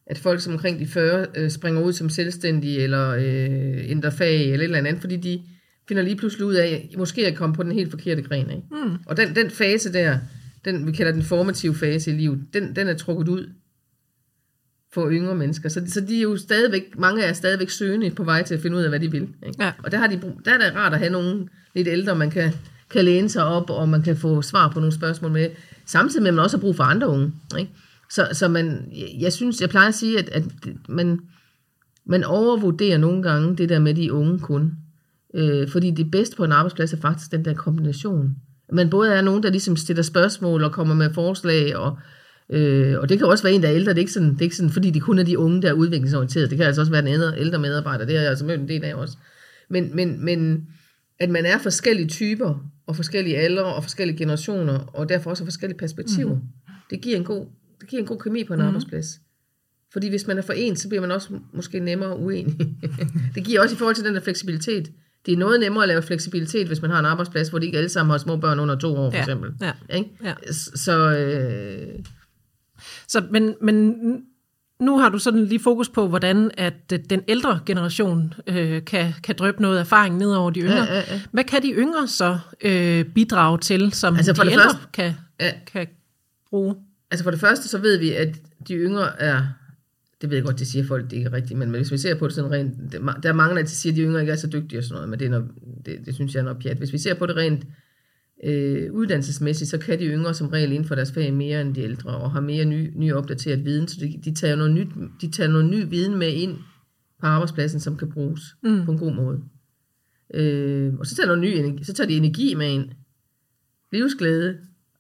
at 0.09 0.17
folk 0.17 0.41
som 0.41 0.53
omkring 0.53 0.79
de 0.79 0.87
40 0.87 1.25
øh, 1.35 1.49
springer 1.49 1.81
ud 1.81 1.93
som 1.93 2.09
selvstændige, 2.09 2.79
eller 2.79 3.09
øh, 3.09 3.89
ændrer 3.89 4.09
fag, 4.09 4.41
eller 4.41 4.53
et 4.55 4.63
eller 4.63 4.77
andet, 4.77 5.01
fordi 5.01 5.17
de 5.17 5.41
finder 5.87 6.03
lige 6.03 6.15
pludselig 6.15 6.45
ud 6.45 6.53
af, 6.53 6.89
at 6.91 6.97
måske 6.97 7.25
er 7.25 7.35
kommet 7.35 7.55
på 7.55 7.63
den 7.63 7.71
helt 7.71 7.89
forkerte 7.89 8.21
gren. 8.21 8.49
Ikke? 8.49 8.63
Mm. 8.71 8.97
Og 9.05 9.17
den, 9.17 9.35
den 9.35 9.49
fase 9.49 9.93
der, 9.93 10.19
den 10.65 10.87
vi 10.87 10.91
kalder 10.91 11.11
den 11.11 11.23
formative 11.23 11.75
fase 11.75 12.11
i 12.11 12.13
livet, 12.13 12.39
den, 12.53 12.75
den 12.75 12.87
er 12.87 12.93
trukket 12.93 13.27
ud 13.27 13.49
for 14.93 15.09
yngre 15.11 15.35
mennesker. 15.35 15.69
Så, 15.69 15.81
så 15.87 16.01
de 16.01 16.17
er 16.17 16.21
jo 16.21 16.37
stadigvæk, 16.37 16.83
mange 16.97 17.23
er 17.23 17.33
stadigvæk 17.33 17.69
søgende 17.69 18.11
på 18.11 18.23
vej 18.23 18.43
til 18.43 18.53
at 18.53 18.61
finde 18.61 18.77
ud 18.77 18.81
af, 18.81 18.89
hvad 18.89 18.99
de 18.99 19.11
vil. 19.11 19.21
Ikke? 19.21 19.63
Ja. 19.63 19.71
Og 19.83 19.91
der, 19.91 19.97
har 19.97 20.07
de, 20.07 20.17
brug- 20.17 20.41
der 20.45 20.53
er 20.53 20.57
det 20.57 20.75
rart 20.75 20.93
at 20.93 20.99
have 20.99 21.11
nogen 21.11 21.49
lidt 21.75 21.87
ældre, 21.87 22.15
man 22.15 22.29
kan, 22.29 22.51
kan 22.89 23.05
læne 23.05 23.29
sig 23.29 23.43
op, 23.43 23.69
og 23.69 23.89
man 23.89 24.01
kan 24.01 24.17
få 24.17 24.41
svar 24.41 24.69
på 24.69 24.79
nogle 24.79 24.93
spørgsmål 24.93 25.31
med, 25.31 25.49
samtidig 25.85 26.23
med, 26.23 26.29
at 26.29 26.33
man 26.33 26.43
også 26.43 26.57
har 26.57 26.61
brug 26.61 26.75
for 26.75 26.83
andre 26.83 27.07
unge. 27.07 27.33
Ikke? 27.59 27.71
Så, 28.11 28.27
så 28.31 28.47
man, 28.47 28.91
jeg 29.19 29.33
synes, 29.33 29.61
jeg 29.61 29.69
plejer 29.69 29.87
at 29.87 29.95
sige, 29.95 30.19
at, 30.19 30.29
at 30.29 30.43
man, 30.89 31.19
man 32.05 32.23
overvurderer 32.23 32.97
nogle 32.97 33.23
gange 33.23 33.57
det 33.57 33.69
der 33.69 33.79
med 33.79 33.93
de 33.93 34.13
unge 34.13 34.39
kun. 34.39 34.71
Øh, 35.35 35.69
fordi 35.69 35.91
det 35.91 36.11
bedste 36.11 36.35
på 36.35 36.43
en 36.43 36.51
arbejdsplads 36.51 36.93
er 36.93 36.97
faktisk 36.97 37.31
den 37.31 37.45
der 37.45 37.53
kombination. 37.53 38.35
Man 38.73 38.89
både 38.89 39.13
er 39.13 39.21
nogen, 39.21 39.43
der 39.43 39.49
ligesom 39.49 39.75
stiller 39.75 40.03
spørgsmål 40.03 40.63
og 40.63 40.71
kommer 40.71 40.95
med 40.95 41.13
forslag, 41.13 41.75
og, 41.75 41.97
øh, 42.49 42.99
og 42.99 43.09
det 43.09 43.17
kan 43.17 43.27
også 43.27 43.43
være 43.43 43.53
en, 43.53 43.63
der 43.63 43.69
er 43.69 43.75
ældre. 43.75 43.91
Det 43.91 43.97
er 43.97 44.01
ikke 44.01 44.11
sådan, 44.11 44.33
det 44.33 44.39
er 44.39 44.43
ikke 44.43 44.55
sådan 44.55 44.69
fordi 44.69 44.89
de 44.89 44.99
kun 44.99 45.19
er 45.19 45.23
de 45.23 45.39
unge, 45.39 45.61
der 45.61 45.69
er 45.69 45.73
udviklingsorienteret. 45.73 46.49
Det 46.49 46.57
kan 46.57 46.67
altså 46.67 46.81
også 46.81 46.91
være 46.91 47.09
en 47.09 47.37
ældre, 47.37 47.59
medarbejder. 47.59 48.05
Det 48.05 48.15
har 48.15 48.21
jeg 48.21 48.29
altså 48.29 48.45
mødt 48.45 48.59
en 48.59 48.67
del 48.67 48.83
af 48.83 48.95
også. 48.95 49.17
Men, 49.69 49.95
men, 49.95 50.25
men 50.25 50.67
at 51.19 51.29
man 51.29 51.45
er 51.45 51.57
forskellige 51.57 52.07
typer, 52.07 52.55
og 52.87 52.95
forskellige 52.95 53.37
aldre, 53.37 53.63
og 53.63 53.83
forskellige 53.83 54.17
generationer, 54.17 54.79
og 54.79 55.09
derfor 55.09 55.29
også 55.29 55.43
forskellige 55.43 55.77
perspektiver. 55.77 56.33
Mm-hmm. 56.33 56.47
Det 56.89 57.01
giver 57.01 57.17
en 57.17 57.23
god, 57.23 57.45
det 57.87 57.91
giver 57.91 58.01
en 58.01 58.07
god 58.07 58.19
kemi 58.19 58.43
på 58.43 58.53
en 58.53 58.59
mm. 58.59 58.65
arbejdsplads. 58.65 59.19
Fordi 59.93 60.09
hvis 60.09 60.27
man 60.27 60.37
er 60.37 60.41
for 60.41 60.53
en, 60.53 60.75
så 60.75 60.87
bliver 60.89 61.01
man 61.01 61.11
også 61.11 61.29
måske 61.53 61.79
nemmere 61.79 62.17
uenig. 62.19 62.55
det 63.35 63.43
giver 63.43 63.61
også 63.61 63.75
i 63.75 63.77
forhold 63.77 63.95
til 63.95 64.05
den 64.05 64.15
der 64.15 64.21
fleksibilitet. 64.21 64.91
Det 65.25 65.33
er 65.33 65.37
noget 65.37 65.59
nemmere 65.59 65.83
at 65.83 65.87
lave 65.87 66.01
fleksibilitet, 66.01 66.67
hvis 66.67 66.81
man 66.81 66.91
har 66.91 66.99
en 66.99 67.05
arbejdsplads, 67.05 67.49
hvor 67.49 67.59
de 67.59 67.65
ikke 67.65 67.77
alle 67.77 67.89
sammen 67.89 68.11
har 68.11 68.17
små 68.17 68.37
børn 68.37 68.59
under 68.59 68.75
to 68.75 68.95
år, 68.95 69.09
for 69.09 69.17
Ja, 69.17 69.21
eksempel. 69.23 69.51
ja, 69.61 69.71
Ikke? 69.97 70.09
ja. 70.23 70.33
Så 70.75 71.11
øh, 71.17 71.99
Så, 73.07 73.23
men, 73.31 73.55
men 73.61 73.95
nu 74.79 74.97
har 74.99 75.09
du 75.09 75.19
sådan 75.19 75.45
lige 75.45 75.59
fokus 75.59 75.89
på, 75.89 76.07
hvordan 76.07 76.51
at 76.57 76.73
øh, 76.93 76.99
den 77.09 77.21
ældre 77.27 77.59
generation 77.65 78.33
øh, 78.47 78.85
kan, 78.85 79.13
kan 79.23 79.35
drøbe 79.39 79.61
noget 79.61 79.79
erfaring 79.79 80.17
ned 80.17 80.33
over 80.33 80.51
de 80.51 80.59
yngre. 80.59 80.75
Ja, 80.75 80.93
ja, 80.93 81.03
ja. 81.13 81.21
Hvad 81.31 81.43
kan 81.43 81.63
de 81.63 81.71
yngre 81.71 82.07
så 82.07 82.39
øh, 82.61 83.05
bidrage 83.05 83.57
til, 83.57 83.93
som 83.93 84.15
Altså, 84.15 84.33
de 84.33 84.51
ældre 84.51 84.63
første- 84.63 84.87
kan, 84.93 85.13
Ja. 85.39 85.51
kan 85.73 85.87
bruge? 86.49 86.75
Altså 87.11 87.23
for 87.23 87.31
det 87.31 87.39
første, 87.39 87.67
så 87.67 87.77
ved 87.77 87.97
vi, 87.97 88.11
at 88.11 88.41
de 88.67 88.73
yngre 88.73 89.21
er, 89.21 89.47
det 90.21 90.29
ved 90.29 90.37
jeg 90.37 90.45
godt, 90.45 90.59
det 90.59 90.67
siger 90.67 90.85
folk, 90.85 91.03
det 91.03 91.13
ikke 91.13 91.27
er 91.27 91.33
rigtigt, 91.33 91.59
men 91.59 91.69
hvis 91.69 91.91
vi 91.91 91.97
ser 91.97 92.15
på 92.15 92.27
det 92.27 92.35
sådan 92.35 92.51
rent, 92.51 92.91
der 93.23 93.29
er 93.29 93.33
mange, 93.33 93.55
der 93.55 93.65
siger, 93.65 93.93
at 93.93 93.97
de 93.97 94.01
yngre 94.01 94.21
ikke 94.21 94.31
er 94.31 94.35
så 94.35 94.47
dygtige 94.47 94.79
og 94.79 94.83
sådan 94.83 94.95
noget, 94.95 95.09
men 95.09 95.19
det, 95.19 95.25
er 95.25 95.29
noget, 95.29 95.49
det, 95.85 96.05
det 96.05 96.15
synes 96.15 96.33
jeg 96.33 96.39
er 96.39 96.43
noget 96.43 96.63
pjat. 96.63 96.77
Hvis 96.77 96.93
vi 96.93 96.97
ser 96.97 97.13
på 97.13 97.25
det 97.25 97.35
rent 97.35 97.65
øh, 98.43 98.93
uddannelsesmæssigt, 98.93 99.69
så 99.69 99.77
kan 99.77 99.99
de 99.99 100.05
yngre 100.05 100.33
som 100.33 100.47
regel 100.47 100.71
inden 100.71 100.87
for 100.87 100.95
deres 100.95 101.11
fag 101.11 101.33
mere 101.33 101.61
end 101.61 101.75
de 101.75 101.81
ældre, 101.81 102.09
og 102.09 102.31
har 102.31 102.41
mere 102.41 102.65
ny, 102.65 102.91
ny 102.95 103.13
opdateret 103.13 103.65
viden, 103.65 103.87
så 103.87 103.99
de, 103.99 104.19
de, 104.25 104.35
tager 104.35 104.55
noget 104.55 104.71
nyt, 104.71 104.87
de 105.21 105.31
tager 105.31 105.49
noget 105.49 105.65
ny 105.65 105.89
viden 105.89 106.17
med 106.17 106.33
ind 106.33 106.57
på 107.19 107.25
arbejdspladsen, 107.25 107.79
som 107.79 107.97
kan 107.97 108.11
bruges 108.11 108.41
mm. 108.63 108.85
på 108.85 108.91
en 108.91 108.97
god 108.97 109.13
måde. 109.13 109.41
Øh, 110.33 110.93
og 110.99 111.05
så 111.05 111.15
tager, 111.15 111.27
noget 111.27 111.41
ny 111.41 111.47
energi, 111.47 111.83
så 111.83 111.93
tager 111.93 112.07
de 112.07 112.17
energi 112.17 112.55
med 112.55 112.71
ind. 112.71 112.89
Livsglæde, 113.91 114.57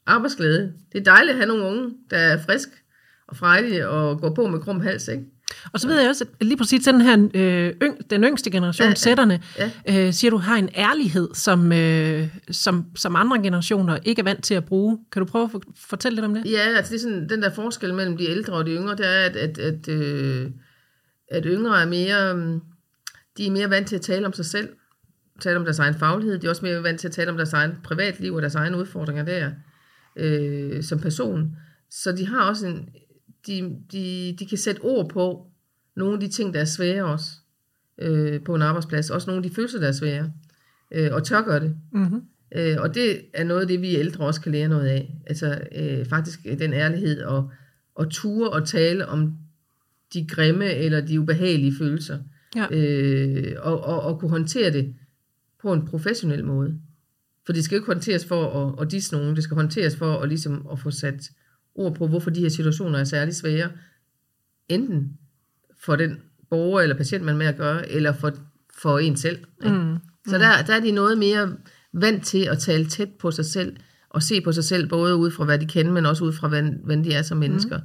arbejdsglæde. 0.07 0.73
Det 0.93 0.99
er 0.99 1.03
dejligt 1.03 1.31
at 1.31 1.37
have 1.37 1.47
nogle 1.47 1.63
unge, 1.63 1.93
der 2.09 2.17
er 2.17 2.37
frisk 2.45 2.69
og 3.27 3.37
frejdige 3.37 3.89
og 3.89 4.19
går 4.21 4.33
på 4.33 4.47
med 4.47 4.59
krum 4.59 4.81
hals, 4.81 5.07
ikke? 5.07 5.23
Og 5.73 5.79
så 5.79 5.87
ved 5.87 5.99
jeg 5.99 6.09
også, 6.09 6.25
at 6.39 6.47
lige 6.47 6.57
præcis 6.57 6.85
den 6.85 7.01
her 7.01 7.27
øh, 7.33 7.73
yng, 7.83 8.09
den 8.09 8.23
yngste 8.23 8.51
generation, 8.51 8.87
Ja, 8.87 8.95
sætterne, 8.95 9.41
ja. 9.57 9.71
øh, 10.07 10.13
siger 10.13 10.31
du 10.31 10.37
har 10.37 10.55
en 10.55 10.69
ærlighed, 10.75 11.29
som, 11.33 11.71
øh, 11.71 12.27
som, 12.51 12.85
som 12.95 13.15
andre 13.15 13.43
generationer 13.43 13.97
ikke 14.03 14.19
er 14.19 14.23
vant 14.23 14.43
til 14.43 14.53
at 14.53 14.65
bruge. 14.65 14.99
Kan 15.11 15.19
du 15.19 15.25
prøve 15.25 15.43
at 15.43 15.51
for, 15.51 15.61
fortælle 15.89 16.15
lidt 16.15 16.25
om 16.25 16.33
det? 16.33 16.51
Ja, 16.51 16.59
altså 16.75 16.91
det 16.91 16.97
er 16.97 17.01
sådan, 17.01 17.29
den 17.29 17.41
der 17.41 17.49
forskel 17.49 17.93
mellem 17.93 18.17
de 18.17 18.29
ældre 18.29 18.53
og 18.53 18.65
de 18.65 18.71
yngre, 18.71 18.95
det 18.95 19.07
er, 19.07 19.25
at, 19.25 19.35
at, 19.35 19.57
at, 19.57 19.87
øh, 19.87 20.49
at 21.31 21.43
yngre 21.45 21.81
er 21.81 21.85
mere, 21.85 22.35
øh, 22.35 22.61
de 23.37 23.47
er 23.47 23.51
mere 23.51 23.69
vant 23.69 23.87
til 23.87 23.95
at 23.95 24.01
tale 24.01 24.25
om 24.25 24.33
sig 24.33 24.45
selv, 24.45 24.69
tale 25.41 25.57
om 25.57 25.63
deres 25.63 25.79
egen 25.79 25.95
faglighed, 25.95 26.39
de 26.39 26.45
er 26.45 26.49
også 26.49 26.65
mere 26.65 26.83
vant 26.83 26.99
til 26.99 27.07
at 27.07 27.13
tale 27.13 27.31
om 27.31 27.37
deres 27.37 27.53
egen 27.53 27.71
privatliv 27.83 28.33
og 28.33 28.41
deres 28.41 28.55
egne 28.55 28.77
udfordringer 28.77 29.25
der, 29.25 29.51
øh, 30.17 30.83
som 30.83 30.99
person. 30.99 31.55
Så 31.89 32.11
de 32.11 32.27
har 32.27 32.49
også 32.49 32.67
en, 32.67 32.89
de, 33.47 33.75
de, 33.91 34.35
de 34.39 34.45
kan 34.45 34.57
sætte 34.57 34.81
ord 34.81 35.09
på 35.09 35.47
nogle 35.95 36.13
af 36.13 36.19
de 36.19 36.27
ting, 36.27 36.53
der 36.53 36.59
er 36.59 36.65
svære 36.65 37.05
også 37.05 37.31
øh, 37.97 38.43
på 38.43 38.55
en 38.55 38.61
arbejdsplads, 38.61 39.09
også 39.09 39.29
nogle 39.29 39.43
af 39.43 39.49
de 39.49 39.55
følelser, 39.55 39.79
der 39.79 39.87
er 39.87 39.91
svære, 39.91 40.31
øh, 40.91 41.13
og 41.13 41.23
tør 41.23 41.41
gøre 41.41 41.59
det. 41.59 41.75
Mm-hmm. 41.91 42.21
Øh, 42.55 42.77
og 42.79 42.95
det 42.95 43.21
er 43.33 43.43
noget 43.43 43.61
af 43.61 43.67
det, 43.67 43.81
vi 43.81 43.95
ældre 43.95 44.25
også 44.25 44.41
kan 44.41 44.51
lære 44.51 44.67
noget 44.67 44.87
af. 44.87 45.17
Altså 45.25 45.61
øh, 45.75 46.05
faktisk 46.05 46.43
den 46.59 46.73
ærlighed 46.73 47.21
og, 47.21 47.51
og 47.95 48.11
ture 48.11 48.49
og 48.49 48.67
tale 48.67 49.05
om 49.05 49.37
de 50.13 50.27
grimme 50.27 50.73
eller 50.73 51.01
de 51.01 51.19
ubehagelige 51.19 51.73
følelser. 51.77 52.19
Ja. 52.55 52.67
Øh, 52.71 53.55
og, 53.59 53.83
og, 53.83 54.01
og 54.01 54.19
kunne 54.19 54.31
håndtere 54.31 54.71
det 54.71 54.95
på 55.61 55.73
en 55.73 55.85
professionel 55.85 56.45
måde. 56.45 56.79
For 57.47 57.53
det 57.53 57.63
skal 57.63 57.75
jo 57.75 57.79
ikke 57.79 57.93
håndteres 57.93 58.25
for 58.25 58.67
at, 58.67 58.81
at 58.81 58.91
disse 58.91 59.13
nogen, 59.13 59.35
det 59.35 59.43
skal 59.43 59.55
håndteres 59.55 59.95
for 59.95 60.17
at, 60.17 60.29
ligesom, 60.29 60.67
at 60.71 60.79
få 60.79 60.91
sat 60.91 61.31
ord 61.75 61.95
på, 61.95 62.07
hvorfor 62.07 62.29
de 62.29 62.41
her 62.41 62.49
situationer 62.49 62.99
er 62.99 63.03
særlig 63.03 63.35
svære. 63.35 63.69
Enten 64.69 65.17
for 65.85 65.95
den 65.95 66.17
borger 66.49 66.81
eller 66.81 66.97
patient, 66.97 67.23
man 67.23 67.33
er 67.33 67.37
med 67.37 67.45
at 67.45 67.57
gøre, 67.57 67.91
eller 67.91 68.13
for, 68.13 68.31
for 68.81 68.99
en 68.99 69.17
selv. 69.17 69.39
Ikke? 69.65 69.77
Mm. 69.77 69.97
Så 70.27 70.37
der, 70.37 70.61
der 70.67 70.73
er 70.73 70.79
de 70.79 70.91
noget 70.91 71.17
mere 71.17 71.57
vant 71.93 72.25
til 72.25 72.47
at 72.51 72.59
tale 72.59 72.85
tæt 72.85 73.09
på 73.19 73.31
sig 73.31 73.45
selv, 73.45 73.75
og 74.09 74.23
se 74.23 74.41
på 74.41 74.51
sig 74.51 74.63
selv, 74.63 74.89
både 74.89 75.15
ud 75.15 75.31
fra 75.31 75.45
hvad 75.45 75.59
de 75.59 75.65
kender, 75.65 75.91
men 75.91 76.05
også 76.05 76.23
ud 76.23 76.33
fra, 76.33 76.47
hvordan, 76.47 76.79
hvordan 76.83 77.03
de 77.03 77.13
er 77.13 77.21
som 77.21 77.37
mennesker. 77.37 77.79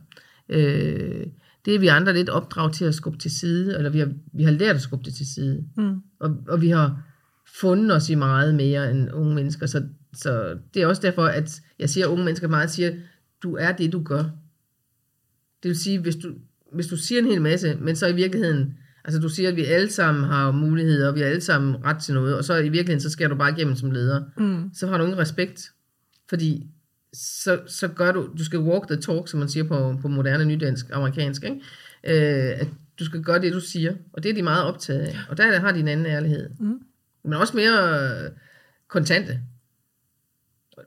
Mm. 0.48 0.54
Øh, 0.54 1.26
det 1.64 1.74
er 1.74 1.78
vi 1.78 1.86
andre 1.86 2.14
lidt 2.14 2.28
opdraget 2.28 2.72
til 2.72 2.84
at 2.84 2.94
skubbe 2.94 3.18
til 3.18 3.30
side, 3.30 3.76
eller 3.76 3.90
vi 3.90 3.98
har, 3.98 4.12
vi 4.32 4.42
har 4.42 4.50
lært 4.50 4.76
at 4.76 4.82
skubbe 4.82 5.04
det 5.04 5.14
til 5.14 5.34
side. 5.34 5.64
Mm. 5.76 5.96
Og, 6.20 6.36
og 6.48 6.60
vi 6.60 6.68
har 6.68 7.02
fundet 7.60 7.96
os 7.96 8.10
i 8.10 8.14
meget 8.14 8.54
mere 8.54 8.90
end 8.90 9.12
unge 9.12 9.34
mennesker, 9.34 9.66
så, 9.66 9.82
så 10.14 10.58
det 10.74 10.82
er 10.82 10.86
også 10.86 11.02
derfor, 11.02 11.24
at 11.24 11.60
jeg 11.78 11.90
siger, 11.90 12.06
at 12.06 12.10
unge 12.10 12.24
mennesker 12.24 12.48
meget 12.48 12.70
siger, 12.70 12.92
du 13.42 13.56
er 13.56 13.72
det, 13.72 13.92
du 13.92 14.02
gør. 14.02 14.22
Det 15.62 15.68
vil 15.68 15.76
sige, 15.76 15.98
hvis 15.98 16.16
du, 16.16 16.34
hvis 16.72 16.86
du 16.86 16.96
siger 16.96 17.18
en 17.18 17.26
hel 17.26 17.42
masse, 17.42 17.74
men 17.80 17.96
så 17.96 18.06
i 18.06 18.14
virkeligheden, 18.14 18.74
altså 19.04 19.20
du 19.20 19.28
siger, 19.28 19.48
at 19.48 19.56
vi 19.56 19.64
alle 19.64 19.90
sammen 19.90 20.24
har 20.24 20.50
muligheder, 20.50 21.08
og 21.08 21.14
vi 21.14 21.20
har 21.20 21.26
alle 21.26 21.40
sammen 21.40 21.84
ret 21.84 22.02
til 22.02 22.14
noget, 22.14 22.36
og 22.36 22.44
så 22.44 22.56
i 22.56 22.68
virkeligheden, 22.68 23.00
så 23.00 23.10
skal 23.10 23.30
du 23.30 23.34
bare 23.34 23.50
igennem 23.50 23.76
som 23.76 23.90
leder. 23.90 24.22
Mm. 24.36 24.70
Så 24.74 24.86
har 24.86 24.98
du 24.98 25.04
ingen 25.04 25.18
respekt, 25.18 25.72
fordi 26.28 26.66
så, 27.12 27.60
så 27.66 27.88
gør 27.88 28.12
du, 28.12 28.28
du 28.38 28.44
skal 28.44 28.58
walk 28.58 28.88
the 28.88 28.96
talk, 28.96 29.28
som 29.28 29.40
man 29.40 29.48
siger 29.48 29.64
på, 29.64 29.98
på 30.02 30.08
moderne 30.08 30.44
nydansk, 30.44 30.86
amerikansk, 30.92 31.44
ikke? 31.44 31.56
Øh, 32.04 32.60
at 32.60 32.68
du 32.98 33.04
skal 33.04 33.22
gøre 33.22 33.40
det, 33.40 33.52
du 33.52 33.60
siger, 33.60 33.94
og 34.12 34.22
det 34.22 34.30
er 34.30 34.34
de 34.34 34.42
meget 34.42 34.64
optaget 34.64 35.00
af, 35.00 35.18
og 35.28 35.36
der 35.36 35.60
har 35.60 35.72
de 35.72 35.80
en 35.80 35.88
anden 35.88 36.06
ærlighed. 36.06 36.50
Mm. 36.60 36.80
Men 37.24 37.32
også 37.32 37.56
mere 37.56 38.00
øh, 38.00 38.30
kontante. 38.88 39.40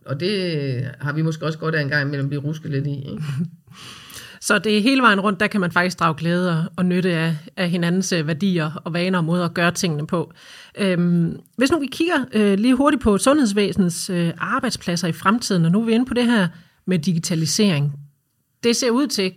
Og 0.06 0.20
det 0.20 0.92
har 1.02 1.14
vi 1.14 1.22
måske 1.22 1.46
også 1.46 1.60
godt 1.60 1.76
af 1.76 1.82
en 1.82 1.90
gang 1.90 2.08
imellem 2.08 2.28
blive 2.30 2.42
rusket 2.42 2.72
lidt 2.72 2.88
i. 2.88 2.96
Ikke? 3.12 3.24
Så 4.42 4.60
det 4.60 4.78
er 4.78 4.82
hele 4.82 5.02
vejen 5.02 5.20
rundt, 5.20 5.40
der 5.40 5.48
kan 5.48 5.62
man 5.62 5.72
faktisk 5.72 6.00
drage 6.00 6.16
glæde 6.16 6.60
og- 6.60 6.72
og 6.78 6.86
nytte 6.86 7.14
af, 7.14 7.36
af 7.58 7.70
hinandens 7.70 8.12
øh, 8.12 8.28
værdier 8.28 8.72
og 8.86 8.94
vaner 8.94 9.18
og 9.18 9.24
måder 9.26 9.46
at 9.46 9.54
gøre 9.54 9.72
tingene 9.72 10.08
på. 10.08 10.34
Øhm, 10.78 11.40
hvis 11.58 11.72
nu 11.72 11.80
vi 11.80 11.88
kigger 11.92 12.26
øh, 12.34 12.60
lige 12.60 12.76
hurtigt 12.76 13.02
på 13.04 13.18
sundhedsvæsenets 13.18 14.10
øh, 14.10 14.34
arbejdspladser 14.38 15.08
i 15.08 15.12
fremtiden, 15.12 15.66
og 15.66 15.72
nu 15.72 15.82
er 15.82 15.86
vi 15.86 15.92
inde 15.94 16.06
på 16.06 16.14
det 16.14 16.26
her 16.26 16.48
med 16.86 17.00
digitalisering. 17.00 17.94
Det 18.64 18.76
ser 18.76 18.90
ud 18.92 19.08
til, 19.08 19.34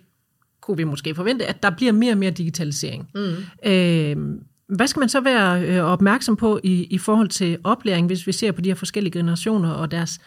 kunne 0.61 0.76
vi 0.76 0.84
måske 0.84 1.14
forvente, 1.14 1.46
at 1.46 1.62
der 1.62 1.70
bliver 1.70 1.92
mere 1.92 2.12
og 2.12 2.18
mere 2.18 2.30
digitalisering. 2.30 3.11
Mm. 3.14 3.70
Øhm, 3.70 4.40
hvad 4.68 4.87
skal 4.87 5.00
man 5.00 5.09
så 5.09 5.20
være 5.20 5.62
øh, 5.68 5.85
opmærksom 5.85 6.37
på 6.37 6.61
i, 6.64 6.85
i 6.85 6.98
forhold 6.98 7.28
til 7.28 7.59
oplæring, 7.64 8.07
hvis 8.07 8.26
vi 8.26 8.33
ser 8.33 8.52
på 8.52 8.61
de 8.61 8.70
her 8.70 8.74
forskellige 8.74 9.12
generationer 9.12 9.70
og 9.70 9.90
deres, 9.90 10.20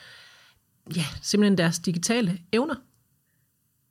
ja, 0.95 1.05
simpelthen 1.21 1.57
deres 1.57 1.79
digitale 1.79 2.39
evner? 2.51 2.75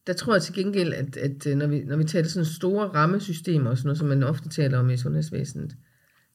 Der 0.06 0.12
tror 0.12 0.34
jeg 0.34 0.42
til 0.42 0.54
gengæld, 0.54 0.92
at, 0.92 1.16
at 1.16 1.46
øh, 1.46 1.56
når, 1.56 1.66
vi, 1.66 1.80
når 1.80 1.96
vi 1.96 2.04
taler 2.04 2.28
sådan 2.28 2.46
store 2.46 2.88
rammesystemer, 2.88 3.70
og 3.70 3.76
sådan 3.76 3.86
noget, 3.86 3.98
som 3.98 4.08
man 4.08 4.22
ofte 4.22 4.48
taler 4.48 4.78
om 4.78 4.90
i 4.90 4.96
sundhedsvæsenet, 4.96 5.76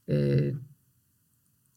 øh, 0.08 0.54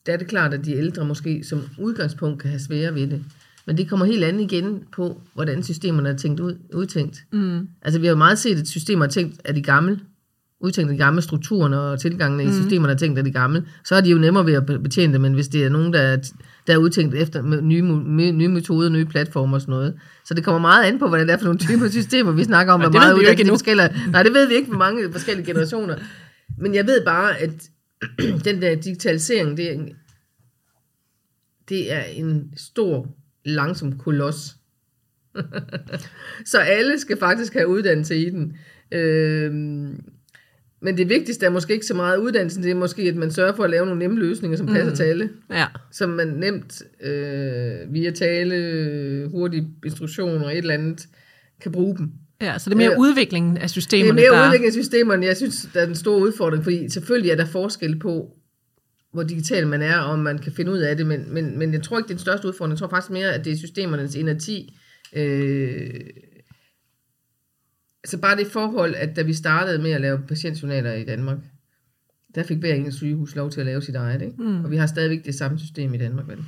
der 0.07 0.13
er 0.13 0.17
det 0.17 0.27
klart, 0.29 0.55
at 0.55 0.65
de 0.65 0.73
ældre 0.73 1.05
måske 1.05 1.45
som 1.45 1.63
udgangspunkt 1.79 2.41
kan 2.41 2.51
have 2.51 2.61
svære 2.61 2.95
ved 2.95 3.07
det. 3.07 3.25
Men 3.67 3.77
det 3.77 3.89
kommer 3.89 4.07
helt 4.07 4.25
andet 4.25 4.53
igen 4.53 4.85
på, 4.93 5.23
hvordan 5.35 5.63
systemerne 5.63 6.09
er 6.09 6.17
tænkt 6.17 6.41
ud, 6.41 6.59
udtænkt. 6.75 7.25
Mm. 7.33 7.69
Altså 7.83 8.01
vi 8.01 8.07
har 8.07 8.13
jo 8.13 8.19
meget 8.19 8.39
set, 8.39 8.61
at 8.61 8.69
systemer 8.69 9.05
er 9.05 9.11
tænkt 9.11 9.41
af 9.45 9.55
de 9.55 9.63
gamle, 9.63 10.01
udtænkt 10.61 10.91
af 10.91 10.95
de 10.95 10.99
gamle 11.05 11.23
strukturerne 11.23 11.81
og 11.81 12.01
tilgangene 12.01 12.45
mm. 12.45 12.51
i 12.51 12.53
systemerne 12.53 12.93
er 12.93 12.97
tænkt 12.97 13.19
af 13.19 13.25
de 13.25 13.31
gamle, 13.33 13.65
så 13.85 13.95
er 13.95 14.01
de 14.01 14.11
jo 14.11 14.19
nemmere 14.19 14.47
ved 14.47 14.55
at 14.55 14.67
be- 14.67 14.79
betjene 14.79 15.13
det, 15.13 15.21
men 15.21 15.35
hvis 15.35 15.49
det 15.49 15.65
er 15.65 15.69
nogen, 15.69 15.93
der 15.93 16.01
er, 16.01 16.17
der 16.67 16.73
er 16.73 16.77
udtænkt 16.77 17.15
efter 17.15 17.43
med 17.43 17.63
nye, 17.63 17.83
nye 18.33 18.49
metoder, 18.49 18.89
nye 18.89 19.05
platformer 19.05 19.55
og 19.55 19.61
sådan 19.61 19.73
noget. 19.73 19.95
Så 20.25 20.35
det 20.35 20.45
kommer 20.45 20.61
meget 20.61 20.85
an 20.85 20.99
på, 20.99 21.09
hvordan 21.09 21.27
det 21.27 21.33
er 21.33 21.39
for 21.39 21.45
nogle 21.45 21.59
typer 21.59 21.89
systemer, 21.99 22.33
vi 22.33 22.45
snakker 22.45 22.73
om. 22.73 22.81
Hvor 22.81 22.91
meget 22.91 23.11
ikke 23.11 23.19
uddannelse 23.21 23.45
de 23.45 23.49
forskellige- 23.51 24.11
Nej, 24.11 24.23
det 24.23 24.35
ved 24.35 24.49
vi 24.49 24.55
ikke 24.55 24.71
med 24.71 24.79
mange 24.79 25.13
forskellige 25.13 25.47
generationer. 25.47 25.97
Men 26.59 26.75
jeg 26.75 26.87
ved 26.87 27.05
bare, 27.05 27.39
at 27.39 27.69
den 28.45 28.63
der 28.63 28.75
digitalisering, 28.75 29.57
det 29.57 29.73
er, 29.73 29.79
det 31.69 31.93
er 31.93 32.03
en 32.03 32.53
stor, 32.57 33.07
langsom 33.45 33.99
koloss. 33.99 34.57
Så 36.53 36.59
alle 36.59 37.01
skal 37.01 37.19
faktisk 37.19 37.53
have 37.53 37.69
uddannelse 37.69 38.17
i 38.17 38.31
den. 38.31 38.57
Øhm, 38.93 40.01
men 40.83 40.97
det 40.97 41.09
vigtigste 41.09 41.47
er 41.47 41.51
måske 41.51 41.73
ikke 41.73 41.87
så 41.87 41.95
meget 41.95 42.19
uddannelsen, 42.19 42.63
det 42.63 42.71
er 42.71 42.75
måske, 42.75 43.03
at 43.03 43.17
man 43.17 43.31
sørger 43.31 43.57
for 43.57 43.65
at 43.65 43.71
lave 43.71 43.87
nogle 43.87 43.99
nemme 43.99 44.19
løsninger, 44.19 44.57
som 44.57 44.67
passer 44.67 44.95
til 44.95 45.03
alle. 45.03 45.31
Ja. 45.51 45.67
Som 45.93 46.11
man 46.11 46.29
nemt 46.29 46.83
øh, 47.03 47.95
via 47.95 48.11
tale, 48.11 49.29
hurtige 49.31 49.69
instruktioner 49.85 50.45
og 50.45 50.53
et 50.53 50.59
eller 50.59 50.75
andet, 50.75 51.07
kan 51.61 51.73
bruge 51.73 51.97
dem. 51.97 52.11
Ja, 52.41 52.59
så 52.59 52.71
det 52.71 52.75
er 52.75 52.79
mere 52.79 52.93
Øh, 52.93 52.99
udviklingen 52.99 53.57
af 53.57 53.61
Det 53.61 53.65
er 53.65 53.69
systemerne, 53.69 54.13
mere 54.13 54.25
der... 54.31 54.47
udvikling 54.47 54.67
af 54.67 54.73
systemerne, 54.73 55.27
jeg 55.27 55.37
synes, 55.37 55.69
der 55.75 55.81
er 55.81 55.87
den 55.87 55.95
store 55.95 56.21
udfordring, 56.21 56.65
fordi 56.65 56.91
selvfølgelig 56.91 57.31
er 57.31 57.37
der 57.37 57.47
forskel 57.47 57.99
på, 57.99 58.31
hvor 59.13 59.23
digital 59.23 59.67
man 59.67 59.83
er, 59.83 59.99
og 59.99 60.11
om 60.11 60.19
man 60.19 60.39
kan 60.39 60.53
finde 60.53 60.73
ud 60.73 60.79
af 60.79 60.97
det, 60.97 61.07
men, 61.07 61.35
men, 61.35 61.59
men 61.59 61.73
jeg 61.73 61.83
tror 61.83 61.99
ikke, 61.99 62.09
det 62.09 62.15
er 62.15 62.17
den 62.17 62.23
største 62.23 62.49
udfordring. 62.49 62.73
Jeg 62.73 62.79
tror 62.79 62.89
faktisk 62.89 63.11
mere, 63.11 63.35
at 63.35 63.45
det 63.45 63.53
er 63.53 63.57
systemernes 63.57 64.15
inerti. 64.15 64.75
Øh, 65.17 65.91
altså 68.09 68.19
bare 68.19 68.37
det 68.37 68.47
forhold, 68.47 68.95
at 68.95 69.17
da 69.17 69.23
vi 69.23 69.33
startede 69.33 69.83
med 69.83 69.91
at 69.91 70.01
lave 70.01 70.19
patientjournaler 70.29 70.93
i 70.93 71.05
Danmark, 71.05 71.39
der 72.35 72.43
fik 72.43 72.59
hver 72.59 72.75
enkelt 72.75 72.95
sygehus 72.95 73.37
lov 73.37 73.51
til 73.51 73.61
at 73.61 73.67
lave 73.67 73.83
sit 73.83 73.95
eget, 73.95 74.23
ikke? 74.23 74.43
Mm. 74.43 74.65
Og 74.65 74.71
vi 74.71 74.77
har 74.77 74.87
stadigvæk 74.87 75.25
det 75.25 75.35
samme 75.35 75.59
system 75.59 75.95
i 75.95 75.99
Danmark, 75.99 76.29
vel? 76.29 76.39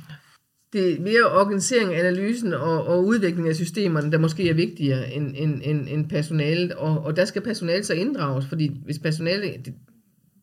det 0.73 0.93
er 0.93 1.01
mere 1.01 1.39
organisering, 1.39 1.95
analysen 1.95 2.53
og, 2.53 2.87
og 2.87 3.05
udvikling 3.05 3.49
af 3.49 3.55
systemerne, 3.55 4.11
der 4.11 4.17
måske 4.17 4.49
er 4.49 4.53
vigtigere 4.53 5.13
end, 5.13 5.35
end, 5.37 5.61
end, 5.63 5.87
end 5.89 6.09
personalet. 6.09 6.71
Og, 6.71 7.05
og 7.05 7.15
der 7.15 7.25
skal 7.25 7.41
personalet 7.41 7.85
så 7.85 7.93
inddrages, 7.93 8.45
fordi 8.45 8.81
hvis 8.85 8.99
personalet, 8.99 9.65
det, 9.65 9.73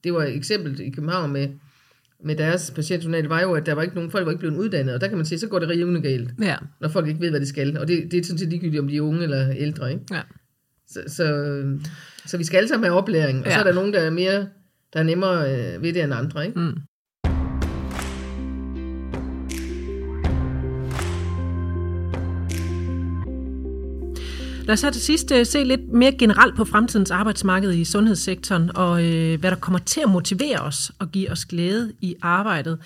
det 0.05 0.12
var 0.12 0.25
et 0.25 0.37
eksempel 0.37 0.81
i 0.81 0.91
København 0.91 1.33
med, 1.33 1.49
med 2.25 2.37
deres 2.37 2.71
patientjournal, 2.71 3.25
var 3.25 3.41
jo, 3.41 3.53
at 3.53 3.66
der 3.66 3.73
var 3.73 3.83
ikke 3.83 3.95
nogen, 3.95 4.11
folk 4.11 4.25
var 4.25 4.33
ikke 4.33 4.41
blevet 4.41 4.57
uddannet, 4.57 4.95
og 4.95 5.01
der 5.01 5.09
kan 5.09 5.16
man 5.16 5.27
sige, 5.27 5.39
så 5.39 5.49
går 5.49 5.59
det 5.59 5.69
rivende 5.69 6.01
galt, 6.03 6.31
Ja. 6.43 6.57
når 6.81 6.89
folk 6.89 7.09
ikke 7.09 7.21
ved, 7.21 7.31
hvad 7.31 7.41
de 7.41 7.47
skal. 7.47 7.79
Og 7.79 7.89
det, 7.89 8.12
det 8.12 8.19
er 8.21 8.25
sådan 8.25 8.39
set 8.39 8.49
ligegyldigt, 8.49 8.81
om 8.81 8.89
de 8.89 8.97
er 8.97 9.01
unge 9.01 9.23
eller 9.23 9.51
ældre, 9.57 9.93
ikke? 9.93 10.05
ja. 10.12 10.21
Så, 10.89 11.03
så, 11.07 11.26
så 12.26 12.36
vi 12.36 12.45
skal 12.45 12.57
alle 12.57 12.68
sammen 12.68 12.84
have 12.84 12.99
oplæring, 12.99 13.39
og 13.41 13.47
ja. 13.47 13.53
så 13.53 13.61
er 13.61 13.64
der 13.64 13.72
nogen, 13.72 13.93
der 13.93 14.01
er 14.01 14.11
mere, 14.11 14.49
der 14.93 15.01
er 15.01 15.03
nemmere 15.03 15.51
øh, 15.51 15.82
ved 15.82 15.93
det 15.93 16.03
end 16.03 16.14
andre, 16.14 16.47
ikke? 16.47 16.61
Mm. 16.61 16.76
Lad 24.69 24.73
os 24.73 24.83
her 24.83 24.91
til 24.91 25.03
sidst 25.03 25.33
øh, 25.33 25.47
se 25.47 25.64
lidt 25.64 25.89
mere 25.93 26.12
generelt 26.12 26.57
på 26.57 26.64
fremtidens 26.64 27.11
arbejdsmarked 27.11 27.75
i 27.75 27.85
sundhedssektoren, 27.85 28.77
og 28.77 29.05
øh, 29.05 29.41
hvad 29.41 29.51
der 29.51 29.57
kommer 29.57 29.79
til 29.79 30.01
at 30.01 30.11
motivere 30.11 30.59
os 30.59 30.93
og 30.99 31.11
give 31.11 31.31
os 31.31 31.45
glæde 31.45 31.93
i 32.01 32.16
arbejdet. 32.23 32.79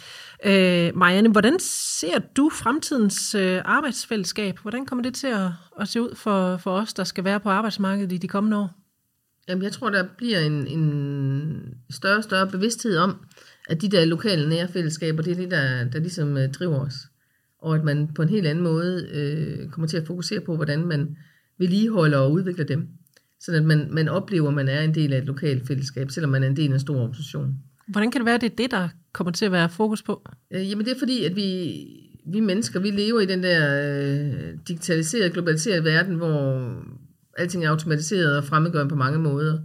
Øh, 0.44 0.96
Marianne, 0.96 1.30
hvordan 1.30 1.58
ser 1.98 2.18
du 2.36 2.50
fremtidens 2.52 3.34
øh, 3.34 3.60
arbejdsfællesskab? 3.64 4.58
Hvordan 4.58 4.86
kommer 4.86 5.02
det 5.02 5.14
til 5.14 5.26
at, 5.26 5.48
at 5.80 5.88
se 5.88 6.02
ud 6.02 6.14
for, 6.14 6.56
for 6.56 6.70
os, 6.70 6.94
der 6.94 7.04
skal 7.04 7.24
være 7.24 7.40
på 7.40 7.48
arbejdsmarkedet 7.48 8.12
i 8.12 8.16
de 8.16 8.28
kommende 8.28 8.56
år? 8.56 8.70
Jamen, 9.48 9.64
jeg 9.64 9.72
tror, 9.72 9.90
der 9.90 10.04
bliver 10.18 10.40
en, 10.40 10.66
en 10.66 11.74
større 11.90 12.16
og 12.16 12.24
større 12.24 12.46
bevidsthed 12.46 12.96
om, 12.96 13.16
at 13.68 13.82
de 13.82 13.88
der 13.88 14.04
lokale 14.04 14.48
nære 14.48 14.68
fællesskaber, 14.68 15.22
det 15.22 15.32
er 15.32 15.36
det, 15.36 15.50
der, 15.50 15.84
der 15.84 15.98
ligesom 15.98 16.36
øh, 16.36 16.52
driver 16.52 16.86
os. 16.86 16.94
Og 17.58 17.74
at 17.74 17.84
man 17.84 18.08
på 18.14 18.22
en 18.22 18.28
helt 18.28 18.46
anden 18.46 18.64
måde 18.64 19.08
øh, 19.12 19.70
kommer 19.70 19.88
til 19.88 19.96
at 19.96 20.06
fokusere 20.06 20.40
på, 20.40 20.56
hvordan 20.56 20.86
man 20.86 21.16
vedligeholder 21.58 22.18
og 22.18 22.32
udvikler 22.32 22.64
dem. 22.64 22.88
Så 23.40 23.52
at 23.52 23.64
man, 23.64 23.88
man 23.90 24.08
oplever, 24.08 24.48
at 24.48 24.54
man 24.54 24.68
er 24.68 24.80
en 24.80 24.94
del 24.94 25.12
af 25.12 25.18
et 25.18 25.24
lokalt 25.24 25.66
fællesskab, 25.66 26.10
selvom 26.10 26.30
man 26.30 26.42
er 26.42 26.46
en 26.46 26.56
del 26.56 26.70
af 26.70 26.74
en 26.74 26.80
stor 26.80 26.96
organisation. 26.96 27.54
Hvordan 27.88 28.10
kan 28.10 28.18
det 28.18 28.26
være, 28.26 28.34
at 28.34 28.40
det 28.40 28.52
er 28.52 28.56
det, 28.56 28.70
der 28.70 28.88
kommer 29.12 29.32
til 29.32 29.44
at 29.44 29.52
være 29.52 29.68
fokus 29.68 30.02
på? 30.02 30.28
Øh, 30.50 30.70
jamen 30.70 30.86
det 30.86 30.92
er 30.92 30.98
fordi, 30.98 31.24
at 31.24 31.36
vi, 31.36 31.74
vi 32.26 32.40
mennesker, 32.40 32.80
vi 32.80 32.90
lever 32.90 33.20
i 33.20 33.26
den 33.26 33.42
der 33.42 33.90
øh, 33.92 34.58
digitaliserede, 34.68 35.30
globaliserede 35.30 35.84
verden, 35.84 36.14
hvor 36.14 36.72
alting 37.38 37.64
er 37.64 37.70
automatiseret 37.70 38.36
og 38.36 38.44
fremmedgørende 38.44 38.90
på 38.90 38.96
mange 38.96 39.18
måder. 39.18 39.58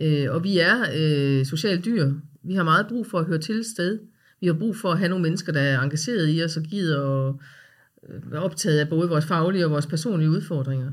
Øh, 0.00 0.26
og 0.30 0.44
vi 0.44 0.58
er 0.58 0.76
øh, 0.96 1.46
sociale 1.46 1.82
dyr. 1.82 2.12
Vi 2.44 2.54
har 2.54 2.64
meget 2.64 2.86
brug 2.88 3.06
for 3.06 3.18
at 3.18 3.26
høre 3.26 3.38
til 3.38 3.54
et 3.54 3.66
sted. 3.66 3.98
Vi 4.40 4.46
har 4.46 4.54
brug 4.54 4.76
for 4.76 4.92
at 4.92 4.98
have 4.98 5.08
nogle 5.08 5.22
mennesker, 5.22 5.52
der 5.52 5.60
er 5.60 5.80
engageret 5.80 6.36
i 6.36 6.44
os 6.44 6.56
og 6.56 6.62
gider 6.62 7.00
og 7.00 7.40
øh, 8.08 8.42
optaget 8.42 8.78
af 8.78 8.88
både 8.88 9.08
vores 9.08 9.24
faglige 9.24 9.64
og 9.64 9.70
vores 9.70 9.86
personlige 9.86 10.30
udfordringer. 10.30 10.92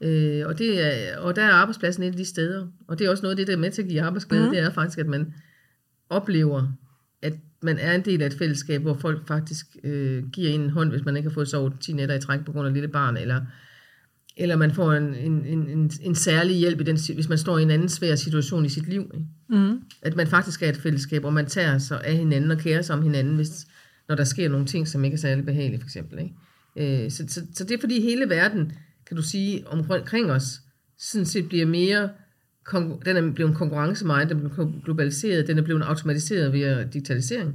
Øh, 0.00 0.46
og, 0.46 0.58
det 0.58 0.80
er, 0.86 1.18
og 1.18 1.36
der 1.36 1.42
er 1.42 1.52
arbejdspladsen 1.52 2.02
et 2.02 2.10
af 2.10 2.16
de 2.16 2.24
steder. 2.24 2.66
Og 2.88 2.98
det 2.98 3.06
er 3.06 3.10
også 3.10 3.22
noget 3.22 3.32
af 3.32 3.36
det, 3.36 3.46
der 3.46 3.52
er 3.52 3.58
med 3.58 3.70
til 3.70 3.82
at 3.82 3.88
give 3.88 4.02
arbejdsglæde, 4.02 4.44
mm. 4.44 4.50
det 4.50 4.58
er 4.58 4.70
faktisk, 4.70 4.98
at 4.98 5.06
man 5.06 5.34
oplever, 6.10 6.72
at 7.22 7.34
man 7.62 7.78
er 7.78 7.94
en 7.94 8.04
del 8.04 8.22
af 8.22 8.26
et 8.26 8.34
fællesskab, 8.38 8.82
hvor 8.82 8.94
folk 8.94 9.28
faktisk 9.28 9.66
øh, 9.84 10.28
giver 10.28 10.50
en 10.50 10.70
hånd, 10.70 10.90
hvis 10.90 11.04
man 11.04 11.16
ikke 11.16 11.28
har 11.28 11.34
fået 11.34 11.48
sovet 11.48 11.72
10 11.80 11.92
nætter 11.92 12.14
i 12.14 12.20
træk 12.20 12.44
på 12.44 12.52
grund 12.52 12.68
af 12.68 12.74
lille 12.74 12.88
barn, 12.88 13.16
eller, 13.16 13.40
eller 14.36 14.56
man 14.56 14.72
får 14.74 14.92
en, 14.92 15.14
en, 15.14 15.46
en, 15.46 15.68
en, 15.68 15.90
en 16.02 16.14
særlig 16.14 16.56
hjælp, 16.56 16.80
i 16.80 16.84
den, 16.84 16.98
hvis 17.14 17.28
man 17.28 17.38
står 17.38 17.58
i 17.58 17.62
en 17.62 17.70
anden 17.70 17.88
svær 17.88 18.14
situation 18.14 18.64
i 18.64 18.68
sit 18.68 18.88
liv. 18.88 19.10
Ikke? 19.14 19.26
Mm. 19.48 19.82
At 20.02 20.16
man 20.16 20.26
faktisk 20.26 20.62
er 20.62 20.68
et 20.68 20.76
fællesskab, 20.76 21.20
hvor 21.20 21.30
man 21.30 21.46
tager 21.46 21.78
sig 21.78 22.04
af 22.04 22.16
hinanden 22.16 22.50
og 22.50 22.58
kærer 22.58 22.82
sig 22.82 22.96
om 22.96 23.02
hinanden, 23.02 23.34
hvis, 23.34 23.66
når 24.08 24.14
der 24.14 24.24
sker 24.24 24.48
nogle 24.48 24.66
ting, 24.66 24.88
som 24.88 25.04
ikke 25.04 25.14
er 25.14 25.18
særlig 25.18 25.44
behagelige, 25.44 25.80
for 25.80 25.86
eksempel. 25.86 26.18
Ikke? 26.18 27.04
Øh, 27.04 27.10
så, 27.10 27.24
så, 27.28 27.42
så 27.54 27.64
det 27.64 27.74
er 27.74 27.80
fordi 27.80 28.00
hele 28.00 28.28
verden, 28.28 28.72
kan 29.10 29.16
du 29.16 29.22
sige, 29.22 29.68
omkring 29.68 30.30
os, 30.30 30.60
sådan 30.98 31.26
set 31.26 31.48
bliver 31.48 31.66
mere, 31.66 32.10
den 33.04 33.16
er 33.16 33.32
blevet 33.34 33.56
konkurrencemejet, 33.56 34.28
den 34.28 34.36
er 34.36 34.48
blevet 34.48 34.74
globaliseret, 34.84 35.46
den 35.46 35.58
er 35.58 35.62
blevet 35.62 35.82
automatiseret 35.82 36.52
via 36.52 36.84
digitalisering. 36.84 37.54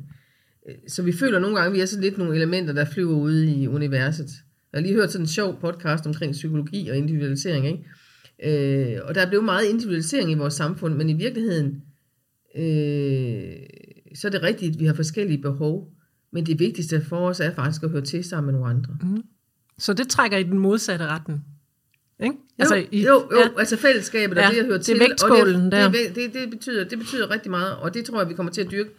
Øh, 0.70 0.76
så 0.88 1.04
vi 1.04 1.12
føler 1.12 1.40
nogle 1.40 1.56
gange, 1.56 1.68
at 1.68 1.74
vi 1.74 1.82
er 1.82 1.86
sådan 1.86 2.04
lidt 2.04 2.18
nogle 2.18 2.36
elementer, 2.36 2.74
der 2.74 2.86
flyver 2.86 3.16
ude 3.16 3.52
i 3.52 3.68
universet. 3.68 4.30
Jeg 4.74 4.80
har 4.80 4.82
lige 4.82 4.96
hørt 4.96 5.12
sådan 5.12 5.24
en 5.24 5.28
sjov 5.28 5.60
podcast 5.62 6.08
omkring 6.08 6.32
psykologi 6.32 6.90
og 6.90 6.98
individualisering, 6.98 7.66
ikke? 7.68 8.96
Øh, 8.96 9.00
og 9.04 9.16
der 9.16 9.22
er 9.22 9.30
blevet 9.30 9.46
meget 9.46 9.66
individualisering 9.66 10.32
i 10.32 10.36
vores 10.36 10.54
samfund, 10.54 10.96
men 10.96 11.10
i 11.10 11.14
virkeligheden, 11.14 11.82
øh, 12.56 13.54
så 14.16 14.28
er 14.28 14.32
det 14.32 14.44
rigtigt, 14.44 14.74
at 14.74 14.80
vi 14.80 14.86
har 14.86 14.94
forskellige 14.94 15.42
behov, 15.42 15.92
men 16.34 16.46
det 16.46 16.60
vigtigste 16.60 17.02
for 17.02 17.30
os 17.30 17.40
er 17.40 17.54
faktisk 17.54 17.84
at 17.84 17.90
høre 17.90 18.02
til 18.02 18.24
sammen 18.24 18.52
med 18.52 18.60
nogle 18.60 18.76
andre. 18.76 18.98
Mm-hmm. 19.02 19.24
Så 19.78 19.94
det 19.94 20.08
trækker 20.08 20.38
i 20.38 20.44
den 20.44 20.60
modsatte 20.60 21.06
retning. 21.08 21.46
Ikke? 22.24 22.36
Altså, 22.60 22.76
jo, 22.76 22.84
i, 22.92 23.04
jo, 23.06 23.28
jo 23.32 23.40
ja. 23.40 23.48
altså 23.60 23.78
fællesskabet 23.78 24.38
og 24.38 24.44
Ja, 24.44 24.50
det 24.50 24.58
at 24.58 24.66
høre 24.66 24.74
det 24.74 24.80
er 24.80 24.84
til. 24.84 25.00
vægtskålen 25.00 25.66
og 25.66 25.72
der. 25.72 25.92
det, 25.92 26.00
det, 26.08 26.16
det, 26.16 26.34
det, 26.34 26.50
betyder, 26.50 26.84
det 26.84 26.98
betyder 27.00 27.30
rigtig 27.32 27.52
meget, 27.52 27.76
og 27.76 27.94
det 27.94 28.06
tror 28.06 28.20
jeg, 28.20 28.30
vi 28.30 28.34
kommer 28.34 28.52
til 28.52 28.62
at 28.62 28.72
dyrke 28.72 28.90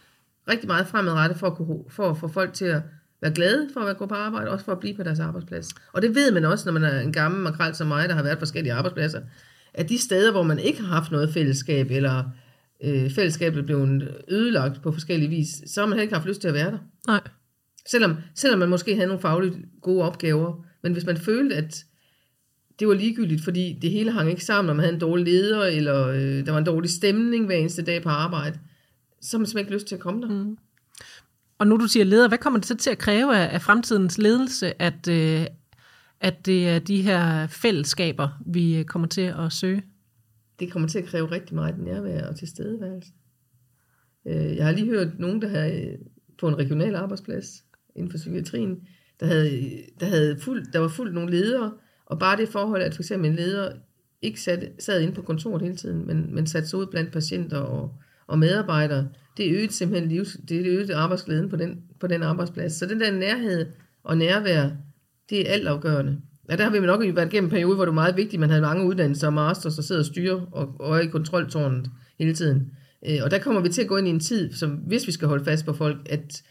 rigtig 0.48 0.66
meget 0.68 0.86
fremadrettet 0.86 1.38
for 1.38 1.46
at, 1.46 1.56
kunne, 1.56 1.78
for 1.88 2.10
at 2.10 2.18
få 2.18 2.28
folk 2.28 2.52
til 2.54 2.64
at 2.64 2.82
være 3.22 3.32
glade 3.32 3.68
for 3.72 3.80
at 3.80 3.96
gå 3.96 4.06
på 4.06 4.14
arbejde, 4.14 4.50
også 4.50 4.64
for 4.64 4.72
at 4.72 4.80
blive 4.80 4.94
på 4.96 5.02
deres 5.02 5.20
arbejdsplads. 5.20 5.68
Og 5.92 6.02
det 6.02 6.14
ved 6.14 6.32
man 6.32 6.44
også, 6.44 6.64
når 6.72 6.72
man 6.80 6.84
er 6.84 7.00
en 7.00 7.12
gammel 7.12 7.40
makrel 7.40 7.74
som 7.74 7.86
mig, 7.86 8.08
der 8.08 8.14
har 8.14 8.22
været 8.22 8.36
på 8.38 8.40
forskellige 8.40 8.72
arbejdspladser, 8.72 9.20
at 9.74 9.88
de 9.88 9.98
steder, 9.98 10.30
hvor 10.32 10.42
man 10.42 10.58
ikke 10.58 10.80
har 10.80 10.88
haft 10.94 11.10
noget 11.10 11.32
fællesskab, 11.34 11.90
eller 11.90 12.24
øh, 12.84 13.10
fællesskabet 13.10 13.64
blevet 13.66 14.14
ødelagt 14.28 14.82
på 14.82 14.92
forskellige 14.92 15.28
vis, 15.28 15.48
så 15.66 15.80
har 15.80 15.86
man 15.86 15.92
heller 15.92 16.02
ikke 16.02 16.14
haft 16.14 16.26
lyst 16.28 16.40
til 16.40 16.48
at 16.48 16.54
være 16.54 16.70
der. 16.70 16.78
Nej. 17.06 17.20
Selvom, 17.90 18.16
selvom 18.34 18.58
man 18.58 18.68
måske 18.68 18.94
havde 18.94 19.06
nogle 19.06 19.22
fagligt 19.22 19.54
gode 19.82 20.02
opgaver. 20.02 20.64
Men 20.82 20.92
hvis 20.92 21.06
man 21.06 21.16
følte, 21.16 21.56
at 21.56 21.84
det 22.78 22.88
var 22.88 22.94
ligegyldigt, 22.94 23.44
fordi 23.44 23.78
det 23.82 23.90
hele 23.90 24.12
hang 24.12 24.30
ikke 24.30 24.44
sammen, 24.44 24.70
og 24.70 24.76
man 24.76 24.84
havde 24.84 24.94
en 24.94 25.00
dårlig 25.00 25.24
leder, 25.24 25.64
eller 25.64 26.06
øh, 26.06 26.46
der 26.46 26.50
var 26.50 26.58
en 26.58 26.64
dårlig 26.66 26.90
stemning 26.90 27.46
hver 27.46 27.56
eneste 27.56 27.82
dag 27.82 28.02
på 28.02 28.08
arbejde, 28.08 28.58
så 29.20 29.36
har 29.36 29.38
man 29.38 29.46
simpelthen 29.46 29.58
ikke 29.58 29.74
lyst 29.74 29.86
til 29.86 29.94
at 29.94 30.00
komme 30.00 30.22
der. 30.22 30.28
Mm. 30.28 30.58
Og 31.58 31.66
nu 31.66 31.76
du 31.76 31.86
siger 31.86 32.04
leder, 32.04 32.28
hvad 32.28 32.38
kommer 32.38 32.60
det 32.60 32.68
så 32.68 32.76
til 32.76 32.90
at 32.90 32.98
kræve 32.98 33.36
af, 33.36 33.54
af 33.54 33.62
fremtidens 33.62 34.18
ledelse, 34.18 34.82
at, 34.82 35.08
øh, 35.08 35.46
at 36.20 36.46
det 36.46 36.68
er 36.68 36.78
de 36.78 37.02
her 37.02 37.46
fællesskaber, 37.46 38.28
vi 38.46 38.78
øh, 38.78 38.84
kommer 38.84 39.08
til 39.08 39.34
at 39.38 39.52
søge? 39.52 39.82
Det 40.60 40.72
kommer 40.72 40.88
til 40.88 40.98
at 40.98 41.04
kræve 41.04 41.30
rigtig 41.30 41.54
meget 41.54 41.78
nærvær 41.78 42.26
og 42.26 42.36
tilstedeværelse. 42.36 43.10
Øh, 44.26 44.56
jeg 44.56 44.64
har 44.64 44.72
lige 44.72 44.86
hørt 44.86 45.18
nogen, 45.18 45.42
der 45.42 45.48
havde 45.48 45.96
på 46.38 46.48
en 46.48 46.58
regional 46.58 46.94
arbejdsplads 46.94 47.64
inden 47.96 48.10
for 48.10 48.18
psykiatrien, 48.18 48.80
der, 49.20 49.26
havde, 49.26 49.72
der, 50.00 50.06
havde 50.06 50.38
fuld, 50.40 50.72
der 50.72 50.78
var 50.78 50.88
fuldt 50.88 51.14
nogle 51.14 51.30
ledere, 51.30 51.72
og 52.06 52.18
bare 52.18 52.36
det 52.36 52.48
forhold, 52.48 52.82
at 52.82 52.94
for 52.94 53.02
eksempel 53.02 53.30
en 53.30 53.36
leder 53.36 53.72
ikke 54.22 54.40
sat, 54.40 54.72
sad 54.78 55.00
inde 55.00 55.14
på 55.14 55.22
kontoret 55.22 55.62
hele 55.62 55.76
tiden, 55.76 56.06
men, 56.06 56.34
men 56.34 56.46
satte 56.46 56.68
sig 56.68 56.78
ud 56.78 56.86
blandt 56.86 57.12
patienter 57.12 57.58
og, 57.58 57.94
og 58.26 58.38
medarbejdere, 58.38 59.08
det 59.36 59.52
øgede 59.52 59.72
simpelthen 59.72 60.08
livs, 60.08 60.36
det 60.48 60.66
øgede 60.66 60.94
arbejdsglæden 60.94 61.48
på 61.48 61.56
den, 61.56 61.82
på 62.00 62.06
den 62.06 62.22
arbejdsplads. 62.22 62.72
Så 62.72 62.86
den 62.86 63.00
der 63.00 63.10
nærhed 63.12 63.66
og 64.04 64.18
nærvær, 64.18 64.70
det 65.30 65.48
er 65.48 65.52
altafgørende. 65.52 66.20
Ja, 66.50 66.56
der 66.56 66.64
har 66.64 66.70
vi 66.70 66.80
nok 66.80 67.00
været 67.00 67.32
igennem 67.32 67.46
en 67.46 67.50
periode, 67.50 67.74
hvor 67.74 67.84
det 67.84 67.94
var 67.94 68.02
meget 68.02 68.16
vigtigt, 68.16 68.40
man 68.40 68.50
havde 68.50 68.62
mange 68.62 68.84
uddannelser 68.84 69.26
og 69.26 69.32
masters, 69.32 69.78
og 69.78 69.84
sidder 69.84 70.00
og 70.00 70.06
styrer 70.06 70.40
og, 70.52 70.76
og 70.80 70.96
er 70.96 71.00
i 71.00 71.06
kontroltårnet 71.06 71.90
hele 72.18 72.34
tiden. 72.34 72.70
Øh, 73.08 73.18
og 73.22 73.30
der 73.30 73.38
kommer 73.38 73.60
vi 73.60 73.68
til 73.68 73.82
at 73.82 73.88
gå 73.88 73.96
ind 73.96 74.06
i 74.06 74.10
en 74.10 74.20
tid, 74.20 74.52
som 74.52 74.70
hvis 74.70 75.06
vi 75.06 75.12
skal 75.12 75.28
holde 75.28 75.44
fast 75.44 75.66
på 75.66 75.72
folk, 75.72 75.96
at 76.10 76.42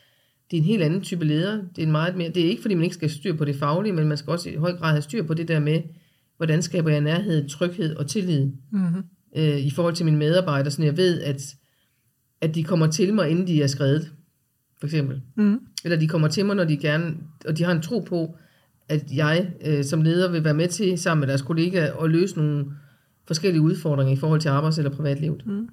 det 0.51 0.57
er 0.57 0.61
en 0.61 0.67
helt 0.67 0.83
anden 0.83 1.01
type 1.01 1.25
leder. 1.25 1.51
Det 1.75 1.77
er, 1.77 1.85
en 1.85 1.91
meget 1.91 2.15
mere, 2.15 2.29
det 2.29 2.45
er 2.45 2.49
ikke, 2.49 2.61
fordi 2.61 2.75
man 2.75 2.83
ikke 2.83 2.95
skal 2.95 3.09
styr 3.09 3.33
på 3.33 3.45
det 3.45 3.55
faglige, 3.55 3.93
men 3.93 4.07
man 4.07 4.17
skal 4.17 4.31
også 4.31 4.49
i 4.49 4.55
høj 4.55 4.73
grad 4.73 4.91
have 4.91 5.01
styr 5.01 5.23
på 5.23 5.33
det 5.33 5.47
der 5.47 5.59
med, 5.59 5.81
hvordan 6.37 6.61
skaber 6.61 6.89
jeg 6.89 7.01
nærhed, 7.01 7.49
tryghed 7.49 7.95
og 7.95 8.07
tillid 8.07 8.51
Mm-hmm. 8.71 9.03
øh, 9.37 9.59
i 9.59 9.69
forhold 9.69 9.93
til 9.93 10.05
mine 10.05 10.17
medarbejdere, 10.17 10.71
så 10.71 10.83
jeg 10.83 10.97
ved, 10.97 11.21
at, 11.21 11.55
at 12.41 12.55
de 12.55 12.63
kommer 12.63 12.87
til 12.87 13.13
mig, 13.13 13.29
inden 13.29 13.47
de 13.47 13.63
er 13.63 13.67
skrevet, 13.67 14.11
for 14.79 14.87
eksempel. 14.87 15.21
Mm. 15.35 15.59
Eller 15.83 15.97
de 15.97 16.07
kommer 16.07 16.27
til 16.27 16.45
mig, 16.45 16.55
når 16.55 16.63
de 16.63 16.77
gerne, 16.77 17.15
og 17.45 17.57
de 17.57 17.63
har 17.63 17.71
en 17.71 17.81
tro 17.81 17.99
på, 17.99 18.37
at 18.89 19.11
jeg 19.15 19.51
øh, 19.65 19.83
som 19.83 20.01
leder 20.01 20.31
vil 20.31 20.43
være 20.43 20.53
med 20.53 20.67
til, 20.67 20.97
sammen 20.97 21.19
med 21.19 21.27
deres 21.27 21.41
kollegaer, 21.41 21.93
at 21.93 22.09
løse 22.09 22.37
nogle 22.37 22.65
forskellige 23.27 23.61
udfordringer 23.61 24.13
i 24.13 24.17
forhold 24.17 24.41
til 24.41 24.49
arbejds- 24.49 24.77
eller 24.77 24.91
privatlivet. 24.91 25.45
Mm. 25.45 25.69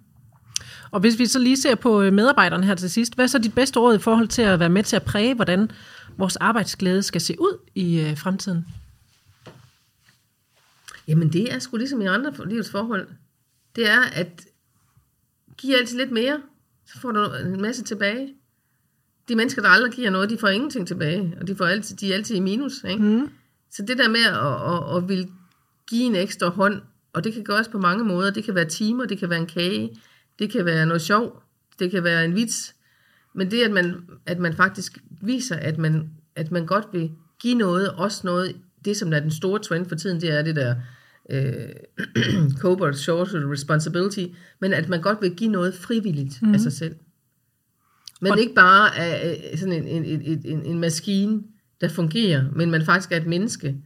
Og 0.92 1.00
hvis 1.00 1.18
vi 1.18 1.26
så 1.26 1.38
lige 1.38 1.56
ser 1.56 1.74
på 1.74 2.02
øh, 2.02 2.12
medarbejderne 2.12 2.66
her 2.66 2.74
til 2.74 2.90
sidst, 2.90 3.14
hvad 3.14 3.24
er 3.24 3.28
så 3.28 3.38
dit 3.38 3.54
bedste 3.54 3.80
råd 3.80 3.94
i 3.94 3.98
forhold 3.98 4.28
til 4.28 4.42
at 4.42 4.60
være 4.60 4.68
med 4.68 4.82
til 4.82 4.96
at 4.96 5.02
præge, 5.02 5.34
hvordan 5.34 5.70
vores 6.16 6.36
arbejdsglæde 6.36 7.02
skal 7.02 7.20
se 7.20 7.40
ud 7.40 7.58
i 7.74 8.00
øh, 8.00 8.18
fremtiden? 8.18 8.66
Jamen 11.08 11.32
det 11.32 11.54
er 11.54 11.58
sgu 11.58 11.76
ligesom 11.76 12.00
i 12.00 12.06
andre 12.06 12.32
livets 12.46 12.70
forhold. 12.70 13.08
Det 13.76 13.88
er 13.88 14.00
at 14.00 14.46
give 15.56 15.78
altid 15.78 15.96
lidt 15.96 16.10
mere, 16.10 16.42
så 16.86 17.00
får 17.00 17.12
du 17.12 17.34
en 17.34 17.62
masse 17.62 17.82
tilbage. 17.82 18.34
De 19.28 19.36
mennesker, 19.36 19.62
der 19.62 19.68
aldrig 19.68 19.92
giver 19.92 20.10
noget, 20.10 20.30
de 20.30 20.38
får 20.38 20.48
ingenting 20.48 20.88
tilbage, 20.88 21.36
og 21.40 21.46
de, 21.46 21.56
får 21.56 21.66
altid, 21.66 21.96
de 21.96 22.10
er 22.10 22.14
altid 22.14 22.36
i 22.36 22.40
minus. 22.40 22.84
Ikke? 22.84 23.02
Mm. 23.02 23.30
Så 23.70 23.82
det 23.82 23.98
der 23.98 24.08
med 24.08 24.20
at, 24.20 24.94
at, 24.94 24.96
at 24.96 25.08
vil 25.08 25.28
give 25.86 26.04
en 26.04 26.16
ekstra 26.16 26.48
hånd, 26.48 26.82
og 27.12 27.24
det 27.24 27.34
kan 27.34 27.44
gøres 27.44 27.68
på 27.68 27.78
mange 27.78 28.04
måder. 28.04 28.30
Det 28.30 28.44
kan 28.44 28.54
være 28.54 28.68
timer, 28.68 29.04
det 29.04 29.18
kan 29.18 29.30
være 29.30 29.38
en 29.38 29.46
kage, 29.46 29.90
det 30.42 30.50
kan 30.50 30.64
være 30.64 30.86
noget 30.86 31.02
sjov, 31.02 31.42
det 31.78 31.90
kan 31.90 32.04
være 32.04 32.24
en 32.24 32.34
vits. 32.34 32.74
Men 33.34 33.50
det, 33.50 33.62
at 33.64 33.70
man, 33.70 33.94
at 34.26 34.38
man 34.38 34.54
faktisk 34.54 34.98
viser, 35.20 35.56
at 35.56 35.78
man 35.78 36.10
at 36.36 36.50
man 36.50 36.66
godt 36.66 36.86
vil 36.92 37.10
give 37.40 37.54
noget, 37.54 37.90
også 37.90 38.20
noget, 38.24 38.56
det 38.84 38.96
som 38.96 39.12
er 39.12 39.20
den 39.20 39.30
store 39.30 39.58
trend 39.58 39.86
for 39.86 39.94
tiden, 39.94 40.20
det 40.20 40.30
er 40.30 40.42
det 40.42 40.56
der 40.56 40.74
øh, 41.30 41.68
corporate 42.62 42.98
social 42.98 43.46
responsibility, 43.46 44.24
men 44.60 44.72
at 44.72 44.88
man 44.88 45.02
godt 45.02 45.18
vil 45.22 45.34
give 45.34 45.50
noget 45.50 45.74
frivilligt 45.74 46.42
mm. 46.42 46.54
af 46.54 46.60
sig 46.60 46.72
selv. 46.72 46.94
Men 48.20 48.32
Og- 48.32 48.40
ikke 48.40 48.54
bare 48.54 48.96
er 48.96 49.30
øh, 49.30 49.58
sådan 49.58 49.72
en, 49.72 49.88
en, 49.88 50.04
en, 50.04 50.42
en, 50.44 50.66
en 50.66 50.78
maskine, 50.78 51.42
der 51.80 51.88
fungerer, 51.88 52.44
men 52.52 52.70
man 52.70 52.84
faktisk 52.84 53.12
er 53.12 53.16
et 53.16 53.26
menneske, 53.26 53.76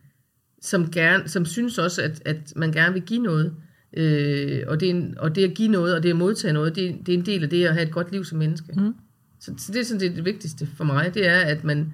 som, 0.60 0.90
gerne, 0.90 1.28
som 1.28 1.44
synes 1.44 1.78
også, 1.78 2.02
at, 2.02 2.22
at 2.24 2.52
man 2.56 2.72
gerne 2.72 2.92
vil 2.92 3.02
give 3.02 3.22
noget. 3.22 3.54
Øh, 3.92 4.62
og, 4.66 4.80
det 4.80 4.86
er 4.90 4.94
en, 4.94 5.14
og 5.18 5.34
det 5.34 5.44
at 5.44 5.54
give 5.54 5.68
noget, 5.68 5.94
og 5.94 6.02
det 6.02 6.10
at 6.10 6.16
modtage 6.16 6.52
noget, 6.52 6.74
det, 6.76 6.88
er- 6.90 6.94
det 7.06 7.14
er 7.14 7.18
en 7.18 7.26
del 7.26 7.42
af 7.42 7.50
det 7.50 7.66
at 7.66 7.74
have 7.74 7.86
et 7.86 7.92
godt 7.92 8.12
liv 8.12 8.24
som 8.24 8.38
menneske. 8.38 8.72
Mm. 8.76 8.94
Så, 9.40 9.52
så 9.58 9.72
det 9.72 9.80
er 9.80 9.84
sådan 9.84 10.00
det, 10.00 10.16
det 10.16 10.24
vigtigste 10.24 10.66
for 10.76 10.84
mig, 10.84 11.14
det 11.14 11.26
er, 11.28 11.40
at 11.40 11.64
man, 11.64 11.92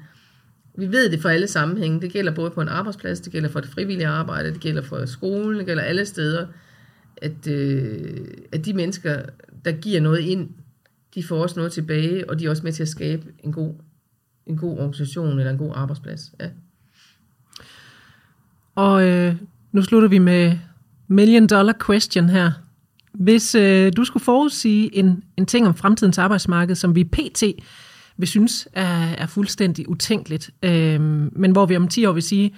vi 0.79 0.87
ved 0.87 1.11
det 1.11 1.21
for 1.23 1.29
alle 1.29 1.49
sammenhænge. 1.49 2.01
Det 2.01 2.13
gælder 2.13 2.33
både 2.35 2.51
på 2.51 2.61
en 2.61 2.69
arbejdsplads, 2.69 3.21
det 3.21 3.33
gælder 3.33 3.49
for 3.49 3.61
det 3.61 3.71
frivillige 3.71 4.07
arbejde, 4.07 4.53
det 4.53 4.61
gælder 4.61 4.83
for 4.83 5.07
skolen, 5.07 5.59
det 5.59 5.67
gælder 5.67 5.83
alle 5.83 6.07
steder, 6.07 6.47
at, 7.17 7.47
øh, 7.49 8.21
at 8.53 8.65
de 8.65 8.73
mennesker, 8.75 9.23
der 9.65 9.73
giver 9.73 10.01
noget 10.01 10.19
ind, 10.21 10.49
de 11.15 11.23
får 11.23 11.43
også 11.43 11.57
noget 11.59 11.73
tilbage, 11.73 12.31
og 12.31 12.39
de 12.39 12.47
er 12.47 12.51
også 12.51 12.63
med 12.63 12.73
til 12.73 12.83
at 12.83 12.89
skabe 12.89 13.23
en 13.45 13.53
god, 13.53 13.75
en 14.47 14.57
god 14.57 14.79
organisation 14.79 15.39
eller 15.39 15.51
en 15.53 15.59
god 15.59 15.73
arbejdsplads. 15.75 16.33
Ja. 16.41 16.49
Og 18.75 19.09
øh, 19.09 19.35
nu 19.73 19.83
slutter 19.83 20.09
vi 20.09 20.19
med 20.19 20.59
million 21.13 21.47
dollar 21.47 21.75
question 21.87 22.29
her. 22.29 22.51
Hvis 23.15 23.55
øh, 23.55 23.93
du 23.97 24.05
skulle 24.05 24.25
forudsige 24.25 24.97
en, 24.97 25.23
en 25.37 25.47
ting 25.47 25.67
om 25.67 25.75
fremtidens 25.75 26.19
arbejdsmarked, 26.19 26.75
som 26.75 26.95
vi 26.95 27.05
pt. 27.05 27.43
vil 28.17 28.29
synes 28.29 28.69
er, 28.73 29.15
er 29.19 29.27
fuldstændig 29.27 29.89
utænkeligt, 29.89 30.51
øh, 30.63 31.01
men 31.37 31.53
hvor 31.53 31.67
vi 31.67 31.77
om 31.77 31.89
10 31.89 32.07
år 32.07 32.13
vil 32.13 32.23
sige, 32.23 32.55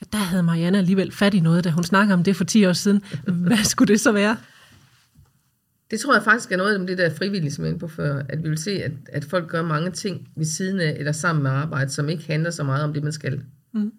at 0.00 0.12
der 0.12 0.18
havde 0.18 0.42
Marianne 0.42 0.78
alligevel 0.78 1.12
fat 1.12 1.34
i 1.34 1.40
noget, 1.40 1.64
da 1.64 1.70
hun 1.70 1.84
snakkede 1.84 2.14
om 2.14 2.24
det 2.24 2.36
for 2.36 2.44
10 2.44 2.66
år 2.66 2.72
siden. 2.72 3.02
Hvad 3.26 3.64
skulle 3.64 3.92
det 3.92 4.00
så 4.00 4.12
være? 4.12 4.36
Det 5.90 6.00
tror 6.00 6.14
jeg 6.14 6.22
faktisk 6.22 6.52
er 6.52 6.56
noget 6.56 6.80
af 6.80 6.86
det 6.86 6.98
der 6.98 7.14
frivillige, 7.14 7.50
som 7.50 7.64
jeg 7.64 7.68
er 7.68 7.72
inde 7.72 7.80
på 7.80 7.88
før, 7.88 8.22
at 8.28 8.42
vi 8.44 8.48
vil 8.48 8.58
se, 8.58 8.70
at, 8.70 8.92
at 9.08 9.24
folk 9.24 9.48
gør 9.48 9.62
mange 9.62 9.90
ting 9.90 10.28
ved 10.36 10.44
siden 10.44 10.80
af 10.80 10.96
eller 10.98 11.12
sammen 11.12 11.42
med 11.42 11.50
arbejde, 11.50 11.90
som 11.90 12.08
ikke 12.08 12.24
handler 12.26 12.50
så 12.50 12.64
meget 12.64 12.84
om 12.84 12.92
det, 12.92 13.02
man 13.02 13.12
skal. 13.12 13.42
Mm. 13.74 13.92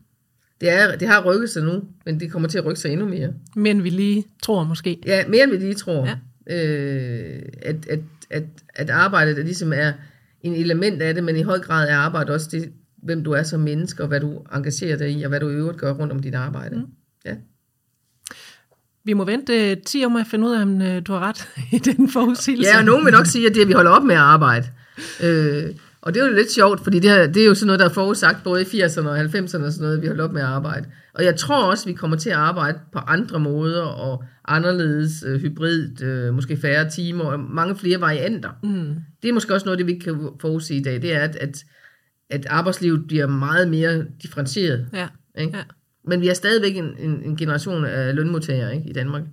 Det, 0.64 0.72
er, 0.72 0.96
det 0.96 1.08
har 1.08 1.24
rykket 1.26 1.50
sig 1.50 1.64
nu, 1.64 1.84
men 2.06 2.20
det 2.20 2.32
kommer 2.32 2.50
til 2.50 2.58
at 2.58 2.66
rykke 2.66 2.80
sig 2.80 2.92
endnu 2.92 3.08
mere. 3.08 3.30
Men 3.56 3.84
vi 3.84 3.90
lige 3.90 4.26
tror 4.44 4.64
måske. 4.64 5.00
Ja, 5.06 5.28
mere 5.28 5.44
end 5.44 5.52
vi 5.52 5.58
lige 5.58 5.74
tror. 5.74 6.06
Ja. 6.06 6.66
Øh, 6.66 7.42
at, 7.62 7.76
at, 7.90 8.00
at, 8.30 8.44
at 8.76 8.90
arbejdet 8.90 9.40
er 9.40 9.44
ligesom 9.44 9.74
er 9.74 9.94
en 10.42 10.54
element 10.54 11.02
af 11.02 11.14
det, 11.14 11.24
men 11.24 11.36
i 11.36 11.42
høj 11.42 11.60
grad 11.60 11.90
er 11.90 11.96
arbejde 11.96 12.34
også 12.34 12.48
det, 12.52 12.72
hvem 13.04 13.24
du 13.24 13.32
er 13.32 13.44
som 13.44 13.60
menneske, 13.60 14.04
og 14.04 14.08
hvad 14.08 14.20
du 14.20 14.42
engagerer 14.56 14.98
dig 14.98 15.12
i, 15.12 15.24
og 15.24 15.30
hvad 15.30 15.40
du 15.40 15.50
i 15.50 15.54
øvrigt 15.54 15.78
gør 15.78 15.94
rundt 15.94 16.14
om 16.14 16.20
dit 16.20 16.36
arbejde. 16.36 16.76
Mm. 16.76 16.86
Ja. 17.26 17.36
Vi 19.06 19.14
må 19.14 19.26
vente 19.26 19.72
øh, 19.72 19.78
10 19.86 20.06
år 20.06 20.10
med 20.10 20.22
at 20.22 20.28
finde 20.28 20.48
ud 20.48 20.54
af, 20.54 20.62
om 20.62 20.82
øh, 20.82 21.02
du 21.08 21.14
har 21.14 21.20
ret 21.20 21.50
i 21.76 21.78
den 21.78 22.10
forudsigelse. 22.10 22.70
ja, 22.70 22.78
og 22.78 22.86
nogen 22.86 23.06
vil 23.06 23.14
nok 23.14 23.26
sige, 23.26 23.48
at 23.48 23.56
det 23.56 23.60
er, 23.60 23.66
at 23.66 23.68
vi 23.68 23.74
holder 23.74 23.92
op 23.92 24.04
med 24.04 24.16
at 24.16 24.22
arbejde. 24.22 24.68
Øh, 25.24 25.76
og 26.04 26.14
det 26.14 26.22
er 26.22 26.28
jo 26.28 26.34
lidt 26.34 26.52
sjovt, 26.52 26.84
fordi 26.84 27.00
det, 27.00 27.10
her, 27.10 27.28
det 27.28 27.42
er 27.42 27.46
jo 27.46 27.54
sådan 27.54 27.68
noget, 27.68 27.80
der 27.80 27.86
er 27.86 27.94
forudsagt 27.94 28.44
både 28.44 28.62
i 28.62 28.66
80'erne 28.66 29.08
og 29.08 29.20
90'erne 29.20 29.44
og 29.44 29.50
sådan 29.50 29.72
noget, 29.80 30.02
vi 30.02 30.08
holder 30.08 30.24
op 30.24 30.34
med 30.34 30.42
at 30.42 30.48
arbejde. 30.48 30.86
Og 31.14 31.24
jeg 31.24 31.36
tror 31.36 31.64
også, 31.64 31.86
vi 31.86 31.94
kommer 31.94 32.18
til 32.18 32.30
at 32.30 32.36
arbejde 32.36 32.80
på 32.92 33.00
andre 33.00 33.40
måder 33.40 33.82
og 33.82 34.24
anderledes, 34.48 35.24
øh, 35.28 35.42
hybrid, 35.42 36.02
øh, 36.02 36.34
måske 36.34 36.58
færre 36.58 36.90
timer 36.90 37.24
og 37.24 37.40
mange 37.40 37.76
flere 37.76 38.02
varianter. 38.02 38.50
Mm. 38.64 38.96
Det 39.22 39.30
er 39.30 39.34
måske 39.34 39.54
også 39.54 39.66
noget, 39.66 39.80
det 39.80 39.88
vi 39.88 39.94
kan 39.94 40.30
forudsige 40.42 40.80
i 40.80 40.84
dag, 40.84 41.02
det 41.02 41.14
er, 41.14 41.20
at, 41.20 41.36
at, 41.36 41.64
at 42.30 42.46
arbejdslivet 42.46 43.08
bliver 43.08 43.28
meget 43.28 43.70
mere 43.70 44.06
differentieret. 44.24 44.88
Ja. 44.94 45.08
Ikke? 45.38 45.58
Ja. 45.58 45.64
Men 46.06 46.22
vi 46.22 46.28
er 46.28 46.34
stadigvæk 46.34 46.78
en, 46.78 46.98
en, 47.00 47.24
en 47.24 47.38
generation 47.38 47.86
af 47.86 48.16
lønmodtagere 48.16 48.76
ikke, 48.76 48.90
i 48.90 48.94
Danmark. 48.94 49.24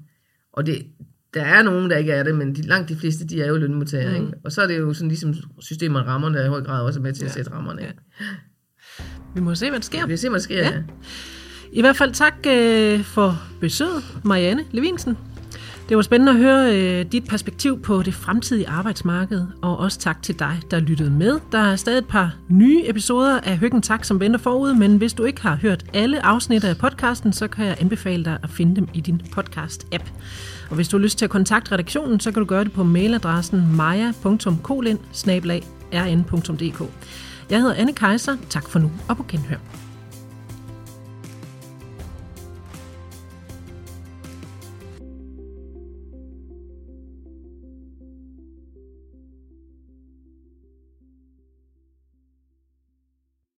Og 0.52 0.66
det, 0.66 0.86
der 1.34 1.42
er 1.42 1.62
nogen, 1.62 1.90
der 1.90 1.96
ikke 1.96 2.12
er 2.12 2.22
det, 2.22 2.34
men 2.34 2.54
de, 2.56 2.62
langt 2.62 2.88
de 2.88 2.96
fleste, 2.96 3.26
de 3.26 3.42
er 3.42 3.48
jo 3.48 3.56
lønmodtagere. 3.56 4.18
Mm. 4.18 4.24
Ikke? 4.26 4.38
Og 4.44 4.52
så 4.52 4.62
er 4.62 4.66
det 4.66 4.78
jo 4.78 4.92
sådan 4.94 5.08
ligesom 5.08 5.34
systemet 5.60 6.06
rammerne, 6.06 6.38
der 6.38 6.44
i 6.44 6.48
høj 6.48 6.62
grad 6.62 6.82
også 6.82 7.00
er 7.00 7.02
med 7.02 7.12
til 7.12 7.22
at 7.24 7.28
Ja. 7.28 7.32
sætte 7.32 7.52
rammerne. 7.52 7.80
Ikke? 7.82 7.94
Vi 9.34 9.40
må 9.40 9.54
se, 9.54 9.68
hvad 9.70 9.78
der 9.78 9.84
sker. 9.84 10.06
Vi 10.06 10.16
ser, 10.16 10.28
hvad 10.28 10.38
der 10.40 10.44
sker. 10.44 10.58
Ja. 10.58 10.70
Ja. 10.70 10.82
I 11.72 11.80
hvert 11.80 11.96
fald 11.96 12.12
tak 12.12 12.34
øh, 12.48 13.02
for 13.04 13.42
besøget, 13.60 14.04
Marianne 14.24 14.64
Levinsen. 14.72 15.18
Det 15.88 15.96
var 15.96 16.02
spændende 16.02 16.32
at 16.32 16.38
høre 16.38 16.76
øh, 16.76 17.04
dit 17.12 17.24
perspektiv 17.28 17.82
på 17.82 18.02
det 18.02 18.14
fremtidige 18.14 18.68
arbejdsmarked, 18.68 19.46
og 19.62 19.78
også 19.78 19.98
tak 19.98 20.22
til 20.22 20.38
dig, 20.38 20.60
der 20.70 20.80
lyttede 20.80 21.10
med. 21.10 21.38
Der 21.52 21.58
er 21.58 21.76
stadig 21.76 21.98
et 21.98 22.06
par 22.08 22.36
nye 22.48 22.82
episoder 22.88 23.40
af 23.40 23.58
Høggen 23.58 23.82
Tak, 23.82 24.04
som 24.04 24.20
venter 24.20 24.38
forude, 24.38 24.74
men 24.74 24.96
hvis 24.96 25.12
du 25.12 25.24
ikke 25.24 25.40
har 25.42 25.56
hørt 25.56 25.84
alle 25.94 26.26
afsnit 26.26 26.64
af 26.64 26.76
podcasten, 26.76 27.32
så 27.32 27.48
kan 27.48 27.66
jeg 27.66 27.76
anbefale 27.80 28.24
dig 28.24 28.38
at 28.42 28.50
finde 28.50 28.76
dem 28.76 28.88
i 28.94 29.00
din 29.00 29.20
podcast-app. 29.36 30.04
Og 30.70 30.76
hvis 30.76 30.88
du 30.88 30.96
har 30.96 31.02
lyst 31.02 31.18
til 31.18 31.24
at 31.24 31.30
kontakte 31.30 31.72
redaktionen, 31.72 32.20
så 32.20 32.32
kan 32.32 32.40
du 32.40 32.46
gøre 32.46 32.64
det 32.64 32.72
på 32.72 32.84
mailadressen 32.84 33.76
maja.kolin 33.76 34.98
Jeg 37.50 37.60
hedder 37.60 37.74
Anne 37.74 37.92
Kejser. 37.92 38.36
Tak 38.50 38.68
for 38.68 38.78
nu, 38.78 38.90
og 39.08 39.16
på 39.16 39.24
genhør. 39.28 39.79